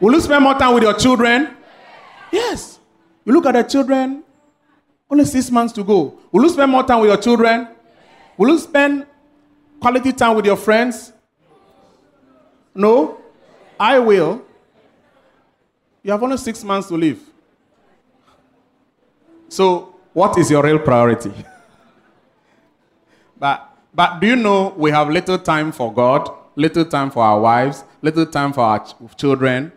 Will 0.00 0.12
you 0.12 0.20
spend 0.20 0.42
more 0.42 0.54
time 0.54 0.74
with 0.74 0.82
your 0.82 0.94
children? 0.94 1.54
Yes. 2.32 2.80
You 3.24 3.32
look 3.32 3.46
at 3.46 3.52
the 3.54 3.62
children, 3.62 4.24
only 5.08 5.24
six 5.24 5.52
months 5.52 5.72
to 5.74 5.84
go. 5.84 6.18
Will 6.32 6.42
you 6.42 6.48
spend 6.48 6.72
more 6.72 6.82
time 6.82 6.98
with 6.98 7.08
your 7.10 7.16
children? 7.16 7.68
Will 8.36 8.48
you 8.48 8.58
spend 8.58 9.06
quality 9.78 10.12
time 10.12 10.34
with 10.34 10.46
your 10.46 10.56
friends? 10.56 11.12
No? 12.74 13.20
I 13.78 14.00
will. 14.00 14.42
You 16.02 16.10
have 16.10 16.20
only 16.20 16.36
six 16.36 16.64
months 16.64 16.88
to 16.88 16.96
live. 16.96 17.20
So, 19.48 19.94
what 20.12 20.36
is 20.38 20.50
your 20.50 20.64
real 20.64 20.80
priority? 20.80 21.32
but, 23.38 23.76
but 23.94 24.18
do 24.18 24.26
you 24.26 24.34
know 24.34 24.74
we 24.76 24.90
have 24.90 25.08
little 25.08 25.38
time 25.38 25.70
for 25.70 25.94
God, 25.94 26.41
little 26.56 26.84
time 26.84 27.10
for 27.10 27.22
our 27.22 27.40
wives, 27.40 27.84
little 28.02 28.26
time 28.26 28.52
for 28.52 28.60
our 28.60 28.78
ch- 28.80 28.94
children, 29.16 29.72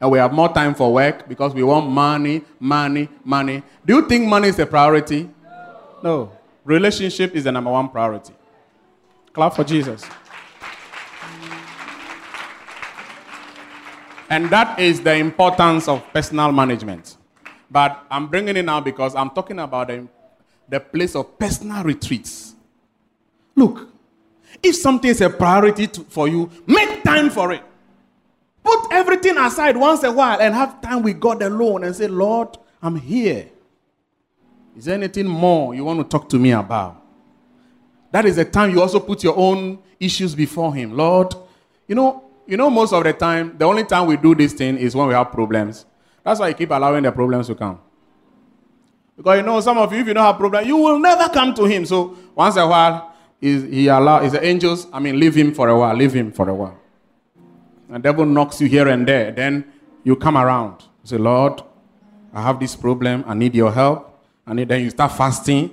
And 0.00 0.10
we 0.10 0.18
have 0.18 0.32
more 0.34 0.52
time 0.52 0.74
for 0.74 0.92
work 0.92 1.26
because 1.28 1.54
we 1.54 1.62
want 1.62 1.88
money, 1.88 2.42
money, 2.60 3.08
money. 3.24 3.62
Do 3.86 3.94
you 3.96 4.08
think 4.08 4.28
money 4.28 4.48
is 4.48 4.58
a 4.58 4.66
priority? 4.66 5.30
No. 6.02 6.30
Relationship 6.64 7.34
is 7.34 7.44
the 7.44 7.52
number 7.52 7.70
one 7.70 7.88
priority. 7.88 8.34
Clap 9.32 9.54
for 9.54 9.64
Jesus. 9.64 10.04
And 14.28 14.50
that 14.50 14.78
is 14.78 15.00
the 15.00 15.14
importance 15.14 15.88
of 15.88 16.02
personal 16.12 16.50
management. 16.52 17.16
But 17.70 18.04
I'm 18.10 18.26
bringing 18.26 18.56
it 18.56 18.64
now 18.64 18.80
because 18.80 19.14
I'm 19.14 19.30
talking 19.30 19.58
about 19.58 19.88
the, 19.88 20.06
the 20.68 20.80
place 20.80 21.14
of 21.14 21.38
personal 21.38 21.82
retreats. 21.82 22.54
Look, 23.56 23.88
if 24.62 24.76
something 24.76 25.10
is 25.10 25.20
a 25.20 25.30
priority 25.30 25.86
to, 25.88 26.00
for 26.04 26.28
you, 26.28 26.50
make 26.66 27.02
time 27.02 27.30
for 27.30 27.52
it. 27.52 27.62
Put 28.62 28.92
everything 28.92 29.36
aside 29.36 29.76
once 29.76 30.02
a 30.04 30.12
while 30.12 30.40
and 30.40 30.54
have 30.54 30.80
time 30.80 31.02
with 31.02 31.20
God 31.20 31.42
alone 31.42 31.84
and 31.84 31.94
say, 31.94 32.08
Lord, 32.08 32.56
I'm 32.82 32.96
here. 32.96 33.48
Is 34.76 34.86
there 34.86 34.94
anything 34.94 35.26
more 35.26 35.74
you 35.74 35.84
want 35.84 36.00
to 36.00 36.04
talk 36.04 36.28
to 36.30 36.38
me 36.38 36.52
about? 36.52 37.00
That 38.10 38.24
is 38.26 38.36
the 38.36 38.44
time 38.44 38.70
you 38.70 38.80
also 38.80 39.00
put 39.00 39.22
your 39.22 39.36
own 39.36 39.78
issues 40.00 40.34
before 40.34 40.74
Him. 40.74 40.96
Lord, 40.96 41.34
you 41.86 41.94
know, 41.94 42.24
you 42.46 42.56
know, 42.56 42.70
most 42.70 42.92
of 42.92 43.04
the 43.04 43.12
time, 43.12 43.56
the 43.58 43.64
only 43.64 43.84
time 43.84 44.06
we 44.06 44.16
do 44.16 44.34
this 44.34 44.52
thing 44.52 44.76
is 44.76 44.94
when 44.94 45.08
we 45.08 45.14
have 45.14 45.32
problems. 45.32 45.86
That's 46.22 46.40
why 46.40 46.48
you 46.48 46.54
keep 46.54 46.70
allowing 46.70 47.02
the 47.02 47.12
problems 47.12 47.46
to 47.48 47.54
come. 47.54 47.80
Because 49.16 49.38
you 49.38 49.42
know, 49.42 49.60
some 49.60 49.78
of 49.78 49.92
you, 49.92 50.00
if 50.00 50.06
you 50.06 50.14
don't 50.14 50.24
have 50.24 50.38
problems, 50.38 50.66
you 50.66 50.76
will 50.76 50.98
never 50.98 51.28
come 51.28 51.54
to 51.54 51.64
Him. 51.64 51.86
So 51.86 52.16
once 52.34 52.56
a 52.56 52.66
while, 52.66 53.13
he 53.44 53.88
allow 53.88 54.22
is 54.22 54.32
the 54.32 54.44
angels. 54.44 54.86
I 54.92 54.98
mean, 55.00 55.20
leave 55.20 55.34
Him 55.34 55.52
for 55.52 55.68
a 55.68 55.78
while. 55.78 55.94
Leave 55.94 56.14
Him 56.14 56.32
for 56.32 56.48
a 56.48 56.54
while. 56.54 56.78
And 57.90 58.02
devil 58.02 58.24
knocks 58.24 58.60
you 58.60 58.68
here 58.68 58.88
and 58.88 59.06
there. 59.06 59.32
Then 59.32 59.64
you 60.02 60.16
come 60.16 60.36
around. 60.36 60.80
You 61.02 61.08
say, 61.08 61.18
Lord, 61.18 61.62
I 62.32 62.42
have 62.42 62.58
this 62.58 62.74
problem. 62.74 63.24
I 63.26 63.34
need 63.34 63.54
your 63.54 63.70
help. 63.70 64.24
And 64.46 64.58
then 64.58 64.82
you 64.82 64.90
start 64.90 65.12
fasting 65.12 65.70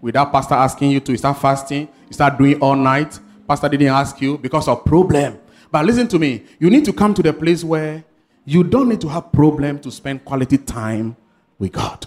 without 0.00 0.32
pastor 0.32 0.54
asking 0.54 0.92
you 0.92 1.00
to. 1.00 1.12
You 1.12 1.18
start 1.18 1.38
fasting. 1.38 1.88
You 2.08 2.12
start 2.12 2.38
doing 2.38 2.60
all 2.60 2.76
night. 2.76 3.18
Pastor 3.46 3.68
didn't 3.68 3.88
ask 3.88 4.20
you 4.20 4.38
because 4.38 4.66
of 4.68 4.84
problem. 4.84 5.38
But 5.70 5.84
listen 5.84 6.08
to 6.08 6.18
me. 6.18 6.42
You 6.58 6.70
need 6.70 6.84
to 6.86 6.92
come 6.92 7.14
to 7.14 7.22
the 7.22 7.32
place 7.32 7.62
where 7.62 8.04
you 8.44 8.64
don't 8.64 8.88
need 8.88 9.00
to 9.02 9.08
have 9.08 9.30
problem 9.30 9.78
to 9.80 9.90
spend 9.90 10.24
quality 10.24 10.58
time 10.58 11.16
with 11.58 11.72
God. 11.72 12.06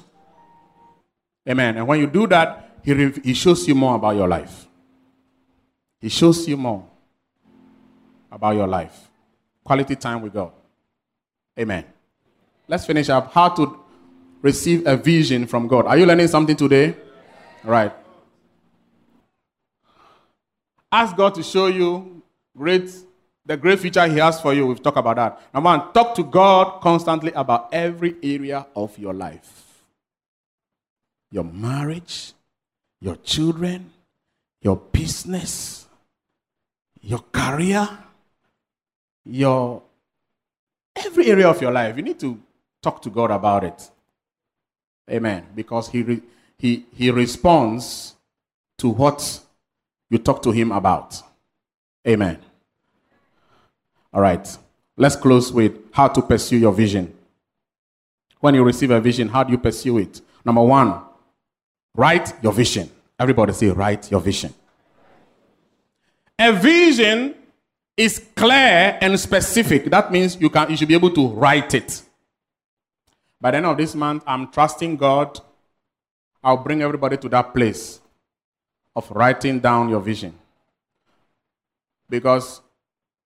Amen. 1.47 1.78
And 1.78 1.88
when 1.88 1.99
you 1.99 2.07
do 2.07 2.28
that, 2.28 2.80
he, 2.84 3.09
he 3.24 3.34
shows 3.34 3.68
you 3.68 3.76
more 3.76 3.95
about 3.95 4.16
your 4.16 4.28
life. 4.28 4.68
He 6.04 6.10
shows 6.10 6.45
you 6.49 6.58
more 6.58 6.86
about 8.30 8.58
your 8.58 8.68
life. 8.68 9.10
Quality 9.64 9.95
time 9.95 10.22
with 10.22 10.34
God. 10.34 10.51
Amen. 11.58 11.86
Let's 12.68 12.86
finish 12.86 13.08
up. 13.08 13.32
How 13.32 13.47
to 13.47 13.80
receive 14.41 14.86
a 14.86 14.97
vision 14.97 15.47
from 15.47 15.66
God. 15.66 15.86
Are 15.86 15.97
you 15.97 16.06
learning 16.06 16.28
something 16.28 16.58
today? 16.58 16.97
Right. 17.64 17.93
Ask 20.91 21.16
God 21.16 21.36
to 21.36 21.43
show 21.43 21.68
you 21.68 22.22
great 22.58 22.93
the 23.45 23.56
great 23.56 23.80
future 23.80 24.06
He 24.06 24.18
has 24.18 24.41
for 24.41 24.54
you. 24.54 24.68
We've 24.68 24.84
talked 24.84 24.97
about 24.97 25.16
that. 25.16 25.41
Number 25.54 25.70
one, 25.70 25.93
talk 25.93 26.16
to 26.16 26.24
God 26.26 26.82
constantly 26.82 27.32
about 27.32 27.70
every 27.72 28.18
area 28.22 28.68
of 28.76 28.99
your 28.99 29.14
life 29.14 29.70
your 31.32 31.45
marriage, 31.45 32.34
your 32.99 33.16
children, 33.16 33.89
your 34.62 34.76
business, 34.76 35.83
your 37.04 37.20
career, 37.32 37.88
your 39.26 39.84
every 40.95 41.28
area 41.28 41.47
of 41.49 41.62
your 41.62 41.72
life. 41.72 41.95
You 41.97 42.04
need 42.04 42.20
to 42.22 42.39
talk 42.82 43.01
to 43.01 43.10
God 43.10 43.30
about 43.30 43.64
it. 43.66 43.89
Amen. 45.12 45.45
Because 45.54 45.89
He, 45.89 46.01
re- 46.01 46.22
he, 46.58 46.86
he 46.95 47.12
responds 47.12 48.16
to 48.78 48.89
what 48.89 49.41
you 50.10 50.18
talk 50.18 50.41
to 50.43 50.51
Him 50.51 50.72
about. 50.72 51.22
Amen. 52.08 52.39
All 54.14 54.22
right. 54.22 54.58
Let's 54.95 55.16
close 55.16 55.51
with 55.51 55.74
how 55.91 56.08
to 56.08 56.22
pursue 56.22 56.58
your 56.58 56.74
vision. 56.74 57.14
When 58.39 58.56
you 58.56 58.64
receive 58.64 58.91
a 58.91 58.99
vision, 58.99 59.28
how 59.30 59.43
do 59.43 59.51
you 59.51 59.58
pursue 59.58 59.97
it? 59.97 60.22
Number 60.45 60.62
one, 60.62 61.01
write 61.95 62.34
your 62.43 62.54
vision. 62.54 62.89
Everybody 63.18 63.54
say, 63.54 63.70
write 63.70 64.12
your 64.12 64.20
vision. 64.20 64.54
A 66.40 66.52
vision 66.52 67.36
is 67.96 68.26
clear 68.36 68.98
and 69.02 69.20
specific. 69.20 69.86
That 69.86 70.12
means 70.12 70.40
you, 70.40 70.50
can, 70.50 70.70
you 70.70 70.78
should 70.78 70.88
be 70.88 70.96
able 70.96 71.12
to 71.12 71.28
write 71.28 71.74
it. 71.74 72.02
By 73.40 73.52
the 73.52 73.58
end 73.58 73.66
of 73.66 73.78
this 73.78 73.94
month, 73.94 74.24
I'm 74.26 74.52
trusting 74.52 74.98
God. 74.98 75.40
I'll 76.44 76.58
bring 76.58 76.82
everybody 76.82 77.18
to 77.18 77.30
that 77.30 77.54
place 77.54 78.00
of 78.96 79.10
writing 79.12 79.60
down 79.60 79.90
your 79.90 80.00
vision. 80.00 80.34
Because 82.10 82.62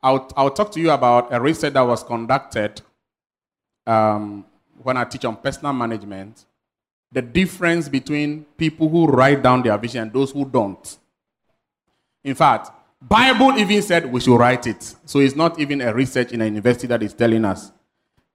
I'll, 0.01 0.31
I'll 0.35 0.51
talk 0.51 0.71
to 0.73 0.79
you 0.79 0.91
about 0.91 1.33
a 1.33 1.39
research 1.39 1.73
that 1.73 1.81
was 1.81 2.03
conducted 2.03 2.81
um, 3.85 4.45
when 4.81 4.97
I 4.97 5.05
teach 5.05 5.25
on 5.25 5.37
personal 5.37 5.73
management. 5.73 6.45
The 7.11 7.21
difference 7.21 7.87
between 7.87 8.45
people 8.57 8.89
who 8.89 9.07
write 9.07 9.41
down 9.41 9.63
their 9.63 9.77
vision 9.77 10.03
and 10.03 10.13
those 10.13 10.31
who 10.31 10.45
don't. 10.45 10.97
In 12.23 12.35
fact, 12.35 12.71
Bible 13.01 13.57
even 13.57 13.81
said 13.81 14.11
we 14.11 14.19
should 14.19 14.37
write 14.37 14.67
it. 14.67 14.95
So 15.05 15.19
it's 15.19 15.35
not 15.35 15.59
even 15.59 15.81
a 15.81 15.93
research 15.93 16.31
in 16.31 16.41
a 16.41 16.45
university 16.45 16.87
that 16.87 17.03
is 17.03 17.13
telling 17.13 17.45
us. 17.45 17.71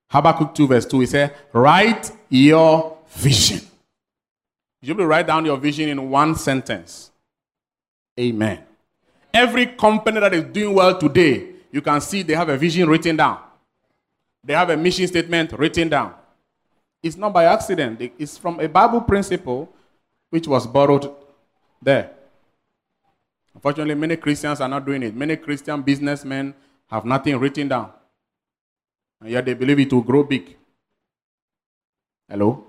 Habakkuk 0.08 0.54
2 0.54 0.66
verse 0.66 0.86
2, 0.86 1.02
it 1.02 1.08
says, 1.08 1.30
write 1.52 2.10
your 2.28 2.98
vision. 3.08 3.60
You 4.80 4.94
should 4.94 5.04
write 5.04 5.26
down 5.26 5.44
your 5.44 5.56
vision 5.56 5.88
in 5.88 6.10
one 6.10 6.34
sentence. 6.34 7.10
Amen. 8.18 8.62
Every 9.32 9.66
company 9.66 10.20
that 10.20 10.34
is 10.34 10.44
doing 10.44 10.74
well 10.74 10.98
today, 10.98 11.48
you 11.70 11.80
can 11.80 12.00
see 12.00 12.22
they 12.22 12.34
have 12.34 12.48
a 12.48 12.56
vision 12.56 12.88
written 12.88 13.16
down. 13.16 13.38
They 14.44 14.52
have 14.54 14.70
a 14.70 14.76
mission 14.76 15.06
statement 15.06 15.52
written 15.52 15.88
down. 15.88 16.14
It's 17.02 17.16
not 17.16 17.32
by 17.32 17.44
accident. 17.44 18.12
It's 18.18 18.36
from 18.36 18.60
a 18.60 18.68
Bible 18.68 19.00
principle 19.00 19.72
which 20.30 20.46
was 20.46 20.66
borrowed 20.66 21.14
there. 21.80 22.10
Unfortunately, 23.54 23.94
many 23.94 24.16
Christians 24.16 24.60
are 24.60 24.68
not 24.68 24.84
doing 24.84 25.02
it. 25.02 25.14
Many 25.14 25.36
Christian 25.36 25.82
businessmen 25.82 26.54
have 26.88 27.04
nothing 27.04 27.38
written 27.38 27.68
down. 27.68 27.92
And 29.20 29.30
yet 29.30 29.44
they 29.44 29.54
believe 29.54 29.80
it 29.80 29.92
will 29.92 30.02
grow 30.02 30.24
big. 30.24 30.56
Hello? 32.28 32.64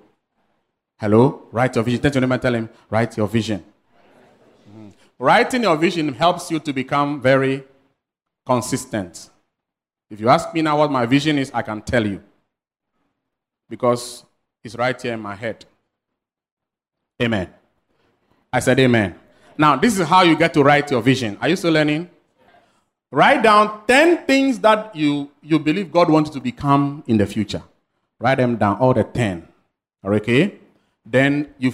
Hello? 1.00 1.48
Write 1.52 1.76
your 1.76 1.84
vision. 1.84 2.02
Tell 2.02 2.12
your 2.12 2.22
neighbor 2.22 2.38
tell 2.38 2.56
him, 2.56 2.70
write 2.90 3.18
your 3.18 3.28
vision. 3.28 3.64
Mm-hmm. 4.70 4.90
Writing 5.20 5.64
your 5.64 5.78
vision 5.78 6.14
helps 6.14 6.52
you 6.52 6.60
to 6.60 6.74
become 6.74 7.22
very 7.22 7.64
consistent. 8.46 9.30
If 10.10 10.20
you 10.20 10.30
ask 10.30 10.54
me 10.54 10.62
now 10.62 10.78
what 10.78 10.92
my 10.92 11.06
vision 11.06 11.38
is, 11.40 11.52
I 11.54 11.62
can 11.62 11.82
tell 11.82 12.06
you. 12.06 12.22
Because 13.70 14.24
it's 14.64 14.76
right 14.76 15.02
here 15.02 15.14
in 15.14 15.20
my 15.20 15.36
head. 15.36 15.66
Amen. 17.22 17.50
I 18.52 18.60
said 18.60 18.80
amen. 18.80 19.16
Now, 19.58 19.76
this 19.76 20.00
is 20.00 20.08
how 20.08 20.24
you 20.24 20.36
get 20.36 20.54
to 20.56 20.64
write 20.64 20.90
your 20.92 21.02
vision. 21.02 21.38
Are 21.42 21.50
you 21.50 21.56
still 21.56 21.74
learning? 21.74 22.10
Write 23.12 23.44
down 23.44 23.82
10 23.88 24.26
things 24.26 24.60
that 24.60 24.96
you, 24.96 25.30
you 25.42 25.60
believe 25.60 25.92
God 25.92 26.10
wants 26.10 26.32
to 26.32 26.40
become 26.40 27.04
in 27.06 27.18
the 27.18 27.28
future. 27.28 27.62
Write 28.20 28.40
them 28.40 28.58
down, 28.58 28.78
all 28.78 28.94
the 28.94 29.04
10. 29.04 29.48
Okay? 30.04 30.56
Then 31.06 31.54
you, 31.60 31.72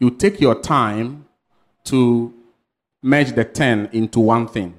you 0.00 0.10
take 0.10 0.40
your 0.40 0.60
time 0.60 1.26
to 1.84 2.32
merge 3.02 3.32
the 3.32 3.44
10 3.44 3.90
into 3.92 4.20
one 4.20 4.48
thing. 4.48 4.74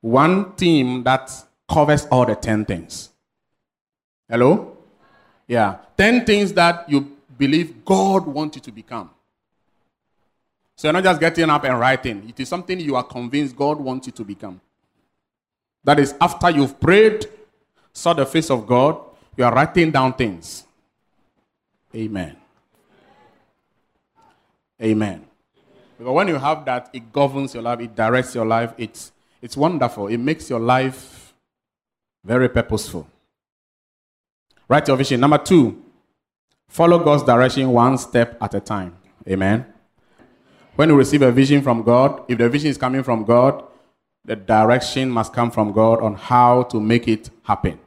One 0.00 0.52
theme 0.54 1.04
that 1.04 1.30
covers 1.70 2.06
all 2.06 2.26
the 2.26 2.34
10 2.34 2.64
things. 2.64 3.10
Hello? 4.28 4.76
Yeah. 5.46 5.76
10 5.96 6.24
things 6.24 6.52
that 6.54 6.88
you 6.88 7.16
believe 7.38 7.84
God 7.84 8.26
wants 8.26 8.56
you 8.56 8.62
to 8.62 8.72
become. 8.72 9.10
So 10.80 10.88
you're 10.88 10.94
not 10.94 11.04
just 11.04 11.20
getting 11.20 11.50
up 11.50 11.62
and 11.64 11.78
writing. 11.78 12.26
It 12.26 12.40
is 12.40 12.48
something 12.48 12.80
you 12.80 12.96
are 12.96 13.02
convinced 13.02 13.54
God 13.54 13.78
wants 13.78 14.06
you 14.06 14.14
to 14.14 14.24
become. 14.24 14.58
That 15.84 16.00
is, 16.00 16.14
after 16.18 16.48
you've 16.48 16.80
prayed, 16.80 17.26
saw 17.92 18.14
the 18.14 18.24
face 18.24 18.48
of 18.48 18.66
God, 18.66 18.98
you 19.36 19.44
are 19.44 19.52
writing 19.52 19.90
down 19.90 20.14
things. 20.14 20.64
Amen. 21.94 22.34
Amen. 24.80 25.26
Because 25.98 26.14
when 26.14 26.28
you 26.28 26.36
have 26.36 26.64
that, 26.64 26.88
it 26.94 27.12
governs 27.12 27.52
your 27.52 27.62
life, 27.62 27.80
it 27.80 27.94
directs 27.94 28.34
your 28.34 28.46
life, 28.46 28.72
it's, 28.78 29.12
it's 29.42 29.58
wonderful. 29.58 30.06
It 30.06 30.16
makes 30.16 30.48
your 30.48 30.60
life 30.60 31.34
very 32.24 32.48
purposeful. 32.48 33.06
Write 34.66 34.88
your 34.88 34.96
vision. 34.96 35.20
Number 35.20 35.36
two, 35.36 35.84
follow 36.68 37.04
God's 37.04 37.24
direction 37.24 37.68
one 37.68 37.98
step 37.98 38.38
at 38.42 38.54
a 38.54 38.60
time. 38.60 38.96
Amen. 39.28 39.66
When 40.80 40.88
you 40.88 40.96
receive 40.96 41.20
a 41.20 41.30
vision 41.30 41.60
from 41.60 41.82
God, 41.82 42.22
if 42.26 42.38
the 42.38 42.48
vision 42.48 42.70
is 42.70 42.78
coming 42.78 43.02
from 43.02 43.24
God, 43.24 43.64
the 44.24 44.34
direction 44.34 45.10
must 45.10 45.30
come 45.30 45.50
from 45.50 45.72
God 45.72 46.00
on 46.00 46.14
how 46.14 46.62
to 46.72 46.80
make 46.80 47.06
it 47.06 47.28
happen. 47.42 47.78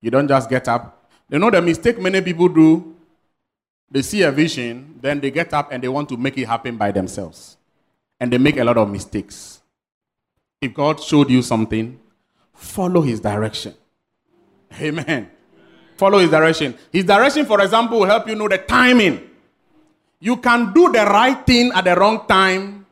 You 0.00 0.10
don't 0.10 0.26
just 0.26 0.50
get 0.50 0.66
up. 0.66 1.08
You 1.30 1.38
know 1.38 1.52
the 1.52 1.62
mistake 1.62 2.00
many 2.00 2.20
people 2.20 2.48
do? 2.48 2.96
They 3.88 4.02
see 4.02 4.22
a 4.22 4.32
vision, 4.32 4.98
then 5.00 5.20
they 5.20 5.30
get 5.30 5.54
up 5.54 5.70
and 5.70 5.80
they 5.80 5.86
want 5.86 6.08
to 6.08 6.16
make 6.16 6.36
it 6.36 6.48
happen 6.48 6.76
by 6.76 6.90
themselves. 6.90 7.56
And 8.18 8.32
they 8.32 8.38
make 8.38 8.56
a 8.56 8.64
lot 8.64 8.76
of 8.76 8.90
mistakes. 8.90 9.62
If 10.60 10.74
God 10.74 11.00
showed 11.00 11.30
you 11.30 11.42
something, 11.42 11.96
follow 12.54 13.02
his 13.02 13.20
direction. 13.20 13.74
Amen. 14.80 15.30
Follow 15.96 16.18
his 16.18 16.30
direction. 16.30 16.76
His 16.90 17.04
direction, 17.04 17.46
for 17.46 17.60
example, 17.62 18.00
will 18.00 18.06
help 18.06 18.26
you 18.26 18.34
know 18.34 18.48
the 18.48 18.58
timing. 18.58 19.27
You 20.20 20.36
can 20.36 20.72
do 20.72 20.90
the 20.90 21.04
right 21.04 21.46
thing 21.46 21.70
at 21.74 21.84
the 21.84 21.94
wrong 21.94 22.26
time 22.26 22.86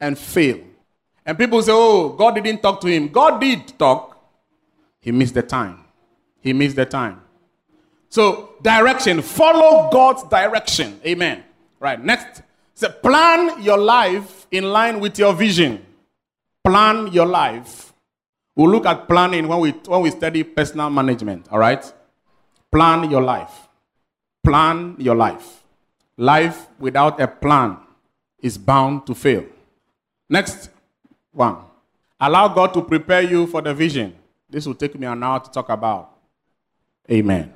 and 0.00 0.18
fail. 0.18 0.58
And 1.24 1.38
people 1.38 1.62
say, 1.62 1.72
oh, 1.72 2.10
God 2.10 2.34
didn't 2.34 2.60
talk 2.62 2.80
to 2.82 2.88
him. 2.88 3.08
God 3.08 3.40
did 3.40 3.78
talk. 3.78 4.18
He 5.00 5.12
missed 5.12 5.34
the 5.34 5.42
time. 5.42 5.84
He 6.40 6.52
missed 6.52 6.76
the 6.76 6.84
time. 6.84 7.22
So, 8.08 8.54
direction. 8.62 9.22
Follow 9.22 9.90
God's 9.90 10.24
direction. 10.24 11.00
Amen. 11.06 11.42
Right. 11.80 12.02
Next. 12.02 12.42
So, 12.74 12.90
plan 12.90 13.62
your 13.62 13.78
life 13.78 14.46
in 14.50 14.64
line 14.64 15.00
with 15.00 15.18
your 15.18 15.32
vision. 15.32 15.84
Plan 16.62 17.08
your 17.08 17.26
life. 17.26 17.92
We'll 18.56 18.70
look 18.70 18.86
at 18.86 19.08
planning 19.08 19.48
when 19.48 19.60
we, 19.60 19.70
when 19.70 20.02
we 20.02 20.10
study 20.10 20.42
personal 20.44 20.90
management. 20.90 21.48
All 21.50 21.58
right? 21.58 21.84
Plan 22.70 23.10
your 23.10 23.22
life. 23.22 23.68
Plan 24.44 24.96
your 24.98 25.14
life. 25.14 25.63
Life 26.16 26.68
without 26.78 27.20
a 27.20 27.26
plan 27.26 27.78
is 28.38 28.56
bound 28.56 29.06
to 29.06 29.14
fail. 29.14 29.44
Next 30.28 30.70
one. 31.32 31.56
Allow 32.20 32.48
God 32.48 32.72
to 32.74 32.82
prepare 32.82 33.22
you 33.22 33.46
for 33.46 33.60
the 33.60 33.74
vision. 33.74 34.14
This 34.48 34.66
will 34.66 34.74
take 34.74 34.98
me 34.98 35.06
an 35.06 35.22
hour 35.22 35.40
to 35.40 35.50
talk 35.50 35.68
about. 35.68 36.10
Amen. 37.10 37.52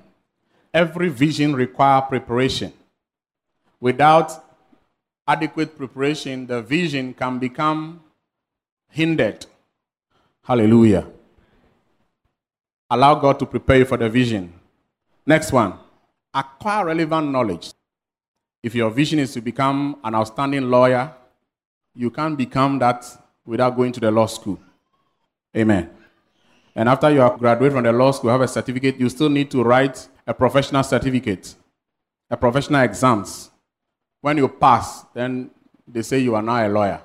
Every 0.75 1.09
vision 1.09 1.55
requires 1.55 2.05
preparation. 2.09 2.73
Without 3.81 4.45
adequate 5.27 5.77
preparation, 5.77 6.47
the 6.47 6.61
vision 6.61 7.15
can 7.15 7.39
become 7.39 8.01
hindered. 8.91 9.47
Hallelujah. 10.43 11.07
Allow 12.91 13.15
God 13.17 13.39
to 13.39 13.47
prepare 13.47 13.79
you 13.79 13.85
for 13.85 13.97
the 13.97 14.09
vision. 14.09 14.53
Next 15.27 15.53
one 15.53 15.75
acquire 16.35 16.87
relevant 16.87 17.31
knowledge. 17.31 17.73
If 18.63 18.75
your 18.75 18.91
vision 18.91 19.19
is 19.19 19.33
to 19.35 19.41
become 19.41 19.99
an 20.03 20.15
outstanding 20.15 20.71
lawyer, 20.71 21.13
you 21.95 22.11
can't 22.11 22.37
become 22.37 22.79
that 22.81 23.05
without 23.45 23.77
going 23.77 23.93
to 23.93 24.01
the 24.01 24.11
law 24.11 24.27
school. 24.27 24.59
Amen. 25.57 25.91
And 26.75 26.89
after 26.89 27.11
you 27.11 27.29
graduate 27.39 27.73
from 27.73 27.85
the 27.85 27.93
law 27.93 28.13
school, 28.13 28.31
have 28.31 28.41
a 28.41 28.49
certificate, 28.49 29.01
you 29.01 29.09
still 29.09 29.29
need 29.29 29.51
to 29.51 29.63
write 29.63 30.09
a 30.27 30.35
professional 30.35 30.83
certificate, 30.83 31.55
a 32.31 32.37
professional 32.37 32.83
exams. 32.83 33.51
When 34.21 34.37
you 34.37 34.49
pass, 34.49 35.05
then 35.15 35.51
they 35.87 36.03
say 36.03 36.19
you 36.19 36.35
are 36.35 36.43
now 36.43 36.67
a 36.67 36.69
lawyer. 36.69 37.01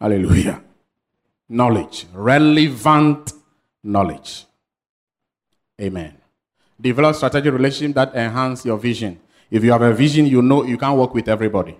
Hallelujah. 0.00 0.62
Knowledge, 1.48 2.06
relevant 2.12 3.32
knowledge. 3.82 4.46
Amen. 5.80 6.18
Develop 6.78 7.14
strategic 7.16 7.52
relationships 7.52 7.94
that 7.94 8.14
enhance 8.14 8.64
your 8.64 8.76
vision. 8.76 9.18
If 9.50 9.62
you 9.62 9.72
have 9.72 9.82
a 9.82 9.92
vision, 9.92 10.26
you 10.26 10.42
know 10.42 10.64
you 10.64 10.76
can't 10.76 10.98
work 10.98 11.14
with 11.14 11.28
everybody. 11.28 11.78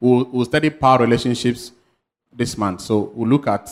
We'll, 0.00 0.24
we'll 0.24 0.44
study 0.44 0.70
power 0.70 0.98
relationships 0.98 1.72
this 2.32 2.56
month. 2.56 2.82
So 2.82 3.12
we'll 3.14 3.28
look 3.28 3.46
at 3.46 3.70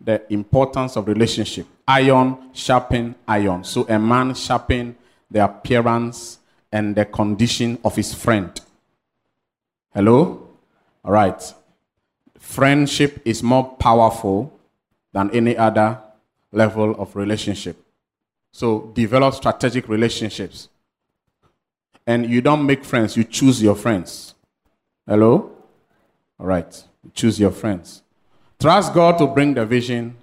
the 0.00 0.22
importance 0.32 0.96
of 0.96 1.06
relationship. 1.06 1.66
Iron 1.86 2.50
sharpen 2.52 3.14
iron. 3.28 3.64
So 3.64 3.86
a 3.88 3.98
man 3.98 4.34
sharpen 4.34 4.96
the 5.30 5.44
appearance 5.44 6.38
and 6.70 6.96
the 6.96 7.04
condition 7.04 7.78
of 7.84 7.96
his 7.96 8.14
friend. 8.14 8.58
Hello? 9.94 10.48
All 11.04 11.12
right. 11.12 11.54
Friendship 12.38 13.20
is 13.24 13.42
more 13.42 13.76
powerful 13.76 14.58
than 15.12 15.30
any 15.30 15.56
other 15.56 15.98
level 16.50 16.94
of 17.00 17.14
relationship. 17.14 17.76
So 18.52 18.90
develop 18.94 19.34
strategic 19.34 19.88
relationships. 19.88 20.68
And 22.06 22.28
you 22.28 22.40
don't 22.40 22.66
make 22.66 22.84
friends, 22.84 23.16
you 23.16 23.24
choose 23.24 23.62
your 23.62 23.76
friends. 23.76 24.34
Hello? 25.06 25.52
All 26.38 26.46
right. 26.46 26.84
Choose 27.14 27.38
your 27.38 27.50
friends. 27.50 28.02
Trust 28.60 28.94
God 28.94 29.18
to 29.18 29.26
bring 29.26 29.54
the 29.54 29.66
vision 29.66 30.16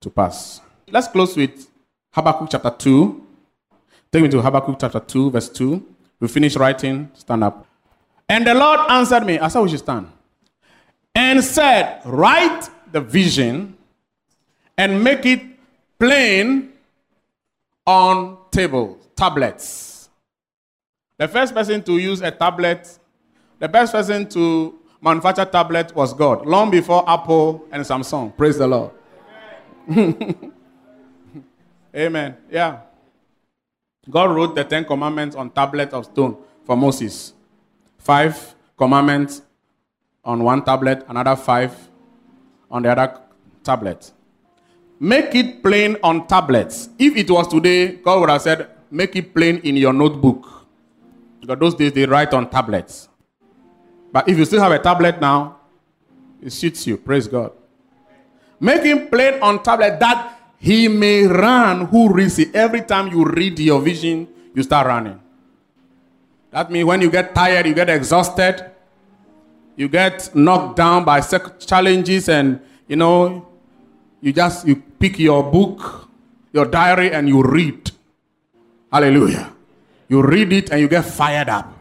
to 0.00 0.10
pass. 0.10 0.60
Let's 0.90 1.08
close 1.08 1.36
with 1.36 1.68
Habakkuk 2.12 2.48
chapter 2.50 2.70
2. 2.70 3.26
Take 4.12 4.22
me 4.22 4.28
to 4.28 4.40
Habakkuk 4.40 4.76
chapter 4.78 5.00
2, 5.00 5.30
verse 5.30 5.48
2. 5.48 5.84
We 6.20 6.28
finish 6.28 6.56
writing. 6.56 7.10
Stand 7.14 7.44
up. 7.44 7.66
And 8.28 8.46
the 8.46 8.54
Lord 8.54 8.80
answered 8.90 9.26
me. 9.26 9.38
I 9.38 9.48
said 9.48 9.60
we 9.60 9.70
should 9.70 9.80
stand. 9.80 10.08
And 11.14 11.42
said, 11.44 12.00
Write 12.04 12.68
the 12.92 13.00
vision 13.00 13.76
and 14.76 15.02
make 15.02 15.26
it 15.26 15.42
plain 15.98 16.72
on 17.86 18.38
tables, 18.50 18.98
tablets. 19.16 19.93
The 21.16 21.28
first 21.28 21.54
person 21.54 21.82
to 21.84 21.98
use 21.98 22.20
a 22.22 22.30
tablet, 22.30 22.98
the 23.60 23.68
best 23.68 23.92
person 23.92 24.28
to 24.30 24.78
manufacture 25.00 25.44
tablet 25.44 25.94
was 25.94 26.12
God, 26.12 26.44
long 26.44 26.70
before 26.70 27.08
Apple 27.08 27.66
and 27.70 27.84
Samsung. 27.84 28.36
Praise 28.36 28.58
the 28.58 28.66
Lord. 28.66 28.90
Amen. 31.94 32.36
Yeah. 32.50 32.78
God 34.10 34.34
wrote 34.34 34.54
the 34.56 34.64
Ten 34.64 34.84
Commandments 34.84 35.36
on 35.36 35.50
tablet 35.50 35.92
of 35.92 36.06
stone 36.06 36.36
for 36.64 36.76
Moses. 36.76 37.32
Five 37.98 38.54
commandments 38.76 39.42
on 40.24 40.42
one 40.42 40.64
tablet, 40.64 41.04
another 41.08 41.36
five 41.36 41.76
on 42.70 42.82
the 42.82 42.90
other 42.90 43.20
tablet. 43.62 44.10
Make 44.98 45.34
it 45.34 45.62
plain 45.62 45.96
on 46.02 46.26
tablets. 46.26 46.88
If 46.98 47.16
it 47.16 47.30
was 47.30 47.46
today, 47.46 47.96
God 47.96 48.20
would 48.20 48.30
have 48.30 48.42
said, 48.42 48.68
make 48.90 49.14
it 49.16 49.34
plain 49.34 49.58
in 49.58 49.76
your 49.76 49.92
notebook. 49.92 50.53
Because 51.44 51.60
those 51.60 51.74
days 51.74 51.92
they 51.92 52.06
write 52.06 52.32
on 52.32 52.48
tablets. 52.48 53.06
But 54.10 54.26
if 54.28 54.38
you 54.38 54.46
still 54.46 54.62
have 54.62 54.72
a 54.72 54.78
tablet 54.78 55.20
now, 55.20 55.58
it 56.40 56.50
suits 56.50 56.86
you. 56.86 56.96
Praise 56.96 57.28
God. 57.28 57.52
Make 58.58 58.82
him 58.82 59.08
plain 59.08 59.42
on 59.42 59.62
tablet 59.62 60.00
that 60.00 60.40
he 60.56 60.88
may 60.88 61.26
run 61.26 61.84
who 61.86 62.10
reads 62.10 62.38
it. 62.38 62.54
Every 62.54 62.80
time 62.80 63.08
you 63.08 63.26
read 63.26 63.58
your 63.58 63.82
vision, 63.82 64.26
you 64.54 64.62
start 64.62 64.86
running. 64.86 65.20
That 66.50 66.70
means 66.70 66.86
when 66.86 67.02
you 67.02 67.10
get 67.10 67.34
tired, 67.34 67.66
you 67.66 67.74
get 67.74 67.90
exhausted, 67.90 68.70
you 69.76 69.88
get 69.88 70.34
knocked 70.34 70.76
down 70.76 71.04
by 71.04 71.20
challenges, 71.20 72.30
and 72.30 72.60
you 72.88 72.96
know, 72.96 73.46
you 74.22 74.32
just 74.32 74.66
you 74.66 74.76
pick 74.76 75.18
your 75.18 75.42
book, 75.42 76.08
your 76.54 76.64
diary, 76.64 77.12
and 77.12 77.28
you 77.28 77.42
read. 77.42 77.90
Hallelujah. 78.90 79.53
You 80.08 80.22
read 80.22 80.52
it 80.52 80.70
and 80.70 80.80
you 80.80 80.88
get 80.88 81.04
fired 81.04 81.48
up. 81.48 81.72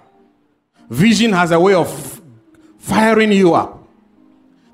Vision 0.89 1.31
has 1.33 1.51
a 1.51 1.59
way 1.59 1.73
of 1.73 2.21
firing 2.77 3.31
you 3.31 3.53
up. 3.53 3.87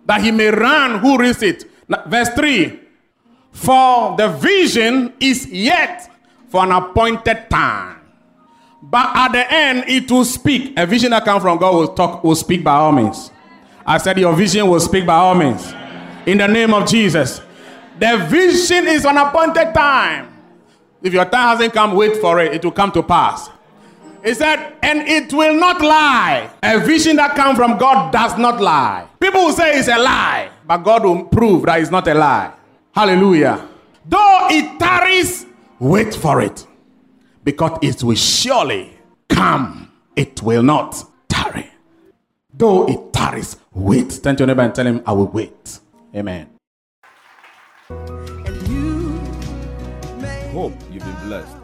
That 0.06 0.22
he 0.22 0.32
may 0.32 0.48
run 0.50 1.00
who 1.00 1.18
reads 1.18 1.42
it. 1.44 1.66
Verse 2.08 2.30
3 2.30 2.80
For 3.52 4.16
the 4.18 4.30
vision 4.30 5.14
is 5.20 5.48
yet 5.48 6.12
for 6.50 6.64
an 6.64 6.72
appointed 6.72 7.50
time. 7.50 7.98
But 8.82 9.16
at 9.16 9.32
the 9.34 9.52
end, 9.52 9.84
it 9.88 10.10
will 10.10 10.26
speak. 10.26 10.74
A 10.78 10.86
vision 10.86 11.12
that 11.12 11.26
comes 11.26 11.42
from 11.42 11.58
God 11.58 11.76
will 11.76 11.94
talk, 11.94 12.24
will 12.24 12.36
speak 12.36 12.64
by 12.64 12.76
all 12.76 12.92
means. 12.92 13.32
I 13.86 13.98
said, 13.98 14.18
Your 14.18 14.34
vision 14.34 14.68
will 14.68 14.80
speak 14.80 15.06
by 15.06 15.16
all 15.16 15.36
means. 15.36 15.74
In 16.26 16.38
the 16.38 16.48
name 16.48 16.74
of 16.74 16.88
Jesus. 16.88 17.42
The 18.00 18.26
vision 18.30 18.88
is 18.88 19.04
an 19.04 19.18
appointed 19.18 19.74
time. 19.74 20.39
If 21.02 21.14
your 21.14 21.26
time 21.26 21.58
hasn't 21.58 21.74
come, 21.74 21.96
wait 21.96 22.18
for 22.18 22.40
it. 22.40 22.54
It 22.54 22.64
will 22.64 22.72
come 22.72 22.92
to 22.92 23.04
pass. 23.04 23.50
He 24.24 24.34
said, 24.34 24.74
and 24.84 25.08
it 25.08 25.32
will 25.32 25.56
not 25.58 25.82
lie. 25.82 26.50
A 26.62 26.80
vision 26.80 27.16
that 27.16 27.36
comes 27.36 27.58
from 27.58 27.78
God 27.78 28.12
does 28.12 28.38
not 28.38 28.60
lie. 28.60 29.08
People 29.20 29.46
will 29.46 29.54
say 29.54 29.80
it's 29.80 29.88
a 29.88 29.98
lie, 29.98 30.50
but 30.68 30.78
God 30.80 31.04
will 31.06 31.24
prove 31.26 31.66
that 31.66 31.80
it's 31.80 31.92
not 31.92 32.08
a 32.08 32.14
lie. 32.14 32.52
Hallelujah. 32.94 33.66
Though 34.06 34.48
it 34.50 34.78
tarries, 34.80 35.46
wait 35.80 36.14
for 36.14 36.42
it. 36.42 36.66
Because 37.44 37.80
it 37.82 38.04
will 38.04 38.16
surely 38.16 38.94
come. 39.30 39.92
It 40.16 40.42
will 40.42 40.64
not 40.64 41.02
tarry. 41.30 41.70
Though 42.54 42.90
it 42.90 43.14
tarries, 43.14 43.56
wait. 43.74 44.20
Turn 44.22 44.36
to 44.36 44.42
your 44.42 44.48
neighbor 44.48 44.64
and 44.64 44.76
tell 44.76 44.86
him, 44.86 45.02
I 45.06 45.14
will 45.14 45.28
wait. 45.28 45.80
Amen. 46.14 46.50